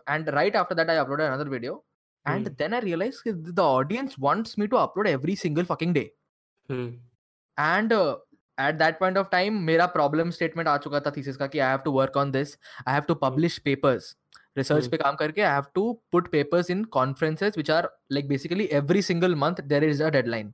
[0.09, 1.85] And right after that I upload another video
[2.27, 6.11] and then I realise the audience wants me to upload every single fucking day
[7.59, 11.59] and at that point of time मेरा problem statement आ चुका था thesis का कि
[11.59, 12.57] I have to work on this
[12.87, 14.17] I have to publish papers
[14.57, 18.69] research पे काम करके I have to put papers in conferences which are like basically
[18.73, 20.53] every single month there is a deadline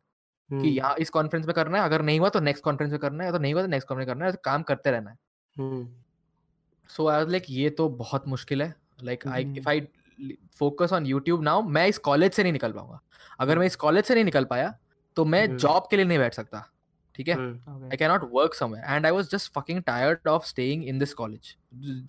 [0.50, 3.24] कि यहाँ इस conference में करना है अगर नहीं हुआ तो नेक्स्ट कॉन्फ्रेंस में करना
[3.24, 5.16] है तो नहीं हुआ तो नेक्स्ट कॉन्फ्रेंस करना है तो काम करते रहना है।
[5.56, 5.86] हम्म।
[6.96, 8.74] सो आई वाज लाइक ये तो बहुत मुश्किल है
[9.04, 9.56] like I hmm.
[9.58, 9.86] If I
[10.58, 13.00] focus on YouTube now मैं इस कॉलेज से नहीं निकल पाऊँगा
[13.40, 14.74] अगर मैं इस कॉलेज से नहीं निकल पाया
[15.16, 16.64] तो मैं हम्म। जॉब के लिए नहीं बैठ सकता
[17.14, 17.52] ठीक है Hmm.
[17.74, 17.90] Okay.
[17.94, 18.82] I cannot work somewhere.
[18.94, 21.52] And I was just fucking tired of staying in this college.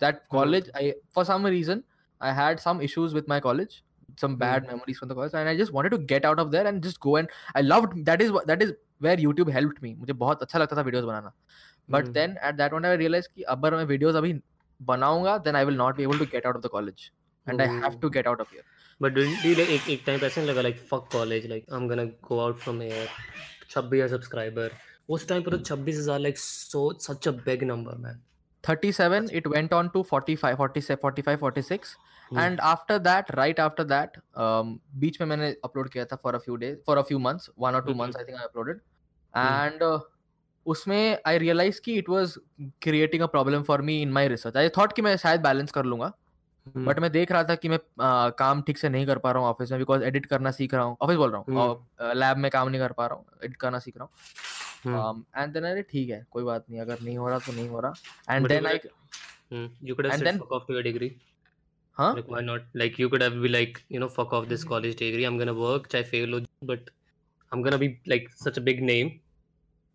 [0.02, 1.80] That college, I for some reason,
[2.20, 3.76] I had some issues with my college,
[4.22, 4.72] some bad Hmm.
[4.74, 7.00] memories from the college, and I just wanted to get out of there and just
[7.06, 8.74] go and I loved that is that is
[9.06, 9.94] where YouTube helped me.
[10.02, 11.32] मुझे बहुत अच्छा लगता था videos banana.
[11.88, 12.14] But Hmm.
[12.18, 14.34] then at that point I realized कि अगर मैं videos अभी
[14.80, 17.12] बनाऊँगा then I will not be able to get out of the college.
[17.46, 18.00] And I have Oh.
[18.00, 18.62] to get out of here.
[19.00, 21.10] But do you, do you like एक एक time पे ऐसा नहीं लगा like fuck
[21.12, 23.06] college like I'm gonna go out from here
[23.70, 24.76] छब्बीस हज़ार subscriber
[25.16, 28.20] उस time पर तो छब्बीस हज़ार like so such a big number man
[28.64, 31.96] 37 it went on to 45 47 45 46
[32.30, 32.38] Hmm.
[32.44, 34.72] and after that right after that um
[35.04, 37.78] बीच में मैंने upload किया था for a few days for a few months one
[37.80, 38.00] or two Mhm.
[38.02, 38.80] months I think I uploaded
[39.34, 39.44] Hmm.
[39.44, 39.98] and uh,
[40.74, 42.38] उसमें I realise की it was
[42.82, 45.84] creating a problem for me in my research I thought कि मैं शायद balance कर
[45.84, 46.12] लूँगा
[46.76, 47.78] but मैं देख रहा था कि मैं
[48.38, 50.82] काम ठीक से नहीं कर पा रहा हूँ ऑफ़िस में बिकॉज़ एडिट करना सीख रहा
[50.82, 53.78] हूँ। ऑफ़िस बोल रहा हूँ लैब में काम नहीं कर पा रहा हूँ एडिट करना
[53.78, 54.10] सीख रहा हूँ।
[55.14, 57.80] um, एंड देन ठीक है कोई बात नहीं अगर नहीं हो रहा तो नहीं हो
[57.80, 58.88] रहा। And then like
[59.52, 61.10] you could have said fuck off your degree
[61.96, 64.64] हाँ like why not like you could have be like you know fuck off this
[64.64, 68.28] college degree I am gonna work चाहे fail हो but I am gonna be like
[68.34, 69.10] such a big name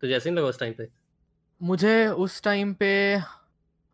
[0.02, 0.88] तो जैसे ही लगा उस time पे?
[1.60, 2.92] मुझे उस time पे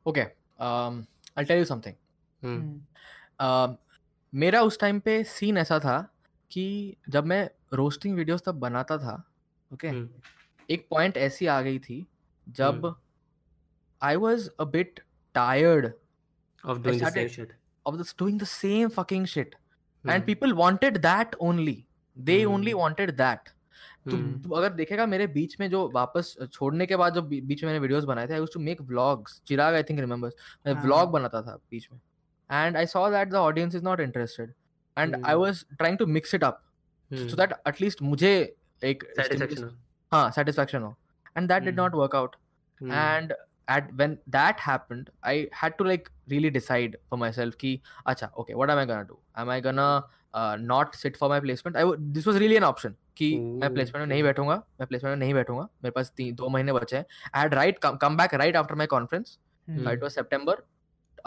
[0.07, 2.85] okay I tell you something
[4.33, 5.99] मेरा उस टाइम पे सीन ऐसा था
[6.51, 9.15] कि जब मैं रोस्टिंग वीडियोस तब बनाता था
[9.71, 10.09] ओके okay, हम्म।
[10.69, 12.07] एक पॉइंट ऐसी आ गई थी
[12.47, 12.95] जब
[14.03, 15.01] I was a bit
[15.35, 15.93] tired
[16.65, 16.79] of
[18.19, 19.55] doing the same fucking shit
[20.05, 21.85] and people wanted that only
[22.17, 23.49] they only wanted that
[24.07, 24.43] तो Hmm.
[24.45, 27.79] तू अगर देखेगा मेरे बीच में जो वापस छोड़ने के बाद जो बीच में मैंने
[27.79, 30.35] वीडियोस बनाए थे I to make vlogs Chirag I think remembers
[30.67, 32.01] मैं हाँ। व्लॉग बनाता था बीच में
[32.51, 34.53] and I saw that the audience is not interested
[34.97, 35.35] and I.
[35.35, 36.63] Was trying to mix it up.
[37.11, 38.33] So that at least मुझे
[38.83, 39.05] एक.
[39.61, 39.71] हो.
[40.13, 40.97] हाँ सेटिस्फैक्शन हो
[41.37, 41.77] and that did.
[41.77, 42.37] Not work out
[42.81, 43.33] and
[43.73, 47.73] at when that happened i had to like really decide for myself ki
[48.13, 49.89] acha okay what am i gonna do am i gonna
[50.35, 54.07] uh, sit for my placement I this was really an option कि मैं placement में
[54.07, 57.05] नहीं बैठूँगा मैं placement में नहीं बैठूँगा मेरे पास तीन दो महीने बचे हैं
[57.35, 59.39] I had right come back right after my conference
[59.70, 59.89] Hmm.
[59.89, 60.62] It was September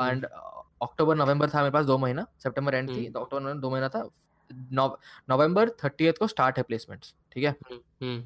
[0.02, 0.26] and
[0.82, 3.90] October November था मेरे पास दो महीना सितंबर एंड थी। तो अक्टूबर नवंबर दो महीना
[3.90, 4.10] था
[5.30, 7.80] नवंबर थर्टीएथ को स्टार्ट है प्लेसमेंट्स ठीक है Hmm.
[8.04, 8.20] Hmm.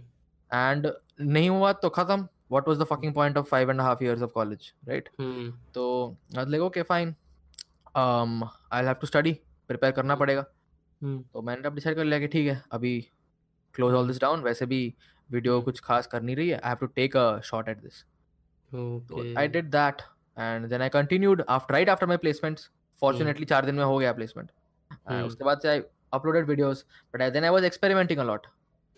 [0.54, 4.02] एंड नहीं हुआ तो खत्म what was the fucking point of five and a half
[4.08, 5.52] years of college right Hmm.
[5.74, 7.14] तो I was like okay fine
[8.04, 9.34] um I'll have to study
[9.72, 10.46] prepare करना। पड़ेगा
[11.02, 13.00] हम्म। तो मैंने अब डिसाइड कर लिया कि ठीक है अभी
[13.76, 14.82] क्लोज ऑल दिस डाउन वैसे भी
[15.30, 17.82] वीडियो हम्म। कुछ खास कर नहीं रही है I have to take a shot at
[17.82, 18.04] this
[19.38, 20.02] I did that
[20.38, 24.14] and then I continued after right after my placements fortunately चार दिन में हो गया
[24.14, 24.52] प्लेसमेंट
[24.92, 25.82] हम्म। उसके बाद से I
[26.14, 26.84] uploaded videos
[27.14, 28.48] but then I was experimenting a lot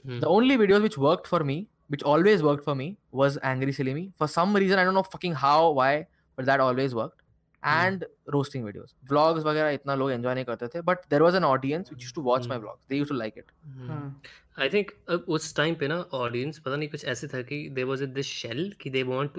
[0.06, 4.10] the only videos which work for me which always work for me was angry silly me
[4.20, 6.00] for some reason I dot know fucking how why
[6.38, 7.19] but that always work
[7.64, 11.44] and roasting videos vlogs वगैरह इतना लोग enjoy नहीं करते थे but there was an
[11.44, 13.52] audience use to watch my blog they use to like it
[14.60, 14.92] I think
[15.30, 18.72] उस time पे ना audience पता नहीं कुछ ऐसे था कि दे वॉज़ दिस शेल
[18.82, 19.38] कि they want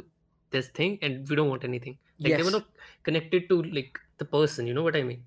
[0.53, 2.61] this thing and we don't want anything
[3.05, 5.25] connected to like the person you know what I mean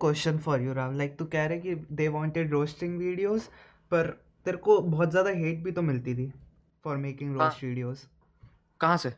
[0.00, 3.48] question for you Ram like तू कह रहे कि दे वॉन्टेड रोस्टिंग वीडियोज़
[3.90, 4.10] पर
[4.46, 6.32] तेरे को बहुत ज़्यादा हेट भी तो मिलती थी
[6.84, 8.04] फॉर मेकिंग रोस्ट वीडियोज़
[8.80, 9.12] कहाँ से?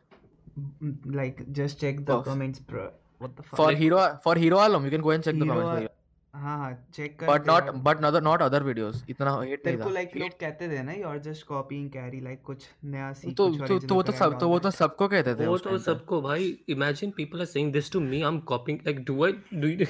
[1.19, 2.87] Like just check the Oh, comments, bro.
[3.19, 3.57] What the fuck?
[3.59, 5.93] for Like- hero for hero alum you can go and check hero, the comments
[6.33, 9.75] हाँ हाँ check कर but not तेरा- but not not other videos इतना hate तेरे
[9.77, 13.11] नहीं को था like लोग कहते थे ना you're just copying carry like कुछ नया
[13.21, 14.71] सीख तो तो तो वो तो कर सब and तो वो तो.
[14.79, 17.91] सबको कहते थे वो उस तो टाइम पे सबको भाई imagine people are saying this
[17.91, 19.85] to me I am copying like do I do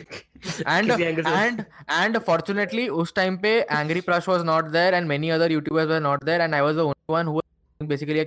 [0.52, 1.66] say and
[2.00, 6.04] and fortunately उस टाइम पे angry Prush was not there and many other youtubers were
[6.10, 8.26] not there and i was the only one who was doing basically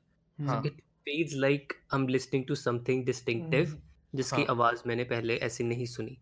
[0.47, 0.73] हाँ it
[1.09, 3.75] feels like I'm listening to something distinctive
[4.15, 6.17] जिसकी हाँ आवाज़ मैंने पहले ऐसी नहीं सुनी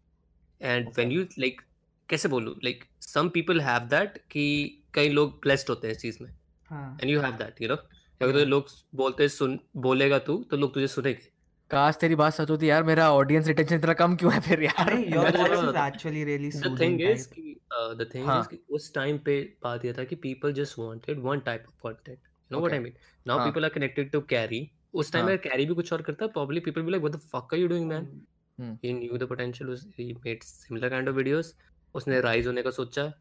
[0.62, 1.62] एंड व्हेन यू लाइक
[2.10, 2.56] कैसे बोलूँ?
[2.64, 4.46] Like some people have that कि
[4.94, 6.30] कई लोग ब्लेस्ड होते हैं इस चीज़ में।
[6.70, 7.76] हाँ। And you have that you know
[8.22, 11.32] अगर तुझे लोग बोलते सुन बोलेगा तू तो लोग तुझे सुनेंगे।
[11.72, 14.92] काश तेरी बात सच होती यार मेरा ऑडियंस रिटेंशन इतना कम क्यों है फिर यार?
[15.92, 19.86] actually really the thing is कि द थिंग हाँ। इज़ कि उस टाइम पे बात
[19.86, 22.94] ये था कि people just wanted one type of content you know what I mean
[23.28, 26.02] now हाँ। People are connected to carry उस टाइम हाँ। में कैरी भी कुछ और
[26.02, 28.22] करता probably people be like what the fuck are you doing man
[28.58, 31.48] he knew the potential was he made similar kind of videos.
[31.96, 33.12] उसने rise होने का सोचा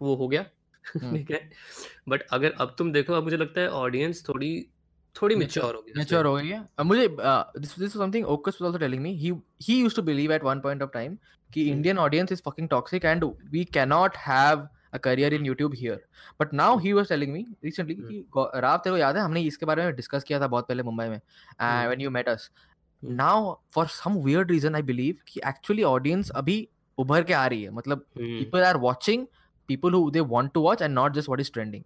[0.00, 0.44] वो हो गया
[0.84, 1.40] हम्म ठीक है
[2.08, 4.50] बट अगर अब तुम देखो अब मुझे लगता है ऑडियंस थोड़ी
[5.14, 8.58] थोड़ी mature हो गई mature हो गई है अब मुझे दिस दिस इज़ समथिंग ओकस
[8.62, 9.32] was also telling me he
[9.62, 11.16] he used to believe at one point of time
[11.50, 11.62] कि.
[11.70, 15.96] Indian audience is fucking toxic and we cannot have a career in YouTube here.
[16.40, 18.06] But now he was telling me recently Hmm.
[18.08, 20.82] कि राव तेरे को याद है हमने इसके बारे में डिस्कस किया था बहुत पहले
[20.82, 21.90] मुंबई में Hmm.
[21.90, 22.46] when you met us.
[23.02, 26.56] Now for some weird reason I believe कि एक्चुअली ऑडियंस अभी
[26.98, 29.26] उभर के आ रही है। मतलब हम्म। people are watching
[29.68, 31.84] people who they want to watch and not just what is trending.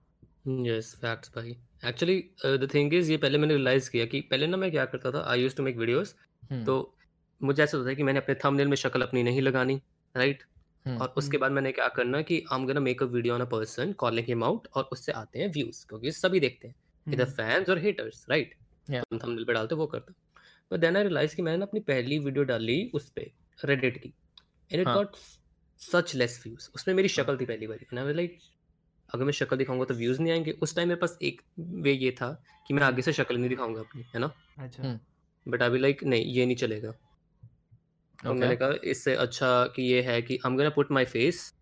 [0.67, 1.57] Yes facts भाई।
[1.89, 5.11] एक्चुअली द थिंग इज़ ये पहले मैंने रियलाइज़ किया कि पहले ना मैं क्या करता
[5.13, 6.15] था I use to make videos.
[6.67, 6.77] तो
[7.41, 9.81] मुझे ऐसा होता है कि मैंने अपने थंबनेल में शक्ल अपनी नहीं लगानी
[10.15, 10.43] राइट
[10.87, 11.01] Hmm.
[11.03, 13.45] और उसके बाद मैंने क्या करना कि I am gonna make a video on a
[13.49, 16.75] person calling him out और उससे आते हैं व्यूज़ क्योंकि सभी देखते हैं।
[17.07, 18.55] इधर हम्म, फैंस और हेटर्स राइट
[18.87, 20.13] हम थंबनेल पे डालते वो करते
[20.71, 24.13] बट देन आई रियलाइज़ कि मैंने अपनी पहली वीडियो डाली उस पे रेडिट की।
[24.71, 24.87] And it.
[24.89, 25.17] Got
[25.81, 28.39] such less views उसमें मेरी शक्ल थी पहली बारी एंड आई लाइक
[29.09, 32.11] अगर मैं शक्ल दिखाऊँगा तो व्यूज़ नहीं आएँगे। उस टाइम मेरे पास एक वे ये
[32.13, 32.33] था
[32.67, 34.33] कि मैं आगे से शक्ल नहीं दिखाऊँगा अपनी है ना?
[34.59, 34.99] अच्छा। हम्म,
[35.47, 36.91] बट अभी लाइक नहीं ये नहीं चलेगा।
[38.19, 41.53] तो मैंने कहा इससे अच्छा कि ये है कि I am gonna put my face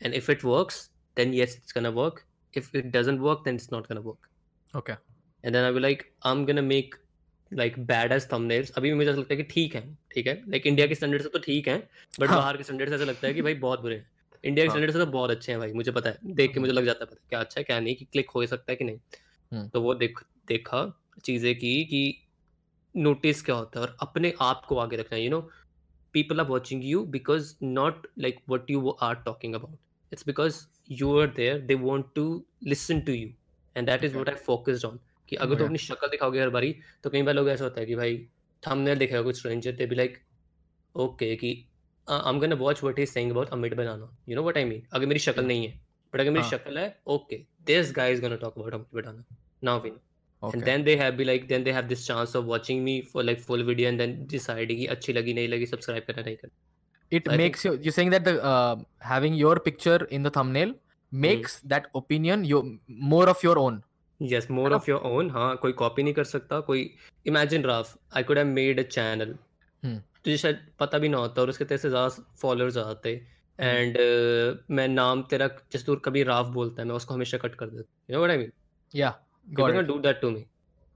[0.00, 2.20] and if it works then yes it's gonna work
[2.54, 4.28] if it doesn't work then it's not gonna work
[4.74, 4.96] okay
[5.44, 6.94] and then I will like I am gonna make
[7.52, 9.82] like bad edge thumbnails अभी भी मुझे ऐसा लगता है कि ठीक है
[10.14, 10.34] ठीक है?
[10.48, 11.76] लाइक इंडिया के स्टैंडर्ड से तो ठीक है
[12.20, 12.38] बट हाँ.
[12.38, 14.10] बाहर के स्टैंडर्ड से ऐसा लगता है कि भाई बहुत बुरे हैं।
[14.44, 14.74] इंडिया के हाँ.
[14.74, 17.04] स्टैंडर्ड से तो बहुत अच्छे हैं भाई मुझे पता है। देख के मुझे लग जाता
[17.04, 18.98] है पता क्या अच्छा है क्या नहीं कि क्लिक हो सकता है कि नहीं।
[19.52, 19.68] हम्म.
[19.68, 20.84] तो वो देख देखा
[21.24, 22.02] चीज़ें की कि
[22.96, 25.48] नोटिस क्या होता है और अपने आप को आगे रखना you know
[26.14, 30.56] people are watching you because not like what you are talking about it's because
[30.90, 32.24] you are there they want to
[32.72, 33.28] listen to you
[33.76, 34.96] and that is what i focused on.
[35.30, 36.74] कि अगर तुम अपनी शक्ल दिखाओगे हर बारी
[37.04, 38.16] तो कई बार लोग ऐसा होता है कि भाई
[38.62, 40.18] थंबनेल दिखेगा कुछ stranger they be like
[40.94, 41.52] okay कि
[42.08, 44.82] I am gonna watch what is saying about Amit banana you know what I mean
[44.92, 45.80] अगर मेरी शक्ल नहीं है
[46.14, 46.50] बट अगर मेरी हाँ.
[46.50, 50.00] शक्ल है okay this guy is gonna talk about Amit banana now we know
[50.42, 52.92] okay and then they have be like then they have this chance of watching me
[53.02, 56.36] for like full video and then deciding कि अच्छी लगी नहीं लगी subscribe करना नहीं
[56.36, 58.76] करना it I think- you you're saying that the uh,
[59.10, 60.74] having your picture in the thumbnail
[61.12, 62.62] makes that opinion your
[63.12, 63.78] more of your own
[64.20, 66.90] yes more of your own हाँ कोई कॉपी नहीं कर सकता कोई
[67.26, 69.36] imagine Ralph I could have made a channel
[69.82, 73.10] तुझे शायद पता भी ना होता और उसके तेरे से ज़्यादा फॉलोअर्स आते
[73.58, 77.54] एंड uh, मैं नाम तेरा जिस दूर कभी राफ बोलता है मैं उसको हमेशा कट
[77.54, 78.52] कर देता you know what I mean
[78.94, 80.44] या got it do that to me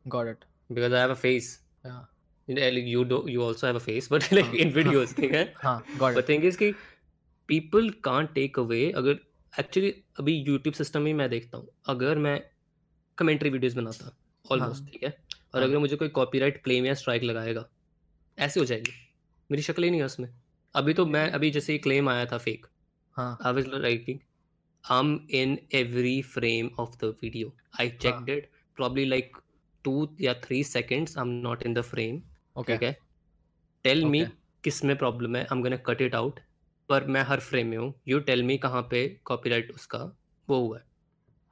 [0.07, 4.09] got it because I have a face या you do you also have a face
[4.12, 5.53] but like in videos ठीक है?
[5.57, 6.72] हाँ got it the thing is कि
[7.49, 9.18] people can't take away अगर
[9.61, 12.41] actually अभी YouTube system ही मैं देखता हूँ अगर मैं
[13.19, 14.91] कमेंट्री वीडियोस बनाता ऑलमोस्ट हाँ.
[14.93, 15.11] ठीक है?
[15.55, 15.69] और हाँ.
[15.69, 17.69] अगर मुझे कोई कॉपीराइट क्लेम या स्ट्राइक लगाएगा
[18.39, 18.93] ऐसे हो जाएगी।
[19.51, 20.29] मेरी शक्ल ही नहीं है उसमें।
[20.75, 22.67] अभी तो मैं अभी जैसे क्लेम आया था फेक
[23.17, 24.19] हाँ। I was writing
[24.85, 27.53] I'm in every frame of the video.
[27.81, 28.49] I checked it.
[28.79, 29.39] Probably like
[29.85, 32.19] two या three seconds I'm not in the frame.
[32.57, 32.67] okay.
[32.67, 32.97] ठीक है?
[33.85, 34.25] टेल मी
[34.65, 36.41] किसमें प्रॉब्लम है I am gonna cut it out
[36.89, 39.99] पर मैं हर frame में हूँ। You tell me कहाँ पे कॉपीराइट उसका
[40.49, 40.85] वो हुआ है।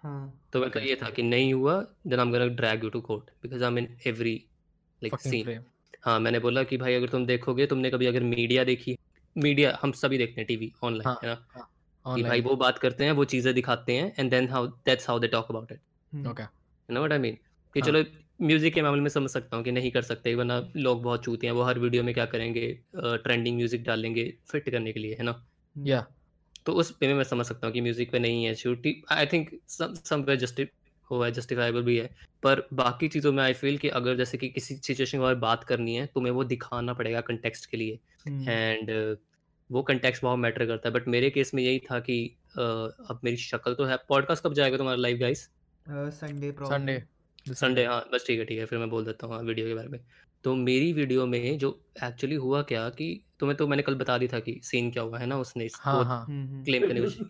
[0.02, 0.88] हाँ तो मेरा Okay.
[0.88, 1.74] ये था कि नहीं हुआ
[2.06, 4.34] then I am gonna drag you to court because I am in every
[5.02, 5.58] like scene
[6.04, 8.96] हाँ मैंने बोला कि भाई अगर तुम देखोगे तुमने कभी अगर मीडिया देखी
[9.36, 12.14] मीडिया हम सभी देखते हैं टीवी ऑनलाइन हाँ, है ना?
[12.16, 15.18] कि भाई वो बात करते हैं वो चीज़ें दिखाते हैं and then how that's how
[15.18, 15.80] they talk about it
[16.26, 16.42] okay.
[16.42, 17.38] You know what I mean
[17.74, 17.88] कि हाँ.
[17.88, 18.04] चलो
[18.42, 21.46] म्यूज़िक के मामले में समझ सकता हूँ कि नहीं कर सकते वरना लोग बहुत चूते
[21.46, 25.24] हैं वो हर वीडियो में क्या करेंगे ट्रेंडिंग म्यूज़िक डालेंगे फिट करने के लिए है
[25.24, 25.46] ना?
[25.76, 26.02] Yeah.
[26.66, 29.26] तो उस पे में मैं समझ सकता हूँ कि म्यूज़िक पे नहीं है शूटी आई
[29.26, 30.66] थिंक सम पे जस्टि
[31.10, 32.06] हुआ है जस्टिफाइबल भी है।
[32.42, 35.40] पर बाकी चीज़ों में आई फील कि अगर जैसे कि किसी सिचुएशन के बारे में
[35.40, 37.98] बात करनी है तुम्हें वो दिखाना पड़ेगा कंटेक्स्ट के लिए।
[38.48, 38.90] एंड
[39.70, 42.18] वो कंटेक्स्ट बहुत मैटर करता है। बट मेरे केस में यही था कि
[42.56, 45.48] अ, अब मेरी शक्ल तो है। पॉडकास्ट कब जाएगा तुम्हारा live guys
[45.86, 46.08] uh,
[46.62, 47.02] Sunday
[47.52, 49.74] Sunday हाँ बस ठीक है ठीक है फिर मैं बोल देता हूँ हाँ वीडियो के
[49.74, 49.98] बारे में।
[50.44, 51.70] तो मेरी वीडियो में जो
[52.04, 53.08] एक्चुअली हुआ क्या कि
[53.40, 55.80] तुम्हें तो मैंने कल बता दी था कि सीन क्या हुआ है ना उसने इस-
[55.80, 57.24] हाँ हाँ। हम्म, हम्म, क्लेम करने की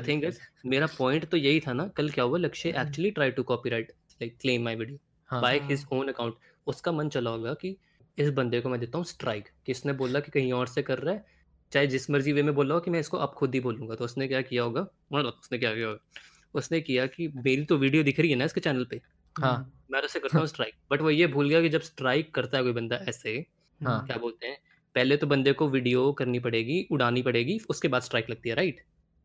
[0.00, 3.42] थिंग इज़ मेरा पॉइंट तो यही था ना कल क्या हुआ Lakshya actually try to
[3.42, 3.92] copyright
[4.22, 4.98] like claim my video
[5.42, 5.58] by.
[5.70, 6.34] His own account
[6.66, 7.76] उसका मन चला होगा कि
[8.18, 11.14] इस बंदे को मैं देता हूँ स्ट्राइक किसने बोला कि कहीं और से कर रहा
[11.14, 11.24] है
[11.72, 14.04] चाहे जिस मर्ज़ी वे में बोला हो कि मैं इसको अब खुद ही बोलूँगा। तो
[14.04, 14.80] उसने क्या किया होगा
[15.12, 16.20] मतलब उसने क्या किया होगा
[16.54, 19.00] उसने किया कि मेरी तो वीडियो दिख रही है ना इसके चैनल पे।
[19.36, 22.34] हाँ। मैं तो उसे करता हूँ स्ट्राइक बट वो ये भूल गया कि जब स्ट्राइक
[22.34, 23.46] करता है कोई बंदा ऐसे
[23.80, 24.58] हाँ। क्या बोलते हैं
[24.94, 28.80] पहले तो बंदे को वीडियो करनी पड़ेगी उड़ानी पड़ेगी उसके बाद स्ट्राइक लगती है राइट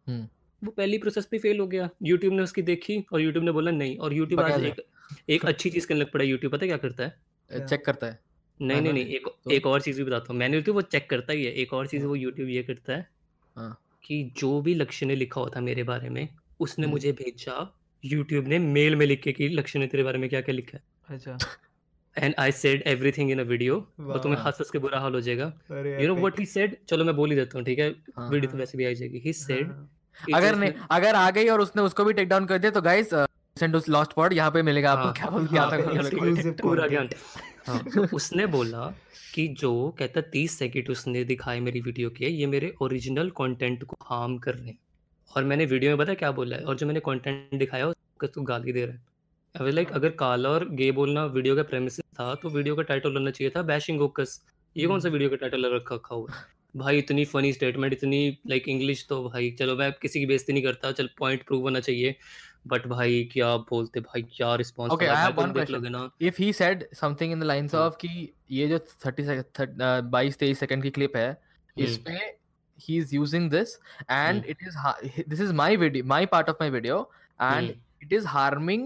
[0.08, 0.28] हम्म।
[0.62, 3.72] वो पहली प्रोसेस पे फेल हो गया यूट्यूब ने उसकी देखी और यूट्यूब ने बोला
[3.72, 4.86] नहीं और यूट्यूब आज एक
[5.30, 8.20] एक अच्छी चीज़ करने लग पड़ा यूट्यूब पता है क्या करता है चेक करता है
[8.62, 9.52] नहीं हाँ, नहीं हाँ, नहीं एक तो?
[9.52, 11.88] एक और चीज़ भी बताता हूँ मैंने तो वो चेक करता ही है एक और
[11.88, 13.10] चीज़ वो यूट्यूब ये करता है
[13.56, 16.28] हाँ। कि जो भी लक्ष्य ने लिखा होता मेरे बारे में
[16.60, 20.30] उसने। मुझे भेजा यूट्यूब ने मेल में लिख के कि लक्ष्य ने तेरे बारे में
[20.30, 20.84] क्या क्या लिखा है?
[21.10, 21.38] अच्छा।
[22.16, 25.22] And I said everything in a video और तुम्हें हंस हंस के बुरा हाल हो
[25.22, 25.46] जाएगा।
[26.02, 26.16] You know.
[26.16, 27.90] What he said चलो मैं बोल ही देता हूँ ठीक है?
[28.18, 29.90] हाँ। वीडियो तो हाँ। वैसे भी आ जाएगी। ही सेड हाँ,
[30.36, 33.10] अगर नहीं अगर आ गई और उसने उसको भी टेक डाउन कर दिया तो गाइस
[33.58, 36.54] सेंड उस लॉस्ट पॉड यहाँ पे मिलेगा आपको। हाँ, क्या बोल क्या हाँ, था हाँ,
[36.62, 37.10] पूरा ज्ञान
[37.68, 38.86] हाँ। तो उसने बोला
[39.34, 43.98] कि जो कहता तीस सेकंड उसने दिखाए मेरी वीडियो के ये मेरे ओरिजिनल कंटेंट को
[44.04, 44.78] हार्म कर रहे हैं।
[45.36, 46.64] और मैंने वीडियो में पता क्या बोला है?
[46.64, 49.02] और जो मैंने कंटेंट दिखाया उसको तो गाली दे रहा है।
[49.56, 53.14] अब लाइक अगर काला और गे बोलना वीडियो का प्रेमिस था तो वीडियो का टाइटल
[53.14, 54.42] होना चाहिए था बैशिंग ओकस
[54.76, 56.44] ये कौन सा वीडियो का टाइटल रखा रखा हुआ
[56.76, 60.64] भाई इतनी फनी स्टेटमेंट इतनी लाइक इंग्लिश तो भाई चलो मैं किसी की बेइज्जती नहीं
[60.64, 62.16] करता चल पॉइंट प्रूव होना चाहिए।
[62.68, 65.86] बट भाई क्या बोलते भाई क्या response Okay, I have one question.
[65.92, 69.82] ना if he said something in the lines हम्म। कि ये जो 30 सेकंड
[70.12, 71.30] बाईस तेईस सेकंड की क्लिप है
[71.78, 72.37] इस हम्म, पे
[72.86, 73.74] he is using this
[74.10, 74.98] and hmm, it is ha-
[75.34, 77.00] this is my video my part of my video
[77.40, 78.86] and hmm, it is harming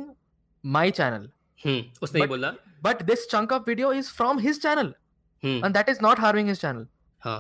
[0.64, 1.28] my channel
[1.66, 2.54] हम्म, उसने ये but बोला
[2.88, 4.94] but this chunk of video is from his channel
[5.44, 6.88] hmm, and that is not harming his channel
[7.24, 7.40] हाँ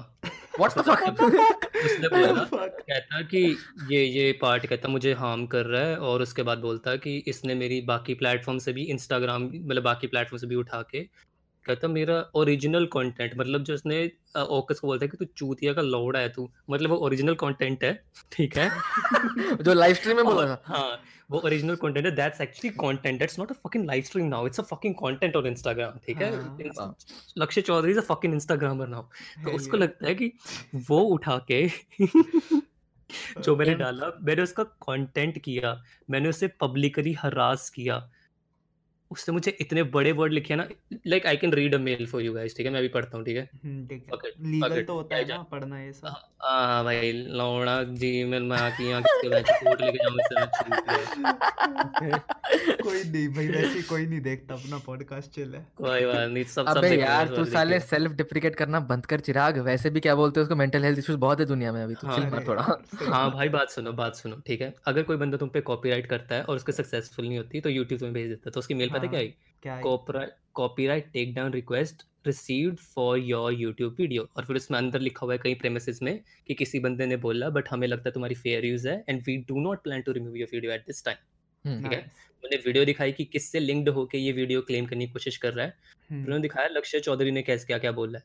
[0.61, 2.43] what the fuck उसने बोला.
[2.67, 3.39] कहता कि
[3.91, 7.55] ये ये पार्ट कहता मुझे हार्म कर रहा है और उसके बाद बोलता कि इसने
[7.61, 11.01] मेरी बाकी प्लेटफॉर्म से भी इंस्टाग्राम मतलब बाकी प्लेटफॉर्म से भी उठा के
[11.65, 14.03] कहता मेरा ओरिजिनल कंटेंट मतलब जो उसने
[14.37, 17.83] ओकस को बोलता है कि तू चूतिया का लौड़ा है तू मतलब वो ओरिजिनल कंटेंट
[17.83, 17.93] है
[18.31, 18.69] ठीक है?
[19.63, 21.01] जो लाइव स्ट्रीम में बोला था। हाँ
[21.31, 24.59] वो ओरिजिनल कंटेंट है that's actually content that's not a fucking live stream now it's
[24.59, 26.31] a fucking content on Instagram ठीक है।
[27.37, 29.01] Lakshya Chaudhary is a fucking Instagrammer now
[29.45, 30.31] तो उसको लगता है कि
[30.89, 31.67] वो उठा के
[33.41, 37.97] जो मैंने डाला मैंने उसका कंटेंट किया मैंने उसे पब्लिकली हरास किया
[39.11, 40.67] उसने मुझे इतने बड़े वर्ड लिखे ना
[41.07, 42.71] like I can read a mail for you guys ठीक है?
[42.73, 43.49] मैं भी पढ़ता हूँ ठीक है?
[43.65, 48.23] हम्म, ठीक है। लीगल तो होता है ना पढ़ना ये सब। हाँ भाई लौड़ा जी
[48.23, 52.19] मैं मैं आके यहाँ किसके बैच कोट लेके जाऊँ इससे मैं
[52.81, 56.67] कोई नहीं भाई वैसे कोई नहीं देखता अपना पॉडकास्ट चिल है। कोई बात नहीं सब
[56.67, 60.39] सब अबे यार तू साले सेल्फ डिप्रिकेट करना बंद कर चिराग। वैसे भी क्या बोलते
[60.39, 62.65] हैं उसको मेंटल हेल्थ इश्यूज़ बहुत है दुनिया में अभी तो हाँ, चिल मार थोड़ा
[63.09, 64.73] हाँ भाई बात सुनो बात सुनो ठीक है?
[64.85, 67.99] अगर कोई बंदा तुम पे कॉपीराइट करता है और उसके सक्सेसफुल नहीं होती तो यूट्यूब
[67.99, 69.25] तुम्हें भेज देता है तो उसकी मेल पता है
[69.63, 69.81] क्या हाँ?
[69.81, 75.25] Copyright copyright take down request received for your YouTube video और फिर उसमें अंदर लिखा
[75.25, 78.35] हुआ है कई प्रेमिसेस में कि किसी बंदे ने बोला बट हमें लगता है तुम्हारी
[78.35, 81.81] फेयर यूज़ है and we do not plan to remove your video at this time
[81.81, 81.99] ठीक है.
[82.43, 85.65] मैंने वीडियो दिखाई कि किससे लिंक्ड होके ये वीडियो क्लेम करने की कोशिश कर रहा
[85.65, 85.73] है।
[86.09, 88.23] हम्म, उन्होंने दिखाया लक्ष्य चौधरी ने कैसे क्या क्या बोला है?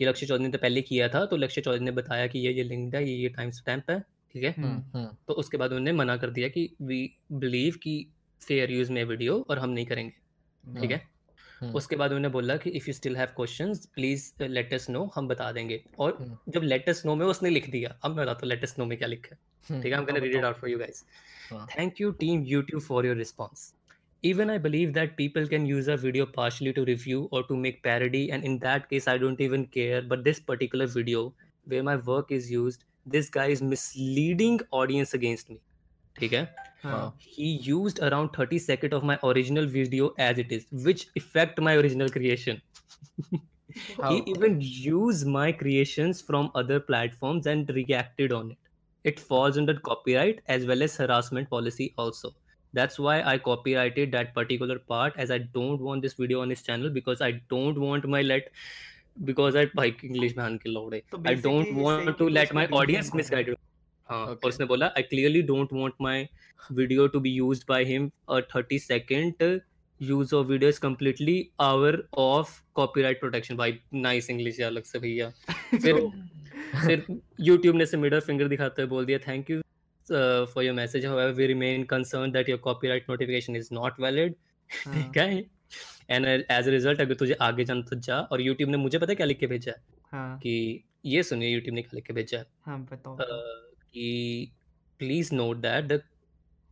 [0.00, 2.52] कि लक्ष्य चौधरी ने तो पहले किया था तो लक्ष्य चौधरी ने बताया कि ये
[2.52, 3.98] ये लिंक्ड है ये ये टाइम स्टैम्प है
[4.34, 4.54] ठीक है?
[4.58, 7.00] हम्म, हम्म, तो उसके बाद उन्होंने मना कर दिया कि वी
[7.32, 7.94] बिलीव कि
[8.42, 10.96] फेयर यूज़ में वीडियो और हम नहीं करेंगे ठीक है?
[10.96, 11.08] हाँ।
[11.60, 15.10] हाँ। उसके बाद उन्होंने बोला कि if you still have questions please let us know
[15.14, 18.24] हम बता देंगे। और हाँ। जब लेट अस नो में उसने लिख दिया अब मैं
[18.26, 19.92] बताता लेट अस नो में क्या लिखा है ठीक है?
[19.92, 21.04] I am gonna read it out for you guys
[21.78, 23.72] thank you team YouTube for your response
[24.24, 27.80] even I believe that people can use a video partially to review और to make
[27.84, 31.32] parody and in that case I don't even care but this particular video
[31.66, 35.58] where my work is used this guy is misleading audience against me
[36.16, 36.44] ठीक है?
[36.84, 41.60] Uh, he used around 30 seconds of my original video as it is, which affect
[41.60, 42.60] my original creation.
[44.08, 48.58] He even used my creations from other platforms and reacted on it.
[49.04, 52.34] It falls under copyright as well as harassment policy also.
[52.74, 56.62] That's why I copyrighted that particular part as I don't want this video on his
[56.62, 58.50] channel because I don't want my let
[59.24, 60.68] because I like English man ke.
[61.10, 63.54] So I don't want to let my audience misguide.
[64.12, 64.48] है। misguided हाँ और Okay.
[64.48, 66.28] उसने बोला I clearly don't want my
[66.72, 69.60] video to be used by him a 30 second
[70.02, 74.98] use of video is completely our of copyright protection भाई nice English यार अलग से
[74.98, 75.30] भैया।
[75.82, 76.10] फिर
[76.86, 77.06] फिर
[77.48, 79.60] YouTube ने से मिडल फिंगर दिखाते हुए बोल दिया thank you
[80.54, 84.32] for your message however we remain concerned that your copyright notification is not valid.
[84.86, 85.46] हाँ, ठीक है?
[86.10, 89.12] एंड एज अ रिज़ल्ट अगर तुझे आगे जाना तो जा। और यूट्यूब ने मुझे पता
[89.12, 89.72] है क्या लिख के भेजा?
[89.72, 89.78] है।
[90.12, 92.38] हाँ कि ये सुनिए यूट्यूब ने क्या लिख के भेजा?
[92.38, 96.02] है हाँ बताओ। Uh, please note that the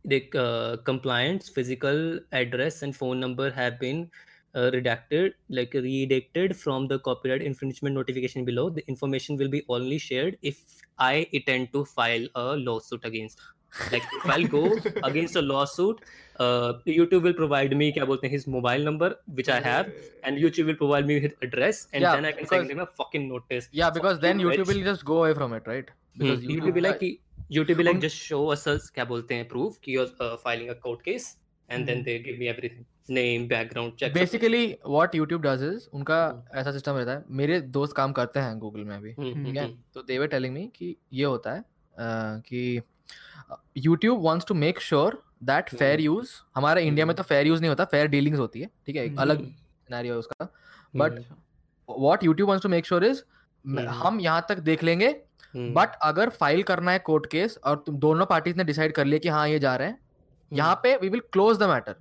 [0.03, 4.09] the uh, compliance physical address and phone number have been
[4.55, 8.69] uh, redacted like redacted from the copyright infringement notification below.
[8.69, 10.63] The information will be only shared if
[10.97, 13.39] i intend to file a lawsuit against
[13.91, 14.61] like if i'll go
[15.09, 16.01] against a lawsuit
[16.39, 19.91] uh, youtube will provide me क्या बोलते हैं his mobile number which i have
[20.23, 22.83] and youtube will provide me his address and Yeah, then i can because- send him
[22.85, 24.73] a fucking notice yeah because then YouTube bitch.
[24.75, 27.05] will just go away from it right because Hmm, YouTube YouTube be like
[27.57, 30.69] YouTube be like just show us us क्या बोलते हैं proof कि you're uh, filing
[30.73, 31.29] a court case
[31.69, 32.85] and then hmm. they give me everything
[33.17, 37.11] name background check सब कुछ। Basically what YouTube does is उनका हम्म। ऐसा system रहता
[37.11, 40.17] है मेरे दोस्त काम करते हैं गूगल में अभी हम्म, ठीक है हम्म, तो दे
[40.19, 41.63] वर टेलिंग मी कि ये होता है अ,
[42.47, 42.81] कि
[43.77, 45.11] YouTube wants to make sure
[45.49, 46.19] that fair hmm.
[46.19, 48.95] use हमारे इंडिया में हम्म। तो fair use नहीं होता fair dealings होती है ठीक
[48.95, 50.47] है एक हम्म। अलग सिनेरियो है उसका।
[50.93, 53.23] but hmm, what YouTube wants to make sure is
[53.65, 57.57] म- हम्म। हम यहाँ तक देख लेंगे हम्म, बट अगर फ़ाइल करना है कोर्ट केस
[57.63, 59.99] और तुम दोनों पार्टीज़ ने डिसाइड कर लिया कि हाँ ये जा रहे हैं
[60.51, 61.95] यहाँ पे we will close the matter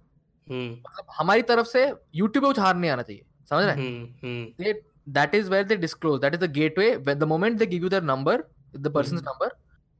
[0.48, 1.82] हम्म, मतलब हमारी तरफ़ से
[2.14, 4.80] यूट्यूब पे कुछ हार नहीं आना चाहिए समझ रहे हम्म हम्म। ये
[5.16, 7.88] that is where they disclose that is the gateway where the moment they give you
[7.92, 8.34] their number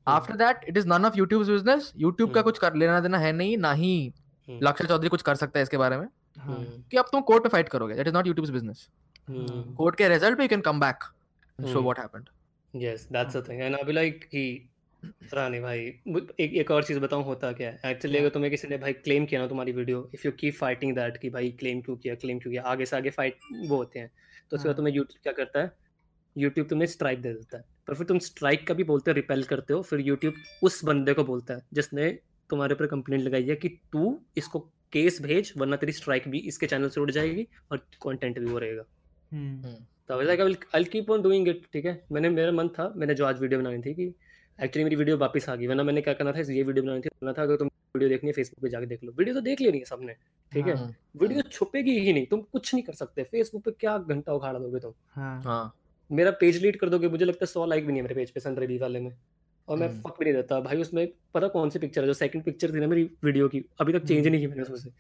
[0.07, 1.93] the that it is after of it is none of youtube's business.
[2.03, 4.13] Youtube का हम्म कुछ कर लेना देना है नहीं ना ही
[4.49, 6.07] हम्म लक्ष्य चौधरी कुछ कर सकता है इसके बारे में।
[6.39, 8.89] हाँ हम्म कि अब तुम कोर्ट में फाइट करोगे that is not YouTube's business
[9.31, 11.05] court के रिज़ल्ट पे you can come back
[11.59, 12.29] show hmm what happened
[12.83, 14.71] yes that's the thing and I be like कि
[15.35, 15.79] रानी भाई
[16.41, 17.81] एक एक और चीज़ बताऊँ होता क्या है?
[17.85, 20.95] एक्चुअली अगर तुम्हें किसी ने भाई क्लेम किया ना तुम्हारी video if you keep fighting
[20.95, 23.99] that कि भाई क्लेम क्यों किया क्लेम क्यों किया आगे से आगे फाइट वो होते
[23.99, 24.11] हैं
[24.51, 25.73] तो उसके बाद हाँ। तुम्हें यूट्यूब क्या करता है?
[26.37, 29.43] यूट्यूब तुम्हें स्ट्राइक दे देता है। पर फिर तुम स्ट्राइक का भी बोलते हो रिपेल
[29.45, 32.11] करते हो फिर यूट्यूब उस बंदे को बोलता है जिसने
[32.51, 34.59] तुम्हारे ऊपर कंप्लेंट लगाई है कि तू इसको
[34.93, 38.59] केस भेज वरना तेरी स्ट्राइक भी इसके चैनल से उड़ जाएगी और कंटेंट भी वो
[38.59, 38.85] रहेगा।
[39.33, 39.75] हम्म।
[40.09, 42.03] तो I like I keep on doing it ठीक है?
[42.13, 44.07] मैंने मेरा मन था मैंने जो आज वीडियो बनानी थी कि
[44.59, 47.09] एक्चुअली मेरी वीडियो वापस आ गई वरना मैंने क्या करना था ये वीडियो बनानी थी
[47.09, 49.61] करना था अगर तुम वीडियो देखनी है फेसबुक पे जाके देख लो। वीडियो तो देख
[49.61, 50.15] लेनी है सबने
[50.53, 50.77] ठीक है?
[50.77, 54.57] हाँ वीडियो छुपेगी ही नहीं तुम कुछ नहीं कर सकते। फेसबुक पे क्या घंटा उखाड़
[54.57, 54.93] दोगे तुम?
[55.11, 55.75] हाँ। हाँ।
[56.11, 58.31] मेरा पेज लीड कर दोगे मुझे लगता है सौ लाइक भी नहीं है मेरे पेज
[58.31, 59.13] पे सन रवि वाले में।
[59.69, 62.07] और मैं हम्म। फक भी नहीं देता भाई उसमें पता कौन सी पिक्चर है?
[62.07, 64.63] जो सेकंड पिक्चर थी ना मेरी वीडियो की अभी तक चेंज हम्म नहीं की मैंने
[64.63, 64.91] उसमें से।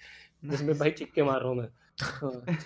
[0.51, 2.57] जिसमें भाई चिक्के मार रहा हूँ मैं।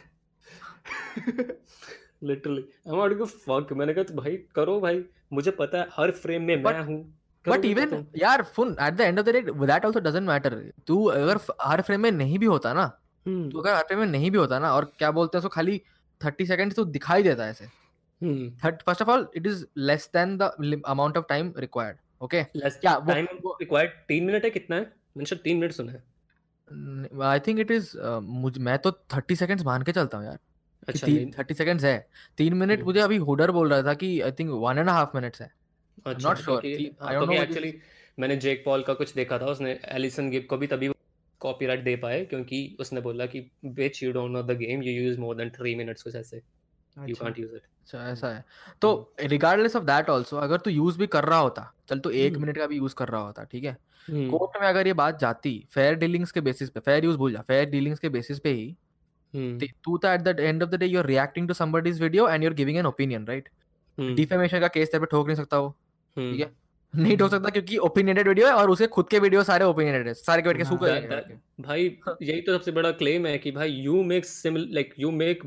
[2.24, 6.10] Literally I want to fuck मैंने कहा तो भाई करो भाई। मुझे पता है हर
[6.22, 6.98] फ्रेम में मैं हूँ।
[7.44, 10.54] बट इवन यार फुन at the end of the day that also doesn't matter
[10.86, 14.06] तू अगर हर फ्रेम में नहीं भी होता ना तू हम्म अगर हर फ्रेम में
[14.06, 15.80] नहीं भी होता ना और क्या बोलते हैं उसको खाली
[16.20, 17.66] 30 सेकंड्स तो दिखाई देता है ऐसे।
[18.24, 22.78] हम्म first of all it is less than the amount of time required okay less
[22.80, 24.82] क्या टाइम वो रिक्वायर्ड तीन मिनट है कितना है?
[25.16, 26.02] मैंने शायद तीन मिनट सुना है।
[27.24, 30.38] आई थिंक इट इज़ मुझ मैं तो 30 सेकंड्स मान के चलता हूँ यार।
[30.88, 31.06] अच्छा
[31.38, 31.96] थर्टी सेकंड्स है।
[32.38, 35.16] तीन मिनट हम्म मुझे अभी हुडर बोल रहा था कि I think one and half
[35.16, 35.50] minutes है।
[36.06, 37.72] Not sure I don't know actually
[38.18, 40.90] मैंने जेक पॉल का कुछ देखा था उसने एलिसन गिब को भी तभी
[41.40, 45.18] कॉपीराइट दे पाए क्योंकि उसने बोला कि bitch you don't know the game you use
[45.20, 46.42] more than 3 minutes कुछ ऐसे।
[46.96, 48.44] यू कांट यूज़ इट अच्छा ऐसा है।
[48.82, 48.90] तो
[49.22, 52.42] रिगार्डलेस ऑफ़ दैट ऑल्सो अगर तू यूज़ भी कर रहा होता चल तू एक हम्म।
[52.42, 53.76] मिनट का भी यूज़ कर रहा होता ठीक है?
[54.08, 57.32] हम्म। कोर्ट में अगर ये बात जाती फेयर डीलिंग्स के बेसिस पे फेयर यूज़ भूल
[57.32, 58.66] जा फेयर डीलिंग्स के बेसिस पे ही
[59.34, 62.28] हम्म। तू तो at the end of the day you are reacting to somebody's video
[62.28, 63.48] and you are giving an opinion right
[63.98, 64.14] hmm.
[64.14, 66.52] Defamation का केस तेरे पे ठोक नहीं सकता वो ठीक हम्म है?
[66.94, 70.14] नहीं ठोक सकता क्योंकि ओपिनियनेटेड वीडियो है और उसके खुद के वीडियो सारे ओपिनियनेटेड है।
[70.14, 71.84] सारे के बैठ के हाँ के भाई
[72.22, 75.42] यही तो सबसे बड़ा क्लेम है कि भाई you make similar like you make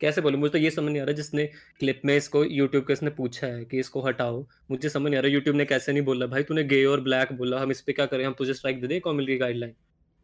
[0.00, 0.40] कैसे बोलूँ?
[0.40, 1.46] मुझे तो ये समझ नहीं आ रहा जिसने
[1.80, 5.22] क्लिप में इसको यूट्यूब के इसने पूछा है कि इसको हटाओ। मुझे समझ नहीं आ
[5.22, 7.92] रहा यूट्यूब ने कैसे नहीं बोला। भाई तूने गे और ब्लैक बोला हम इस पे
[7.92, 8.24] क्या करें?
[8.24, 9.74] हम तुझे स्ट्राइक दे दें कॉमेडी की गाइडलाइन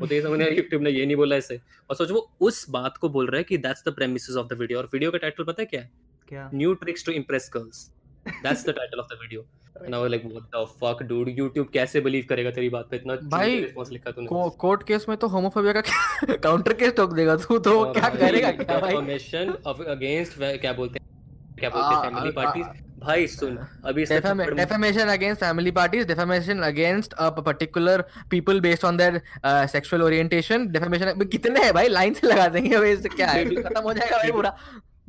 [0.00, 1.60] वो तो ये समझ नहीं आ रहा यूट्यूब ने ये नहीं बोला ऐसे
[1.90, 4.58] और सोच वो उस बात को बोल रहा है कि that's the premises of the
[4.58, 5.90] video और वीडियो का टाइटल पता है क्या है?
[6.28, 6.50] क्या?
[6.54, 7.88] New tricks to impress girls
[8.28, 12.26] that's the title of the video was like what the fuck dude YouTube कैसे बिलीव
[12.28, 12.96] करेगा तेरी बात पे?
[12.96, 15.80] इतना भाई, रिस्पांस लिखा तूने। को, कोर्ट केस में तो होमोफोबिया का
[16.34, 18.94] काउंटर केस ठोक देगा तू तो और क्या भाई, करेगा क्या भाई?
[18.94, 21.10] defamation of against क्या बोलते हैं?
[21.58, 22.66] क्या बोलते हैं आ- फैमिली आ- पार्टीज़
[23.00, 28.02] भाई सुन अभी इसने Defam- थप्पड़ defamation against family parties defamation against a particular
[28.34, 30.58] people based on their uh, sexual orientation.
[30.66, 31.88] Defamation भाई, कितने हैं भाई?
[31.88, 33.44] लाइन से लगा देंगे भाई इससे क्या है?
[33.44, 34.56] Did- खत्म हो जाएगा भाई पूरा।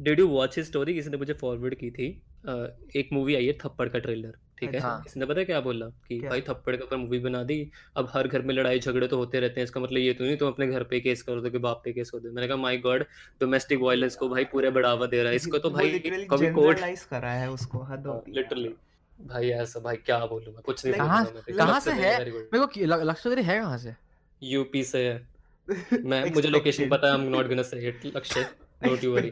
[0.01, 3.53] Did you watch his story किसी ने मुझे फॉरवर्ड की थी। एक मूवी आई है
[3.53, 4.75] थप्पड़ का ट्रेलर ठीक है?
[4.75, 5.85] अच्छा। इसने पता है क्या बोला?
[5.85, 6.29] कि क्या?
[6.29, 9.39] भाई थप्पड़ के ऊपर मूवी बना दी अब हर घर में लड़ाई झगड़े तो होते
[9.39, 11.49] रहते हैं इसका मतलब ये तो नहीं तुम तो अपने घर पे केस कर दो
[11.49, 13.03] कि बाप पे केस कर दो। मैंने कहा माय गॉड
[13.41, 17.31] डोमेस्टिक वायलेंस को भाई पूरे बढ़ावा दे रहा है इसको तो भाई कभी कोर्ट करा
[17.31, 18.73] है उसको हद होती है लिटरली
[19.21, 22.17] भाई ऐसा भाई क्या बोलूँ मैं कुछ नहीं कहाँ- कहाँ से है?
[22.19, 23.95] मेरे को। लक्ष्य है कहाँ से?
[24.43, 25.27] यूपी से है।
[26.03, 28.43] मैं मुझे लोकेशन पता है I am not gonna say it Lakshya
[28.83, 29.31] don't you worry.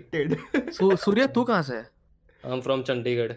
[0.96, 1.99] Surya तू कहाँ से है?
[2.44, 3.34] आई एम फ्रॉम चंडीगढ़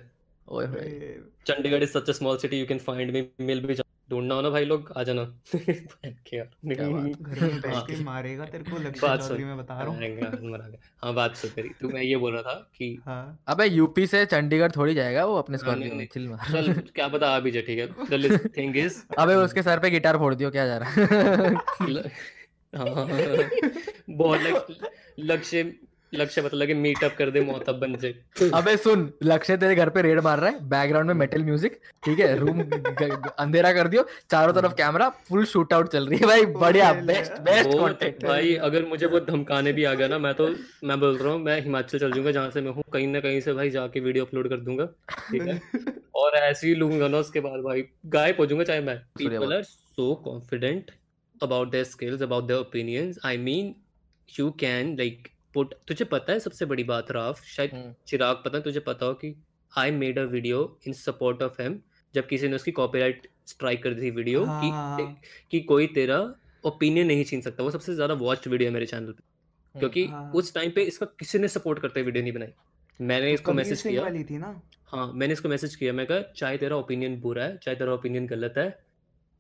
[0.46, 1.14] ओए होए।
[1.46, 3.74] Chandigarh is such a small city you can find me मिल भी
[4.10, 5.22] ढूंढना हो ना भाई लोग आ जाना।
[5.54, 9.56] क्या क्या बात, घर में बैठ। के मारेगा तेरे को लक्ष्य बात चौधरी सुन। मैं
[9.58, 10.72] बता रहा हूँ।
[11.02, 14.24] हाँ बात सुन तेरी। तू मैं ये बोल रहा था कि हाँ। अबे यूपी से
[14.26, 17.28] चंडीगढ़ थोड़ी जाएगा वो अपने हाँ, नहीं, स्कॉर्पियो में। नहीं। चिल मार चल क्या पता
[17.28, 17.86] आ भी जाए ठीक है।
[18.18, 21.54] द थिंग इज़ अबे उसके सर पे गिटार फोड़ दियो क्या जा रहा है?
[22.76, 23.08] हाँ।
[24.10, 24.40] बहुत
[25.20, 25.62] लक्ष्य
[26.14, 30.02] लक्ष्य मतलब कि मीटअप कर दे मोहतब बन जाए। अबे सुन लक्ष्य तेरे घर पे
[30.02, 32.36] रेड मार रहा है बैकग्राउंड में मेटल म्यूज़िक ठीक है?
[32.39, 32.60] रूम
[33.39, 37.40] अंधेरा कर दियो चारों तरफ़ कैमरा फुल शूट आउट चल रही है भाई बढ़िया। बेस्ट
[37.43, 40.48] बेस्ट कंटेंट भाई अगर मुझे वो धमकाने भी आ गया ना मैं तो
[40.84, 43.40] मैं बोल रहा हूँ मैं हिमाचल चल जाऊँगा जहाँ से मैं हूँ कहीं ना कहीं
[43.40, 44.86] से भाई जाके वीडियो अपलोड कर दूँगा
[45.30, 45.60] ठीक है?
[46.14, 49.62] और ऐसे ही लूँगा ना उसके बाद भाई गायब हो जाऊँगा चाहे मैं। People are
[49.62, 50.90] so confident
[51.43, 53.74] about their skills about their opinions I mean
[54.28, 57.42] you can like put तुझे पता है सबसे बड़ी बात राफ?
[57.46, 59.34] शायद हम्म। चिराग पता है तुझे पता हो कि
[59.72, 61.78] I made a video in support of him
[62.14, 65.16] जब किसी ने उसकी कॉपीराइट स्ट्राइक कर दी थी वीडियो कि हाँ।
[65.50, 66.18] कि कोई तेरा
[66.64, 69.30] ओपिनियन नहीं छीन सकता वो सबसे ज़्यादा वॉच्ड वीडियो है मेरे चैनल पे।
[69.74, 72.52] क्योंकि हाँ। उस टाइम पे इसका किसी ने सपोर्ट करते हुए वीडियो नहीं बनाई।
[73.00, 74.60] मैंने तो इसको मैसेज किया। वाली थी ना?
[74.86, 78.26] हाँ मैंने इसको मैसेज किया मैं कहा चाहे तेरा ओपिनियन बुरा है चाहे तेरा ओपिनियन
[78.26, 78.66] गलत है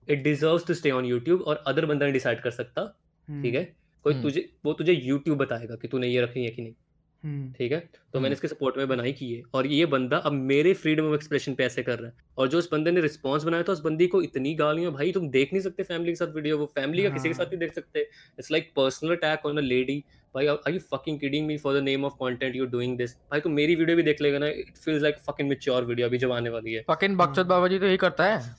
[0.08, 2.82] it deserves to stay on YouTube और अदर बंदा नहीं डिसाइड कर सकता
[3.28, 3.64] हम्म, ठीक है?
[4.04, 6.74] कोई हम्म। तुझे वो तुझे यूट्यूब बताएगा कि तूने ये रखनी है कि नहीं।
[7.22, 7.78] हम्म, ठीक है?
[7.78, 11.04] तो हम्म। मैंने इसके सपोर्ट में बनाई की है। और ये बंदा अब मेरे फ्रीडम
[11.04, 13.72] ऑफ़ एक्सप्रेशन पे ऐसे कर रहा है। और जो उस बंदे ने रिस्पॉन्स बनाया था
[13.72, 16.66] उस बंदी को इतनी गालियाँ भाई तुम देख नहीं सकते फैमिली के साथ वीडियो वो
[16.74, 18.00] फैमिली का किसी के हाँ। साथ नहीं देख सकते।
[18.38, 19.98] It's like personal attack on a lady
[20.34, 23.40] भाई are you fucking kidding me for the name of content you doing this भाई
[23.40, 26.32] तुम मेरी वीडियो भी देख लेगा ना it feels like fucking mature video अभी जब
[26.32, 28.56] आने वाली है। फकिंग बकचोद बाबा जी तो यही करता है हाँ।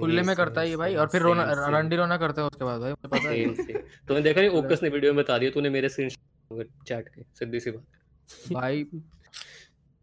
[0.00, 1.44] खुले में करता है ये भाई और फिर रोना.
[1.78, 4.88] रंडी रोना करते हैं उसके बाद भाई मुझे पता है। तूने देखा नहीं ओकस ने
[4.88, 8.84] वीडियो में बता दिया तूने मेरे स्क्रीन चैट के सीधी सी बात। भाई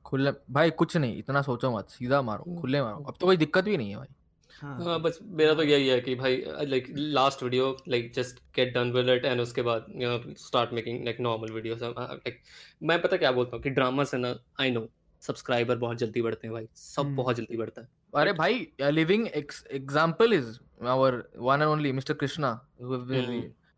[0.05, 3.63] खुले भाई कुछ नहीं इतना सोचो मत सीधा मारो खुले मारो। अब तो कोई दिक्कत
[3.63, 4.13] भी नहीं है भाई।
[4.61, 8.73] हाँ। हाँ बस मेरा तो यही है कि भाई like last video like just get
[8.73, 12.41] done with it and उसके बाद you know start making like normal videos like
[12.83, 14.87] मैं पता क्या बोलता हूँ कि ड्रामा से ना आई नो
[15.27, 19.27] सब्सक्राइबर बहुत जल्दी बढ़ते हैं भाई सब हम्म। बहुत जल्दी बढ़ता है। अरे भाई living
[19.27, 20.57] example is
[20.87, 22.59] our one and only mister Krishna.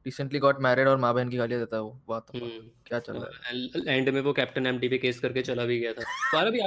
[0.05, 2.99] Recently got married और माँ बहन की गालियाँ देता है वो बात तो हम्म, क्या
[2.99, 3.97] चल रहा है?
[3.97, 6.01] एंड में वो कैप्टन एमटी पे केस करके चला भी गया था।
[6.31, 6.59] सारा भी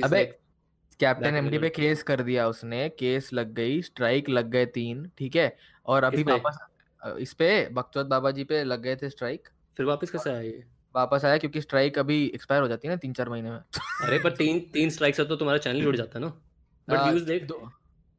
[0.00, 0.24] अबे
[1.00, 5.36] कैप्टन एमडी पे केस कर दिया उसने केस लग गई स्ट्राइक लग गए तीन ठीक
[5.36, 5.56] है?
[5.86, 6.58] और अभी वापस
[7.20, 10.64] इस पे बकचोद बाबा जी पे लग गए थे स्ट्राइक फिर वापस कैसे आया ये
[10.94, 14.18] वापस आया क्योंकि स्ट्राइक अभी एक्सपायर हो जाती है ना तीन चार महीने में अरे
[14.18, 16.32] पर तीन तीन स्ट्राइक से तो तुम्हारा चैनल उड़ जाता है ना
[16.88, 17.68] बट व्यूज़ देख दो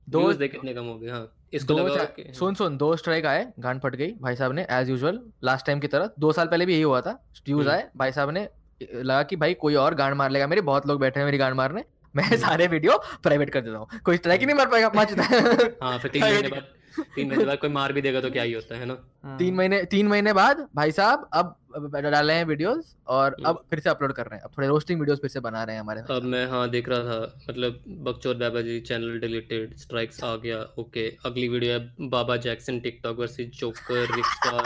[0.07, 3.81] दो देख कितने कम हो गए हाँ इसको दो सुन सुन दो स्ट्राइक आए गांड
[3.81, 6.73] फट गई भाई साहब ने एज यूजुअल लास्ट टाइम की तरह दो साल पहले भी
[6.73, 8.47] यही हुआ था व्यूज़ हम्म। आए भाई साहब ने
[8.81, 11.55] लगा कि भाई कोई और गांड मार लेगा मेरे बहुत लोग बैठे हैं मेरी गांड
[11.55, 11.83] मारने
[12.15, 15.11] मैं हम्म। सारे वीडियो प्राइवेट कर देता हूँ कोई स्ट्राइक ही नहीं मार पाएगा मच
[15.83, 16.74] हाँ फिर तीन महीने बाद
[17.15, 18.97] तीन महीने बाद कोई मार भी देगा तो क्या ही होता है ना?
[19.23, 21.55] हाँ, तीन महीने तीन महीने बाद भाई साहब अब
[21.95, 24.99] डाले हैं वीडियोस और हम्म। अब फिर से अपलोड कर रहे हैं। अब थोड़े रोस्टिंग
[24.99, 28.37] वीडियोस फिर से बना रहे हैं हमारे अब मैं हाँ देख रहा था मतलब Bakchod
[28.39, 33.47] Baba ji channel deleted strikes आ गया ओके अगली वीडियो है Baba Jackson TikTok versus
[33.59, 34.59] joker rickshaw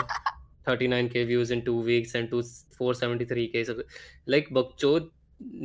[0.70, 2.40] 39k views in 2 weeks and to
[2.80, 3.80] 473k sub-
[4.34, 5.08] like Bakchod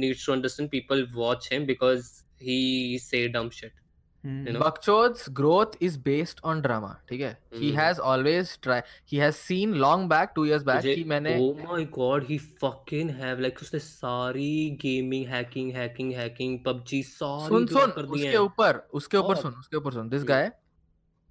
[0.05, 2.07] needs to understand people watch him because
[2.41, 3.73] he say dumb shit.
[4.25, 4.61] You know?
[4.61, 7.37] Bakchod's growth is based on drama ठीक है?
[7.55, 7.81] He hmm.
[7.81, 8.81] Has always try
[9.13, 12.39] he has seen long back two years back मुझे कि मैंने oh my god he
[12.65, 18.83] fucking have like उसने सारी gaming hacking hacking hacking PUBG सारी सुन सुन उसके ऊपर
[18.93, 20.51] उसके ऊपर सुन उसके ऊपर सुन दिस हम्म, गाय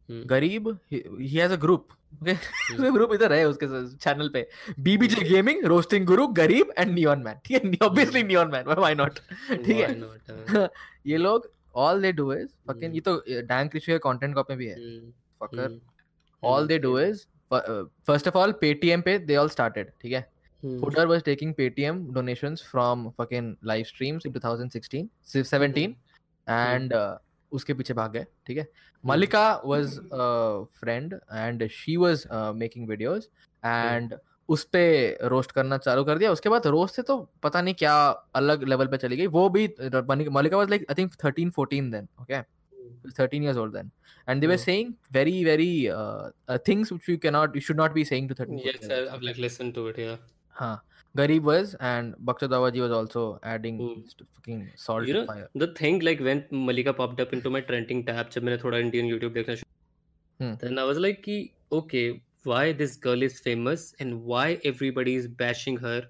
[0.09, 1.87] हम्म, गरीब he has a group
[2.21, 4.47] okay उसका ग्रुप इधर है उसके चैनल पे।
[4.79, 7.87] बीबीजे गेमिंग रोस्टिंग गुरु गरीब एंड नियॉन मैन ठीक है?
[7.87, 9.87] Obviously neon man why not ठीक है?
[9.87, 10.69] why not, हाँ,
[11.07, 12.95] ये लोग all they do is fucking hmm.
[12.95, 13.15] ये तो
[13.47, 15.79] डैंग क्रिश के कंटेंट कॉपी भी है हम्म, फकर हम्म,
[16.43, 19.91] all hmm, they do yeah, is uh, first of all paytm पे they all started
[20.01, 20.19] ठीक है
[20.63, 25.95] हम्म, Footer was taking paytm donations from fucking live streams in 2016 si- 17
[26.47, 27.13] and uh,
[27.51, 28.67] उसके पीछे भाग गए ठीक है
[29.03, 30.27] malika was a
[30.81, 33.27] friend and she was uh, making videos
[33.63, 34.15] and
[34.49, 34.81] उस पे
[35.31, 37.95] रोस्ट करना चालू कर दिया उसके बाद रोस्ट से तो पता नहीं क्या
[38.35, 42.07] अलग लेवल पे चली गई वो भी Malika was like I think 13 14 then
[42.21, 43.91] okay hmm, 13 years old then
[44.27, 44.65] and they were Hmm.
[44.65, 48.37] saying very very uh, uh, things which you cannot you should not be saying to
[48.41, 50.17] 13 yes 14 year olds, I've like listened to it yeah
[50.55, 50.73] हाँ
[51.15, 54.03] Garib was and Bhakta Dawaji was also adding Hmm.
[54.13, 57.61] st- fucking salt You know, fire the thing like when Malika popped up into my
[57.71, 59.71] trending tab जब मैंने थोड़ा Indian YouTube देखना शुरू
[60.39, 60.53] Hmm.
[60.63, 61.37] then I was like कि
[61.79, 62.05] okay
[62.45, 66.01] why this girl is famous and why everybody is bashing her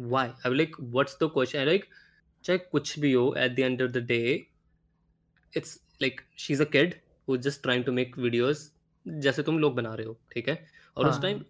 [0.00, 1.86] why I was like what's the question I like
[2.44, 4.48] चाहे कुछ भी हो at the end of the day
[5.52, 6.96] it's like she's a kid
[7.28, 8.70] who's just trying to make videos
[9.06, 10.54] जैसे तुम लोग बना रहे हो ठीक है
[10.96, 11.42] और उस हाँ। टाइम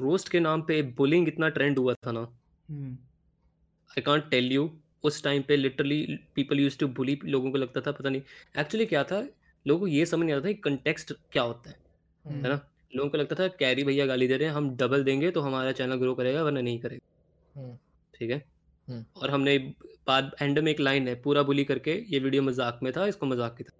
[0.00, 2.92] रोस्ट के नाम पे बुलिंग इतना ट्रेंड हुआ था ना hmm,
[3.90, 4.70] I can't tell you
[5.04, 8.22] उस टाइम पे literally people use to bully लोगों को लगता था पता नहीं
[8.60, 9.20] एक्चुअली क्या था
[9.66, 11.76] लोगों को ये समझ नहीं आता था कि कंटेक्स्ट क्या होता है
[12.24, 12.60] हम्म, है ना
[12.96, 15.72] लोगों को लगता था कैरी भैया गाली दे रहे हैं हम डबल देंगे तो हमारा
[15.72, 17.76] चैनल ग्रो करेगा वरना नहीं करेगा। हम्म,
[18.14, 18.42] ठीक है?
[18.88, 19.58] हम्म। और हमने
[20.06, 23.26] बाद एंड में एक लाइन है पूरा बुली करके ये वीडियो मज़ाक में था इसको
[23.26, 23.76] मज़ाक की था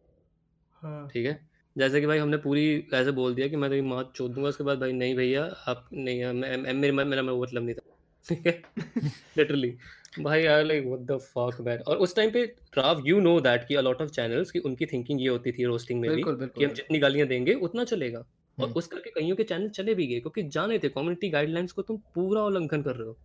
[0.82, 1.38] हाँ, ठीक है?
[1.76, 2.62] जैसे कि भाई हमने पूरी
[2.94, 5.88] ऐसे बोल दिया कि मैं तेरी माँ चोद दूँगा उसके बाद भाई नहीं भैया आप
[5.92, 7.92] नहीं मैं, मेरे मेरा मतलब नहीं था।
[8.28, 8.62] ठीक है?
[9.38, 9.76] लिटरली
[10.20, 12.42] भाई यार like what the fuck man और उस टाइम पे
[12.78, 15.64] राव यू नो दैट कि अ लॉट ऑफ़ चैनल्स की उनकी थिंकिंग ये होती थी
[15.64, 18.24] रोस्टिंग में भी बिल्कुल कि हम जितनी गालियाँ देंगे उतना चलेगा।
[18.58, 21.72] और हम्म। उस करके कईयों के चैनल चले भी गए क्योंकि जाने थे कम्युनिटी गाइडलाइंस
[21.72, 23.16] को तुम पूरा उल्लंघन कर रहे हो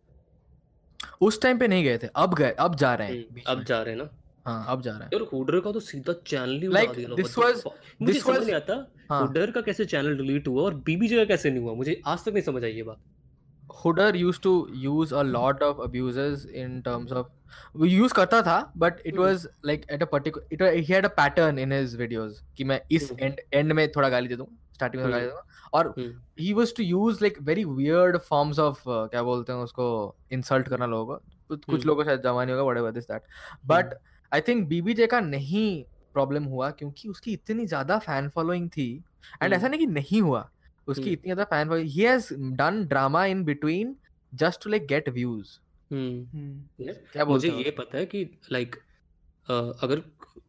[1.28, 3.82] उस टाइम पे नहीं गए थे अब गए अब जा रहे हैं हम्म, अब जा
[3.82, 4.10] रहे हैं ना
[4.45, 7.16] हाँ अब जा रहा है यार हुडर का तो सीधा चैनल ही उड़ा Like, दिया
[7.16, 7.66] this was-?
[8.02, 8.76] मुझे this समझ was- नहीं आता
[9.10, 12.26] हाँ हुडर का कैसे चैनल डिलीट हुआ और बीबीजे का कैसे नहीं हुआ मुझे आज
[12.26, 12.99] तक नहीं समझ आई ये बात
[13.76, 17.28] Hooder used to use a lot of abuses in terms of
[17.76, 19.68] वो use करता था but it hmm.
[19.68, 23.10] Like a particular it was, he had a pattern in his videos कि मैं इस
[23.12, 25.30] हम्म। end end में थोड़ा गाली दे दूँगा starting में गाली
[25.74, 29.60] और हम्म, he was to use like very weird forms of uh, क्या बोलते हैं
[29.60, 29.88] उसको
[30.34, 33.10] insult करना लोगों को। कुछ कुछ हम्म। लोगों को शायद जमा नहीं होगा whatever this
[33.10, 33.30] that.
[33.66, 33.95] but
[34.32, 35.84] I think BBJ का नहीं
[36.14, 40.22] प्रॉब्लम हुआ क्योंकि उसकी इतनी ज़्यादा फ़ैन फॉलोइंग थी एंड हम्म। ऐसा नहीं कि नहीं
[40.22, 40.49] हुआ।
[40.88, 43.95] उसकी हम्म। इतनी ज़्यादा fan following he has done drama in between
[44.34, 45.58] just to like get views
[45.91, 46.38] hmm.
[46.38, 48.76] Hmm, क्या मुझे ये पता है कि लाइक
[49.48, 49.99] अगर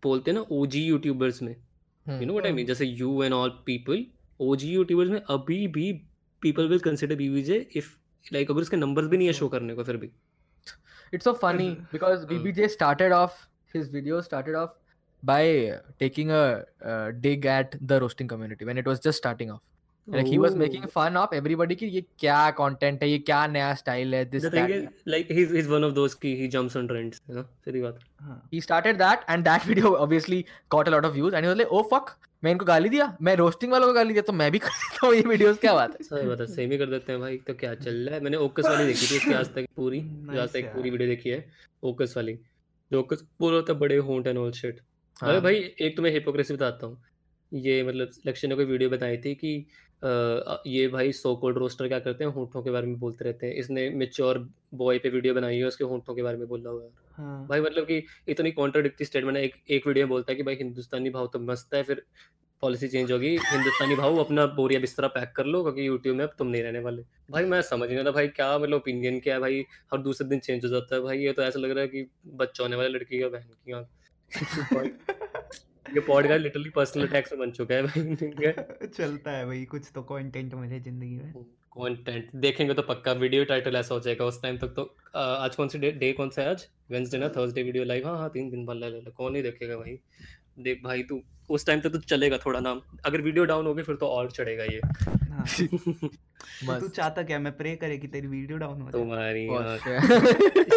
[0.03, 1.55] बोलते हैं ना ओजी यूट्यूबर्स में
[2.07, 4.05] हम्म। You know what I mean जैसे you and all people
[4.41, 5.93] OG YouTubers में अभी भी
[6.43, 7.95] people will consider B V J if
[8.27, 10.11] like अगर उसके नंबर भी नहीं है शो करने को फिर भी।
[11.15, 13.41] It's so funny because BBJ started off
[13.75, 14.71] his video started off
[15.23, 16.31] by taking
[17.23, 19.61] dig at the roasting community when it was just starting off
[20.09, 20.89] Like he was making Oh.
[20.89, 24.51] fun of everybody कि ये क्या content है ये क्या नया style है this The
[24.51, 27.45] thing is, like he's he's one of those ki he jumps on trends, you know.
[27.65, 27.99] सीधी बात.
[28.21, 30.41] हाँ He started that and that video obviously
[30.77, 32.11] got a lot of views and he was like oh fuck
[32.43, 35.07] मैं इनको गाली दिया मैं roasting वालों को गाली दिया तो मैं भी कर देता
[35.07, 37.37] हूँ ये वीडियोस क्या बात है सही बात है सेम ही कर देते हैं भाई
[37.47, 40.01] तो क्या चल रहा है मैंने ओकस वाली देखी थी उसकी आज तक पूरी
[40.39, 41.45] आज तक पूरी। वीडियो देखी है
[41.83, 42.35] ओकस वाली
[42.91, 44.81] जो ओकस पूरा होता है बड़े होंट एंड ऑल शिट
[45.23, 47.01] अरे हाँ। भाई एक तुम्हें हिपोक्रेसी बताता हूँ
[47.53, 49.55] ये मतलब लक्ष्य ने कोई वीडियो बताई थी कि
[50.03, 52.31] अ, ये भाई सो कोल्ड रोस्टर क्या करते हैं?
[52.33, 55.85] होंठों के बारे में बोलते रहते हैं। इसने मेच्योर बॉय पे वीडियो बनाई है उसके
[55.85, 59.45] होंठों के बारे में बोला हुआ है। हाँ। भाई मतलब कि इतनी कॉन्ट्राडिक्टरी स्टेटमेंट है
[59.45, 62.03] एक एक वीडियो में बोलता है कि भाई हिंदुस्तानी भाव तो मस्त है फिर
[62.63, 66.35] पॉलिसी चेंज होगी। हिंदुस्तानी भाव अपना बोरिया बिस्तरा पैक कर लो क्योंकि यूट्यूब में अब
[66.39, 69.41] तुम नहीं रहने वाले। भाई मैं समझ नहीं आता भाई क्या मतलब ओपिनियन क्या है
[69.41, 69.65] भाई?
[69.93, 72.07] हर दूसरे दिन चेंज हो जाता है भाई। ये तो ऐसा लग रहा है कि
[72.27, 73.89] बच्चा होने वाले लड़की का बहन की आँख।
[75.95, 80.03] ये पॉडकास्ट लिटरली पर्सनल अटैक्स में बन चुका है भाई। चलता है भाई कुछ तो
[80.03, 81.33] कंटेंट मिले ज़िंदगी में।
[81.77, 84.83] कंटेंट देखेंगे तो पक्का वीडियो टाइटल ऐसा हो जाएगा उस टाइम तक तो।
[85.17, 86.67] आज कौन सी डे डे कौन सा है आज?
[86.91, 89.99] वेंसडे ना थर्सडे वीडियो लाइव हाँ हाँ तीन दिन बाद ले कौन नहीं देखेगा भाई।
[90.59, 91.21] देख भाई तू
[91.51, 94.65] उस टाइम तक तो चलेगा थोड़ा नाम। अगर वीडियो डाउन होगी फिर तो और चढ़ेगा
[94.65, 94.81] ये।
[95.31, 97.39] हाँ। तो तू चाहता क्या?
[97.39, 99.47] मैं प्रे करे कि तेरी वीडियो डाउन हो जाए। तुम्हारी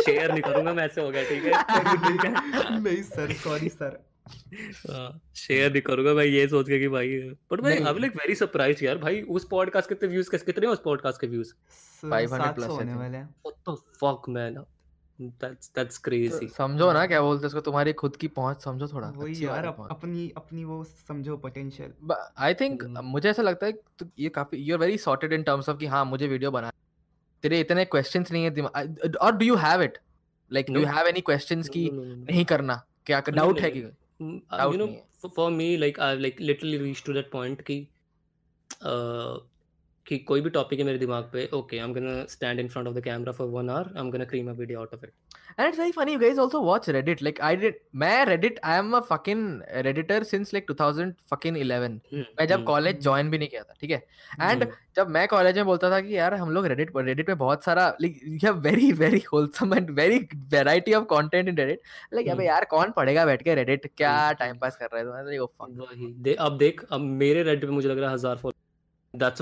[0.01, 1.43] शेयर नहीं करूँगा मैं ऐसे हो गया ठीक
[2.25, 2.79] है?
[2.79, 4.03] नहीं सर सॉरी सर
[5.35, 7.17] शेयर नहीं करूँगा मैं ये सोच के कि भाई
[7.51, 10.81] बट भाई आई लाइक वेरी सरप्राइज़ यार भाई उस पॉडकास्ट कितने व्यूज़ कितने हैं उस
[10.85, 11.53] पॉडकास्ट के व्यूज़
[12.05, 14.63] 500 सात plus, सौ I होने वाले हैं। What the fuck man
[15.21, 19.09] that's that's crazy समझो ना क्या बोलते हैं उसको तुम्हारी खुद की पहुँच समझो थोड़ा
[19.09, 24.05] वही यार अप, अपनी अपनी वो समझो पोटेंशियल आई थिंक। मुझे ऐसा लगता है तो
[24.19, 26.71] ये काफ़ी you are very sorted in terms of कि हाँ मुझे वीडियो बना।
[27.41, 29.97] तेरे इतने क्वेश्चंस नहीं है दिमाग और do you have it
[30.53, 32.83] like do you have any questions की नहीं करना?
[33.05, 33.81] क्या डाउट है कि
[34.21, 35.03] Mm, uh, you know me.
[35.35, 37.91] for me like i've like literally reached to that point ki,
[38.81, 39.39] uh,
[40.07, 42.87] कि कोई भी टॉपिक है मेरे दिमाग पे okay I am gonna stand in front
[42.87, 45.11] of the camera for one hour I am gonna cream a video out of it
[45.57, 47.21] And it's very funny, you guys also watch Reddit.
[47.25, 49.43] Like I did, मैं Reddit, I am a fucking
[49.85, 51.93] redditor since like 2000 fucking 11.
[52.39, 54.01] मैं जब college join भी नहीं किया था ठीक है?
[54.41, 54.65] And
[54.95, 57.87] जब मैं कॉलेज में बोलता था कि यार हम लोग रेडिट रेडिट पे बहुत सारा
[58.01, 60.19] like you have very very wholesome and very
[60.55, 61.79] variety of content in Reddit
[62.13, 65.47] like अबे। यार कौन पढ़ेगा बैठ के रेडिट क्या टाइम। पास कर रहा है तो
[65.79, 68.64] वही दे अब देख अब मेरे रेडिट पे मुझे लग रहा है हज़ार follow
[69.17, 69.41] that's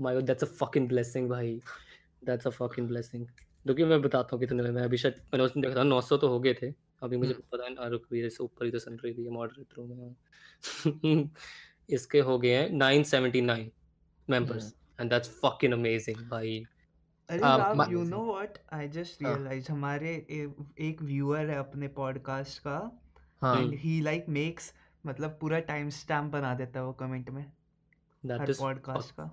[0.00, 1.60] my god that's a fucking blessing भाई.
[2.24, 5.62] दैट्स अ फकिंग ब्लेसिंग क्योंकि मैं बताता हूँ कितने मैं अभी शायद मैंने उस दिन
[5.62, 6.74] देखा था 900 तो हो गए थे.
[7.02, 9.82] अभी मुझे हम्म। पता है रुक भी से ऊपर ही तो सन रही थी मॉडरेटर
[9.82, 10.14] मैं.
[11.90, 13.64] इसके हो गए हैं 979
[14.30, 16.64] members and that's fucking amazing भाई.
[17.28, 19.22] अरे you know what I just.
[19.22, 23.00] Realize हमारे ए, एक व्यूअर है अपने पॉडकास्ट का.
[23.44, 24.72] ही। लाइक मेक्स
[25.06, 27.52] मतलब पूरा टाइम स्टैम्प बना देता है वो कमेंट में.
[28.26, 29.24] पॉडकास्ट का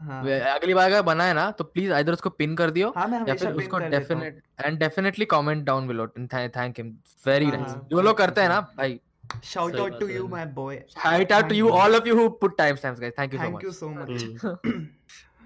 [0.00, 0.22] हाँ
[0.54, 3.52] अगली बार अगर बनाए ना तो प्लीज़ इधर उसको पिन कर दियो हाँ या फिर
[3.52, 6.96] उसको हूँ definite and definitely comment down below thank him
[7.26, 9.00] very हाँ, नाइस हाँ, जो लोग करते हैं ना भाई
[9.44, 12.26] बात टू है यू भाई। My boy shout out to you all of you who
[12.44, 14.86] put timestamps guys thank you Thank so much you so much hmm.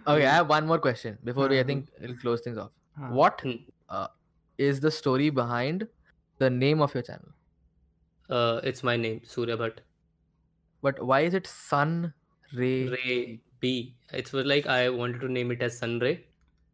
[0.07, 2.71] Okay, I have one more question before we I हाँ, think we'll close things off.
[2.99, 3.59] हाँ What Hmm.
[3.99, 4.07] uh,
[4.59, 5.85] is the story behind
[6.41, 7.31] the name of your channel?
[8.29, 9.79] uh, it's my name Surya Bhatt
[10.83, 12.13] But why is it Sun
[12.51, 12.89] Ray?
[12.89, 16.15] Ray B it's was like I wanted to name it as Sun Ray.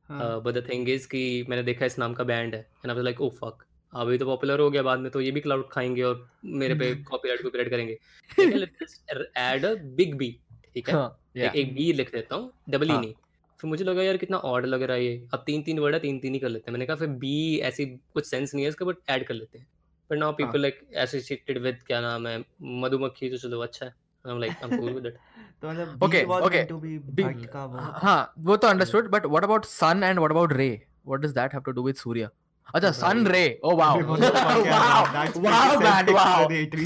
[0.09, 2.93] हाँ। Uh, but the thing is कि मैंने देखा इस नाम का band है and
[2.93, 3.64] I was like oh fuck.
[3.93, 6.94] अभी तो पॉपुलर हो गया बाद में तो ये भी क्लाउड खाएँगे और मेरे पे
[7.10, 7.94] कॉपीराइट कॉपीराइट करेंगे।
[8.36, 9.14] ठीक है let's just
[9.47, 10.32] add a big B
[10.74, 10.94] ठीक है?
[10.94, 11.55] Huh, yeah.
[11.55, 13.14] एक बी लिख देता हूँ डबल ई हाँ, नहीं।
[13.60, 16.01] फिर मुझे लगा यार कितना ऑड लग रहा है ये। अब तीन तीन वर्ड है
[16.01, 18.68] तीन तीन ही कर लेते हैं। मैंने कहा फिर बी ऐसी कुछ सेंस नहीं है
[18.68, 19.66] इसका बट ऐड कर लेते हैं।
[20.10, 22.39] But now people like associated with क्या नाम है
[22.85, 23.93] मधुमक्खी तो चलो अच्छा है।
[24.24, 25.16] I am like I am cool with it
[25.62, 26.64] तो मतलब Okay, okay.
[26.72, 28.18] to be B- भटका वो हाँ
[28.48, 30.68] वो तो understood but what about sun and what about ray
[31.06, 32.28] what does that have to do with Surya
[32.74, 35.05] अच्छा sun ray oh wow What wow.
[35.44, 36.40] wow man wow.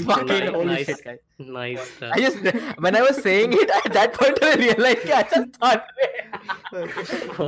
[0.09, 0.85] fucking holy nice.
[0.89, 1.01] shit.
[1.07, 2.45] guys nice I just
[2.85, 6.11] when I was saying it at that point I realized कि अच्छा sun ray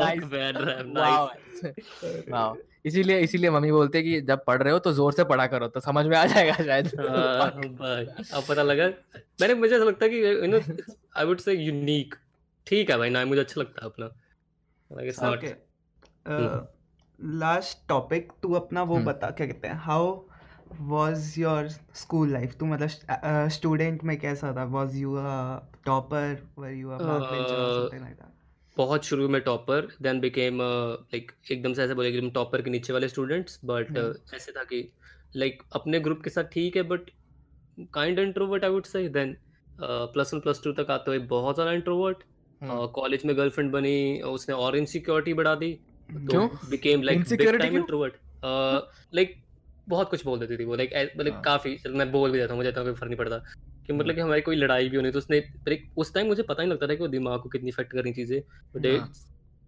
[0.03, 0.23] nice.
[0.33, 1.23] Bad rap wow.
[2.35, 2.47] Wow.
[2.85, 5.67] इसीलिए इसीलिए mummy बोलते हैं कि जब पढ़ रहे हो तो ज़ोर से पढ़ा करो
[5.67, 8.87] तो समझ में आ जाएगा शायद। अब पता लगा।
[9.41, 10.59] मैंने मुझे ऐसा लगता है कि you know
[11.17, 12.15] I would say unique
[12.67, 14.07] ठीक है भाई ना मुझे अच्छा लगता है अपना.
[17.19, 19.75] लास्ट टॉपिक तू अपना वो हम्म। बता क्या कहते हैं?
[19.83, 20.13] How
[20.81, 24.63] was your school life तू मतलब स्टूडेंट में कैसा था?
[24.77, 28.33] Was you a topper were you a backbencher और Uh, समथिंग लाइक दैट
[28.77, 32.93] बहुत शुरू में टॉपर देन बिकेम लाइक एकदम से ऐसे बोले कि टॉपर के नीचे
[32.93, 34.87] वाले स्टूडेंट्स बट हम्म। ऐसे था कि
[35.35, 37.09] लाइक like, अपने ग्रुप के साथ ठीक है but
[37.93, 39.35] kind introvert I would say then
[39.79, 42.23] plus one plus two तक आते हुए बहुत ज़्यादा इंट्रोवर्ट
[42.61, 45.73] हम्म। कॉलेज में गर्लफ्रेंड बनी उसने और इनसिक्योरिटी बढ़ा दी
[46.09, 48.13] तो became like big time introvert
[49.15, 49.35] like
[49.89, 52.59] बहुत कुछ बोल देती थी वो लाइक मतलब हाँ। काफ़ी मैं बोल भी देता हूँ
[52.59, 53.43] मुझे इतना कोई फ़र्क नहीं पड़ता
[53.87, 55.43] कि मतलब कि हमारी कोई लड़ाई भी होनी तो उसने
[55.97, 58.13] उस टाइम मुझे पता नहीं लगता था कि वो दिमाग को कितनी इफ़ेक्ट कर रही
[58.13, 58.41] चीज़ें
[58.75, 59.13] बट।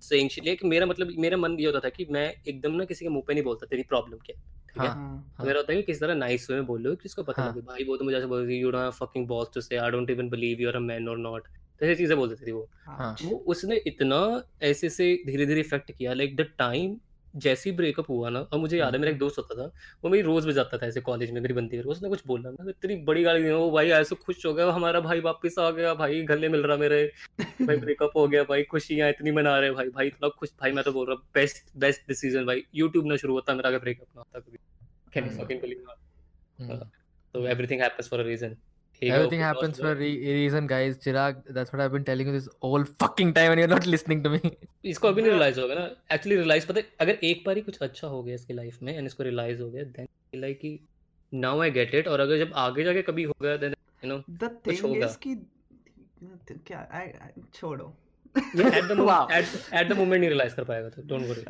[0.01, 3.09] सेइंग शिट मेरा मतलब मेरा मन ये होता था कि मैं एकदम ना किसी के
[3.09, 5.73] मुँह पे नहीं बोलता तेरी प्रॉब्लम क्या है, ठीक है हाँ। हाँ तो मेरा होता
[5.73, 7.97] है कि किस तरह नाइस वे में बोल लो किसको पता हाँ। लगे भाई वो
[7.97, 10.61] तो मुझे ऐसे बोल रही you don't fucking boss to say I don't even believe
[10.61, 11.47] you are a man और नॉट
[11.79, 15.59] तो ऐसी चीज़ें बोल देती थी वो हाँ वो उसने इतना ऐसे से धीरे धीरे
[15.59, 16.99] इफ़ेक्ट किया लाइक द टाइम
[17.35, 19.65] जैसे ही ब्रेकअप हुआ ना और मुझे याद है मेरा एक दोस्त होता था
[20.03, 22.69] वो मेरी रोज बजाता था ऐसे कॉलेज में मेरी बनती कर उसने कुछ बोला ना
[22.69, 25.93] इतनी बड़ी गाली दी वो भाई ऐसे खुश हो गया हमारा भाई वापस आ गया
[25.95, 27.03] भाई गले मिल रहा मेरे
[27.37, 30.83] भाई ब्रेकअप हो गया भाई खुशियाँ इतनी मना रहे भाई भाई इतना खुश भाई मैं
[30.83, 34.07] तो बोल रहा हूँ बेस्ट बेस्ट डिसीज़न भाई यूट्यूब ना शुरू होता मेरा अगर ब्रेकअप
[34.07, 34.57] ना होता कभी
[35.13, 35.91] can you hmm. Fucking believe
[36.59, 36.89] hmm.
[37.35, 38.55] तो everything happens for a reason
[39.01, 40.97] Everything happens for a re- reason, guys.
[40.97, 44.23] Chirag, that's what I've been telling you this whole fucking time, and you're not listening
[44.23, 44.51] to me.
[44.85, 47.77] इसको अभी नहीं realise होगा ना actually realise पता है अगर एक बार ही कुछ
[47.87, 50.07] अच्छा हो गया इसकी लाइफ में एंड इसको रियलाइज़ हो गया देन
[50.41, 50.79] लाइक कि
[51.33, 54.51] नाउ आई गेट इट और अगर जब आगे जाके कभी हो then you know the
[54.67, 55.35] thing is कि
[56.65, 57.93] क्या I, I, छोड़ो
[58.35, 59.31] एट Wow.
[59.31, 61.01] एट एट नहीं कर पाएगा तो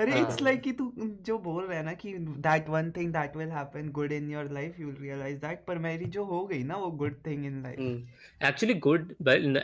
[0.02, 3.38] अरे। इट्स लाइक कि तू जो बोल रहा है ना कि that one thing that
[3.38, 3.50] will
[4.12, 7.16] in your life you will realize that पर मेरी जो हो गई ना वो good
[7.28, 7.80] thing in life
[8.48, 9.16] actually good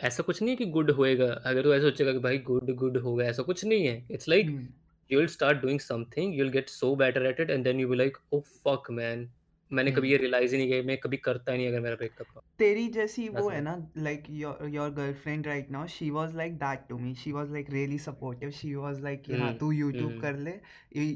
[0.04, 1.26] ऐसा कुछ नहीं है कि गुड होएगा.
[1.26, 4.06] अगर तू ऐसा सोचेगा कि भाई गुड गुड होगा ऐसा कुछ नहीं है.
[4.10, 4.68] It's like
[5.10, 7.96] you will start doing something you'll get so better at it and then you'll be
[7.96, 9.24] like oh fuck man.
[9.70, 12.26] मैंने कभी ये रियलाइज़ ही नहीं किया मैं कभी करता ही नहीं अगर मेरा ब्रेकअप
[12.34, 16.54] हुआ। तेरी जैसी वो है ना like your your girlfriend right now she was like
[16.58, 19.70] that to me she was like really supportive she was like कि हाँ हम्म, तू
[19.72, 20.50] यूट्यूब हम्म। कर ले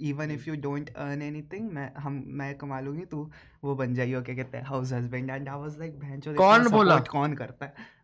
[0.08, 3.30] even if you don't earn anything मैं हम मैं कमा लूँगी तू
[3.64, 6.98] वो बन जाइयो क्या कहते हैं house husband and I was like बहन कौन बोला?
[7.10, 7.96] कौन करता है?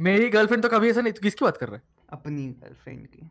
[0.00, 1.82] मेरी गर्लफ्रेंड तो कभी ऐसा नहीं किसकी बात कर रहा है?
[2.08, 3.30] अपनी गर्लफ्रेंड की।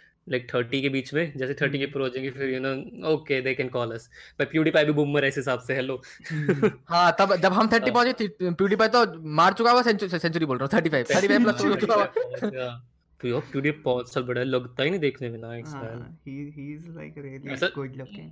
[0.29, 3.41] लाइक थर्टी के बीच में जैसे थर्टी के ऊपर हो जाएँगे फिर you know okay
[3.41, 6.01] they can call us पर प्यूडीपाई भी बूमर ऐसे हिसाब से हेलो
[6.89, 10.65] हाँ तब जब हम 30 हाँ। पहुँचे प्यूडीफाई तो मार चुका हुआ सेंचुरी बोल रहा
[10.65, 12.05] हूँ 35 35 प्लस हो चुका हुआ।
[13.21, 16.37] तो यार प्यूडी साल बड़ा है, लगता ही नहीं देखने में नाइस मैन हाँ he
[16.57, 18.29] he is like really ऐसा- good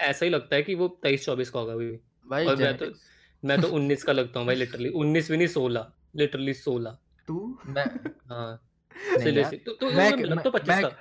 [0.00, 1.90] ऐसा ही लगता है कि वो तेईस चौबीस का होगा अभी।
[2.30, 2.86] भाई और मैं तो
[3.44, 5.86] मैं तो उन्नीस का लगता हूँ भाई लिटरली उन्नीस भी नहीं सोलह
[6.16, 6.98] लिटरली सोलह।
[7.28, 7.58] तू?
[7.66, 7.84] मैं
[8.30, 8.62] हाँ
[9.18, 10.96] नहीं यार, तो तो मैं- लगता पच्चीस मैं- का।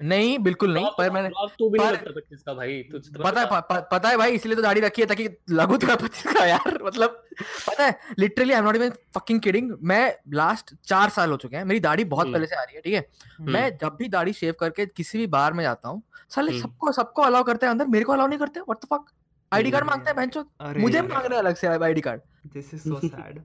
[0.00, 1.28] नहीं बिल्कुल नहीं पर मैंने
[1.58, 3.46] तू भी नहीं लगता पच्चीस का भाई पता है
[3.90, 7.22] पता है भाई इसलिए तो दाढ़ी रखी है ताकि लगू थोड़ा पच्चीस का यार मतलब
[7.40, 10.02] पता है literally I am not even fucking kidding मैं
[10.34, 12.80] लास्ट चार साल हो चुके हैं मेरी दाढ़ी बहुत हम्म। पहले से आ रही है
[12.80, 13.04] ठीक है
[13.38, 16.62] हम्म। मैं जब भी दाढ़ी शेव करके किसी भी बार में जाता हूँ साले हम्म।
[16.62, 19.12] सबको सबको अलाउ करते हैं अंदर मेरे को अलाउ नहीं करते what the fuck
[19.52, 19.86] ID card.
[19.86, 22.20] मांगते हैं बहनचोद मुझे मांग रहे हैं अलग से ID card
[22.54, 23.38] this is so sad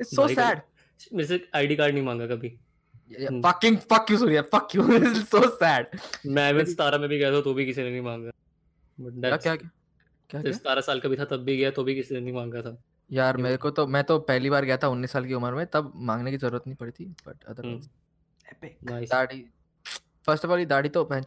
[0.00, 0.60] it's so sad
[1.12, 2.58] मेरे से आईडी कार्ड नहीं मांगा कभी।
[3.10, 7.32] Fucking fuck you Surya fuck you is so sad मैं भी सतारा में भी गया
[7.32, 8.30] था तो भी किसी ने नहीं मांगा।
[8.98, 12.14] क्या क्या क्या क्या सतारह साल का भी था तब भी गया तो भी किसी
[12.14, 12.76] ने नहीं मांगा था।
[13.10, 15.66] यार मेरे को तो मैं तो पहली बार गया था 19 साल की उम्र में
[15.66, 17.88] तब मांगने की ज़रूरत नहीं पड़ी थी बट अदरवाइज़
[18.90, 19.44] नाइस दाढ़ी।
[20.26, 21.24] फ़र्स्ट ऑफ़ ऑल ये दाढ़ी तो पहन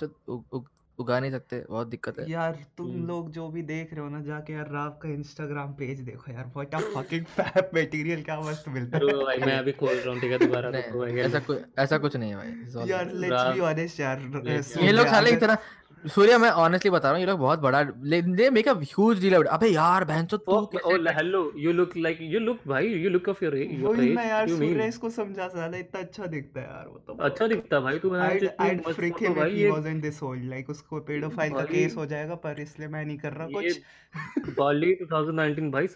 [0.99, 4.09] उगा नहीं सकते बहुत दिक्कत है। यार तुम हम्म। लोग जो भी देख रहे हो
[4.09, 8.39] ना जाके यार राव का इंस्टाग्राम पेज देखो यार what a fucking fab material क्या
[8.41, 10.69] मस्त मिलता तो है। भाई मैं अभी खोल रहा हूँ ठीक है दोबारा
[11.25, 15.07] ऐसा कुछ ऐसा कुछ नहीं है भाई यार लेट्स बी ऑनेस्ट यार ये ये लोग
[15.07, 15.57] साले इतना
[16.03, 19.35] सूर्या मैं ऑनेस्टली बता रहा हूँ ये लोग बहुत बड़ा they make a huge deal
[19.35, 21.41] out अबे यार बहनचोद तू कैसे oh, hello.
[21.55, 22.87] You look like you look भाई.
[23.13, 24.17] Look of your your वही age.
[24.27, 24.49] यार?
[24.49, 28.09] सूर्य इसको समझा साला इतना अच्छा दिखता है यार वो तो अच्छा दिखता भाई तू
[28.09, 31.95] बना फ़ोटो him if भाई he ये wasn't this old like उसको पेडोफाइल का केस
[31.97, 33.81] हो जाएगा पर इसलिए मैं नहीं कर रहा कुछ
[34.57, 35.87] बाली 2019 भाई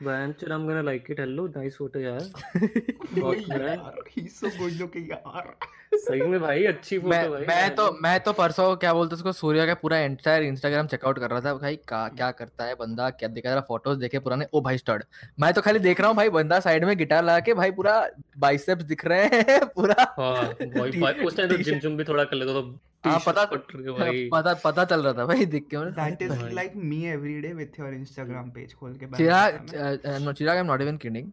[0.00, 0.34] man.
[0.40, 1.18] Chal, I'm gonna like it.
[1.18, 2.28] Hello, nice photo यार.
[2.56, 3.66] वही Fuck man.
[3.68, 5.56] यार he's so good looking यार
[5.94, 7.44] सही में भाई अच्छी फ़ोटो भाई.
[7.46, 11.18] मैं तो मैं तो परसों क्या बोलते हैं उसको सूर्या का पूरा एंटायर इंस्टाग्राम चेकआउट
[11.18, 14.46] कर रहा था भाई का क्या करता है बंदा क्या दिखा रहा फ़ोटोज़ देखे पुराने?
[14.54, 15.04] ओ भाई स्टड
[15.40, 17.94] मैं तो खाली देख रहा हूँ भाई बंदा साइड में गिटार लगा के भाई पूरा
[18.38, 22.24] बाइसेप्स दिख रहे हैं पूरा हाँ भाई भाई उस टाइम तो जिम जिम भी थोड़ा
[22.24, 22.62] कर लेता तो
[23.04, 24.28] हाँ, पता- रही है.
[24.32, 27.52] पता पता चल रहा था भाई देख के that is भाई। like me every day
[27.58, 30.96] with your Instagram page खोल के चिराग मैं। uh, no, Chirag I am not even
[31.04, 31.30] kidding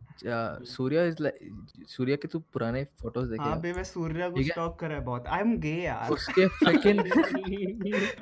[0.68, 4.44] Surya is like Surya के तू पुराने फ़ोटोज़ देखे हाँ यार। बे मैं सूर्य को?
[4.44, 7.00] स्टॉक करा है बहुत आई एम गे यार उसके फ्रिकिंग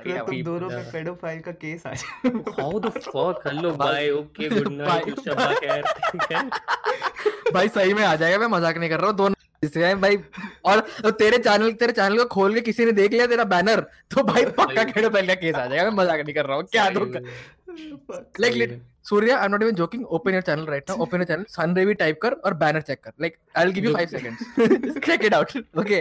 [0.04, 3.44] फिर तुम दोनों पे पेडोफाइल का केस आ जाए How the fuck?
[3.46, 4.08] Hello, bye.
[4.22, 5.06] Okay, good night.
[5.06, 5.20] Bye.
[5.26, 5.82] शब्बा खैर.
[5.82, 7.52] ठीक है.
[7.54, 10.18] भाई सही में आ जाएगा मैं मज़ाक नहीं कर रहा हूँ दोनों हैं भाई
[10.66, 10.80] और
[11.14, 13.80] तेरे चैनल तेरे चैनल को खोल के किसी ने देख लिया तेरा बैनर
[14.12, 16.64] तो भाई पक्का। खेड़ो पहले का केस आ जाएगा मैं मज़ाक नहीं कर रहा हूँ
[16.72, 18.40] क्या तो Fuck.
[18.42, 18.82] Like.
[19.06, 21.76] Surya I am not even joking open your channel right now open your channel सन
[21.76, 25.24] रेवी टाइप कर और बैनर चेक कर like I will give you 5 seconds check
[25.26, 26.00] it out okay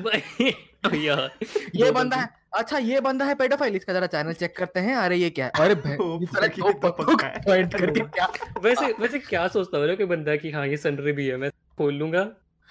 [0.00, 0.50] भाई
[0.84, 2.28] तो ये बंदा है
[2.58, 5.52] अच्छा ये बंदा है पेडोफाइल इसका जरा चैनल चेक करते हैं अरे ये क्या है
[5.60, 8.28] अरे भै- ओ, ये तो पॉइंट करके क्या
[8.62, 11.94] वैसे वैसे क्या सोचता है कोई बंदा कि हाँ ये सनरे भी है मैं खोल
[11.94, 12.28] लूँगा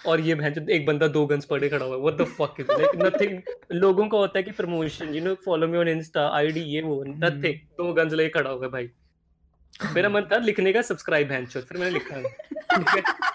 [0.08, 2.72] और ये बहन एक बंदा दो गन्स पड़े खड़ा हुआ है what the fuck is
[2.72, 3.40] like nothing
[3.72, 7.04] लोगों को होता है कि promotion you know follow me on insta ID ये वो
[7.08, 8.90] नथिंग दो गन्स लेके खड़ा हुआ है भाई।
[9.94, 13.35] मेरा मन था लिखने का सब्सक्राइब भैंस फिर मैंने लिखा।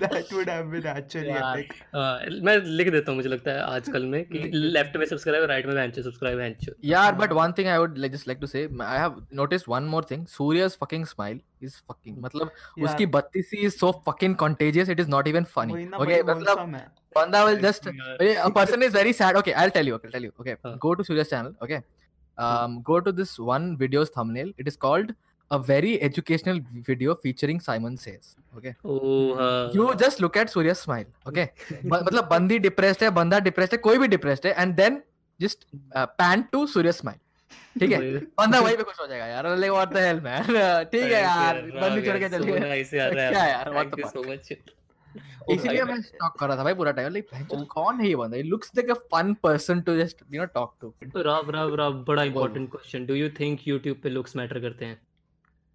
[0.00, 3.62] That would have been actually यार, epic हाँ, मैं लिख देता हूँ मुझे लगता है
[3.74, 7.68] आजकल में कि लेफ़्ट में सब्सक्राइब राइट में भैंस सब्सक्राइब भैंस Yeah, but one thing
[7.68, 10.26] I would like just like to say, I have noticed one more thing.
[10.36, 12.16] Surya's fucking smile is fucking.
[12.26, 12.50] मतलब
[12.82, 14.88] उसकी यार, Battisi is so fucking contagious.
[14.88, 15.86] It is not even funny.
[16.00, 16.68] Okay, मतलब
[17.16, 19.36] बंदा will just a person is very sad.
[19.36, 20.00] Okay, I'll tell you.
[20.04, 20.32] I'll tell you.
[20.40, 20.78] Okay, हाँ.
[20.78, 21.54] go to Surya's channel.
[21.62, 21.80] Okay,
[22.38, 24.52] um, go to this one video's thumbnail.
[24.58, 25.14] It is called
[25.50, 28.36] a very educational video featuring Simon Says.
[28.58, 31.08] Okay, ओह हाँ you just look at Surya's smile.
[31.26, 31.46] Okay,
[31.84, 35.02] मतलब बंदी depressed है, बंदा depressed है, कोई भी depressed है, and then
[35.40, 37.20] just uh, pan to Surya's smile.
[37.78, 37.98] ठीक है
[38.38, 40.44] बंदा वहीं पे खुश हो जाएगा यार like what the hell man
[40.92, 44.02] ठीक है यार बंदी छोड़ के चल गया नाइस यार क्या यार, what thank the
[44.02, 44.12] fuck?
[44.12, 44.52] So much
[45.50, 48.38] इसीलिए मैं स्टॉक कर रहा था भाई पूरा टाइम लाइक भाई कौन है ये बंदा
[48.38, 50.92] it looks like a fun person to just you know talk to
[51.26, 55.00] Rao Rao Rao बड़ा important question do you think YouTube पे लुक्स मैटर करते हैं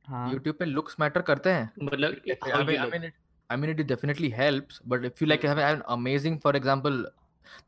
[0.08, 3.14] हाँ। YouTube पे looks matter करते हैं। मतलब I how mean, I mean, it,
[3.50, 4.82] I mean, it definitely helps.
[4.92, 7.04] But if you like have an amazing, for example,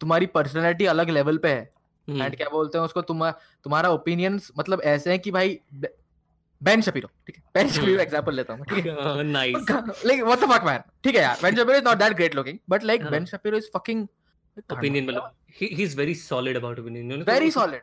[0.01, 1.69] तुम्हारी personality अलग लेवल पे है।
[2.07, 3.01] हम्म, एंड क्या बोलते हैं उसको?
[3.01, 3.30] तुम
[3.64, 5.59] तुम्हारा ओपिनियंस मतलब ऐसे है कि भाई
[6.61, 7.43] बेन शपीरो ठीक है?
[7.55, 8.93] बेन शपीरो हम्म। एग्जांपल लेता हूँ ठीक है?
[9.03, 9.55] हाँ, nice
[10.09, 10.81] like what the fuck man?
[11.03, 13.11] ठीक है यार Ben Shapiro is not that great looking but like हाँ.
[13.11, 14.07] Ben Shapiro is fucking
[14.73, 17.81] opinion मतलब ही ही is very solid about opinion very solid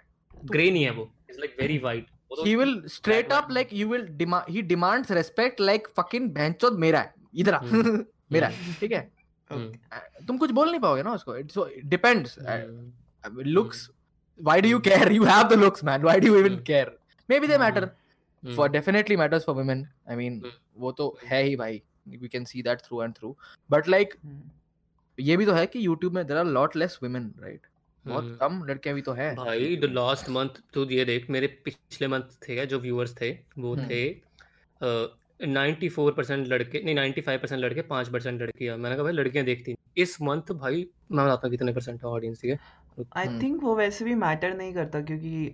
[0.51, 2.07] grey नहीं है वो is like very white
[2.47, 7.01] he will straight up like you will demand he demands respect like fucking बहनचोद मेरा
[7.01, 7.13] है
[7.45, 8.05] इधर आ हम्म.
[8.33, 9.09] मेरा है ठीक है
[9.51, 10.25] Okay.
[10.27, 11.59] तुम कुछ बोल नहीं पाओगे ना उसको it's
[11.95, 13.83] depends hmm, looks
[14.41, 16.63] why do you care you have the looks man why do you even Hmm.
[16.71, 16.93] care
[17.29, 19.83] maybe they matter hmm, for definitely matters for women
[20.15, 20.55] i mean Hmm.
[20.85, 21.83] वो तो है ही भाई
[22.23, 23.35] we can see that through and through
[23.71, 24.41] but like हम्म,
[25.19, 27.71] ये भी तो है कि YouTube में there are lot less women right
[28.07, 31.47] बहुत हम्म। कम लड़कियाँ भी तो है भाई द लास्ट मंथ तो ये देख मेरे
[31.65, 37.21] पिछले मंथ थे जो व्यूअर्स थे वो हम्म। थे नाइन्टी फोर परसेंट लड़के नहीं नाइन्टी
[37.21, 40.87] फाइव परसेंट लड़के पाँच परसेंट लड़कियाँ मैंने कहा भाई लड़कियाँ देखती नहीं इस मंथ भाई
[41.13, 42.59] मैं बताता हूँ कितने परसेंट है ऑडियंस ठीक है
[43.17, 45.53] आई। थिंक वो वैसे भी मैटर नहीं करता क्योंकि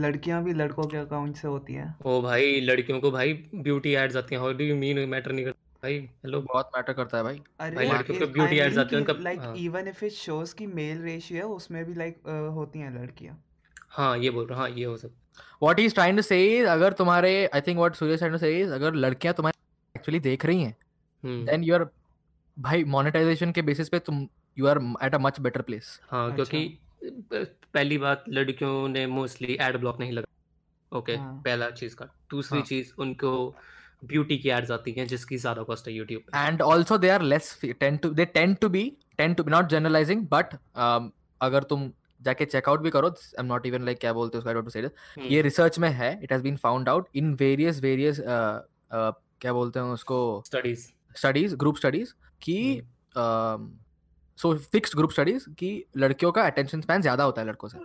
[0.00, 4.16] लड़कियाँ भी लड़कों के अकाउंट से होती हैं ओ भाई लड़कियों को भाई ब्यूटी एड्स
[4.16, 7.22] आती हैं how do you mean matter नहीं करता भाई हेलो बहुत मैटर करता है
[7.24, 9.40] भाई। अरे भाई लड़कियों को beauty ads आते हैं, उनका- like.
[9.56, 12.18] Even if it shows की मेल रेशियो है उसमें भी लाइक
[12.54, 13.44] होती हैं लड़कियाँ।
[13.88, 16.92] हाँ ये बोल रहा हाँ ये हो सकता what he's trying to say is अगर
[16.92, 19.58] तुम्हारे I think what Surya is trying to say अगर लड़कियाँ तुम्हारे
[19.96, 20.76] एक्चुअली देख रही हैं
[21.46, 21.86] then you are
[22.58, 24.28] भाई मोनेटाइजेशन के बेसिस पे तुम
[24.58, 26.78] you are at a much better place हाँ क्योंकि
[27.74, 32.04] पहली बात लड़कियों ने मोस्टली एड ब्लॉक नहीं लगा। ओके okay, हाँ। पहला चीज़ का।
[32.30, 33.54] दूसरी हाँ। चीज़ उनको
[34.02, 37.46] ब्यूटी की एड्स आती हैं जिसकी ज़्यादा कॉस्ट है YouTube also they are less
[37.80, 38.84] tend to they tend to be
[39.20, 41.10] tend to be not generalizing but um,
[41.40, 44.80] अगर तुम जाके चेकआउट भी करो I am not even like क्या बोलते हैं उसको
[44.80, 49.80] हम्म, ये रिसर्च में है it has been found out in various various क्या बोलते
[49.80, 50.42] हैं उसको?
[50.46, 52.12] स्टडीज़ स्टडीज़ ग्रुप स्टडीज़
[52.42, 52.82] की।
[54.38, 57.78] सो फिक्स्ड ग्रुप स्टडीज़ की लड़कियों का अटेंशन स्पैन ज़्यादा होता है लड़कों से।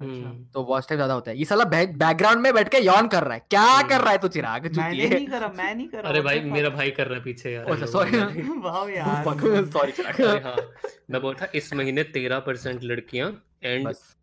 [0.00, 3.24] हम्म, तो वॉच टाइम ज़्यादा होता है। ये साला बैकग्राउंड में बैठ के यॉन कर
[3.24, 4.66] रहा है। क्या हम्म। कर रहा है तू चिराग?
[4.68, 7.64] चुतिए नहीं करा मैं नहीं करा अरे भाई मेरा भाई कर रहा है पीछे यार।
[7.64, 9.24] अच्छा। भाई। वाह यार।
[9.66, 10.56] सॉरी चिराग। हाँ
[11.10, 13.30] मैं बोल रहा था इस महीने तेरह परसेंट लड़कियाँ
[13.64, 14.16] एंड बस।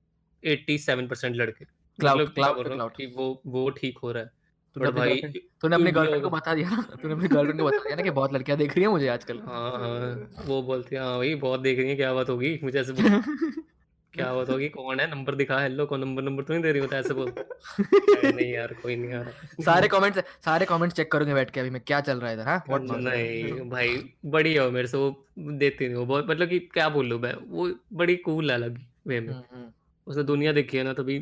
[0.43, 2.97] एट्टी सेवन परसेंट लड़के। Clout, मतलब क्या clout बोल to रहा हूँ clout.
[2.97, 4.31] कि वो वो ठीक हो रहा है।
[4.75, 5.21] तूने अपनी भाई
[5.61, 6.69] तूने अपनी गर्लफ्रेंड को बता दिया
[7.01, 9.39] तूने अपनी गर्लफ्रेंड को बता दिया ना कि बहुत लड़कियाँ देख रही हैं मुझे आजकल।
[9.47, 12.59] हाँ हाँ वो बोलती है हाँ भाई बहुत देख रही है क्या बात होगी?
[12.63, 12.93] मुझे ऐसे
[14.18, 14.68] क्या बात होगी?
[14.69, 15.10] कौन है?
[15.10, 18.73] नंबर दिखा हेलो कौन नंबर नंबर तो नहीं दे रही होता ऐसे बोल। नहीं यार
[18.73, 19.31] कोई नहीं यार।
[19.61, 22.48] सारे कमेंट्स सारे कमेंट्स चेक करूँगे बैठ के अभी मैं क्या चल रहा है इधर
[22.48, 22.64] हाँ?
[22.69, 26.89] व्हाट नहीं भाई बढ़िया हो मेरे से वो देती नहीं वो बहुत मतलब कि क्या
[26.89, 29.65] बोल मैं वो बड़ी कूल है अलग वे में। हम्म,
[30.07, 31.18] उसने दुनिया देखी है ना तभी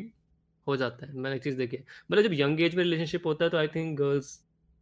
[0.66, 3.44] हो जाता है मैंने एक चीज़ देखी है। मतलब जब यंग एज में रिलेशनशिप होता
[3.44, 4.38] है तो आई थिंक गर्ल्स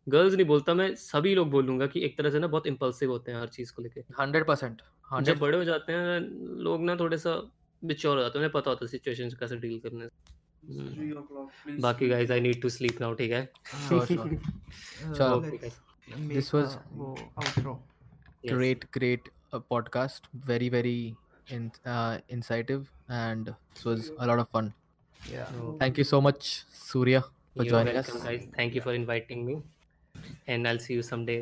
[0.07, 3.32] गर्ल्स नहीं बोलता मैं सभी लोग बोलूँगा कि एक तरह से ना बहुत इम्पल्सिव होते
[3.32, 4.82] हैं हर चीज़ को लेके। हंड्रेड परसेंट
[5.23, 6.20] जब बड़े हो जाते हैं
[6.62, 7.35] लोग ना थोड़े सा
[7.84, 11.52] बिच्योर हो जाते हैं उन्हें पता होता है सिचुएशन कैसे डील करने हम्म, Three o'clock,
[11.65, 11.81] please.
[11.81, 13.48] बाकी guys I need to sleep now ठीक है
[13.88, 14.34] Sure, sure.
[15.14, 15.77] चलो Okay, guys.
[16.34, 17.76] This was- वो outro
[18.44, 18.52] Yes.
[18.56, 20.98] great great uh, podcast very very
[21.57, 21.64] in,
[21.94, 22.84] uh, insightful
[23.22, 24.69] and this was a lot of fun
[25.22, 26.49] yeah So, thank you so much
[26.81, 28.45] surya for you're joining welcome, us guys.
[28.57, 29.56] Thank you for inviting me,
[30.48, 31.40] and I'll see you someday.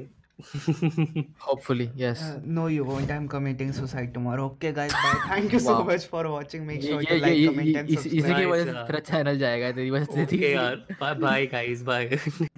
[1.47, 3.11] Hopefully yes Uh, no, you won't.
[3.15, 4.45] I'm committing suicide tomorrow.
[4.53, 4.93] Okay, guys.
[5.05, 5.13] Bye.
[5.31, 5.85] Thank you so Wow.
[5.89, 6.67] much for watching.
[6.69, 8.51] Make sure to ये like, ये comment, and इस- इसी की subscribe.
[8.53, 10.77] वजह से तेरा channel जाएगा तेरी वजह से okay, यार.
[11.03, 11.83] Bye, bye, guys.
[11.91, 12.05] Bye.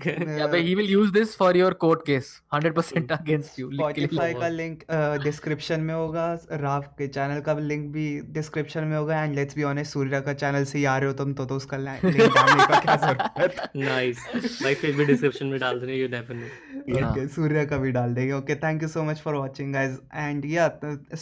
[0.07, 4.49] yeah but he will use this for your court case 100% against you Spotify। का
[4.59, 4.85] लिंक
[5.25, 6.27] डिस्क्रिप्शन में होगा
[6.65, 8.07] राव के चैनल का लिंक भी
[8.39, 11.15] डिस्क्रिप्शन में होगा and let's be honest Surya का चैनल से ही आ रहे हो
[11.23, 14.63] तुम तो तो उसका लिंक डालने का क्या ज़रूरत nice.
[14.63, 17.03] भाई फिर भी डिस्क्रिप्शन में डाल देना you.
[17.03, 20.00] हाँ। ओके सूर्या का भी डाल देंगे okay thank you so much for watching guys
[20.14, 20.68] and yeah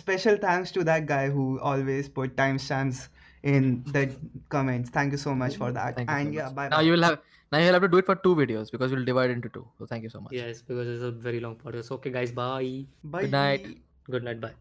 [0.01, 3.01] special thanks to that guy who always put timestamps
[3.53, 3.65] in
[3.95, 4.01] the
[4.53, 6.55] comments thank you so much for that Thank you so and yeah much.
[6.61, 7.17] bye now bye you will have
[7.51, 9.65] now you will have to do it for two videos because we'll divide into two
[9.81, 11.91] so thank you so much Yes, because it's a very long podcast.
[11.99, 12.31] Okay, guys.
[12.31, 12.85] Bye.
[13.17, 13.69] bye night.
[14.17, 14.41] Good night.
[14.47, 14.55] Bye.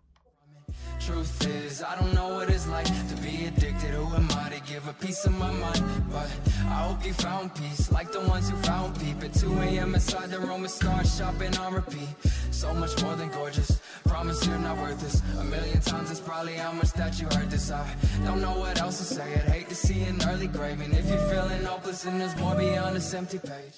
[0.99, 3.91] Truth is, I don't know what it's like to be addicted.
[3.91, 5.84] Who am I to give a piece of my mind?
[6.11, 6.30] But
[6.65, 9.95] I hope you found peace, like the ones who found peace at 2 a.m.
[9.95, 12.10] inside the room with stars shopping on repeat.
[12.52, 13.81] So much more than gorgeous.
[14.06, 15.22] Promise you're not worth this.
[15.39, 17.72] A million times it's probably how much that you heard this.
[17.72, 17.95] I
[18.26, 19.34] don't know what else to say.
[19.34, 20.81] I'd hate to see an early grave.
[20.81, 23.77] And if you're feeling hopeless, then there's more beyond this empty page.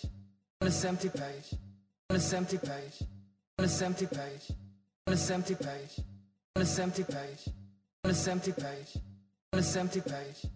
[0.61, 1.59] On this empty page.
[2.09, 3.07] On this empty page.
[3.59, 4.51] On this empty page.
[5.07, 6.03] On this empty page.
[6.55, 7.49] On this empty page.
[8.03, 8.97] On this empty page.
[9.53, 10.51] On this empty page.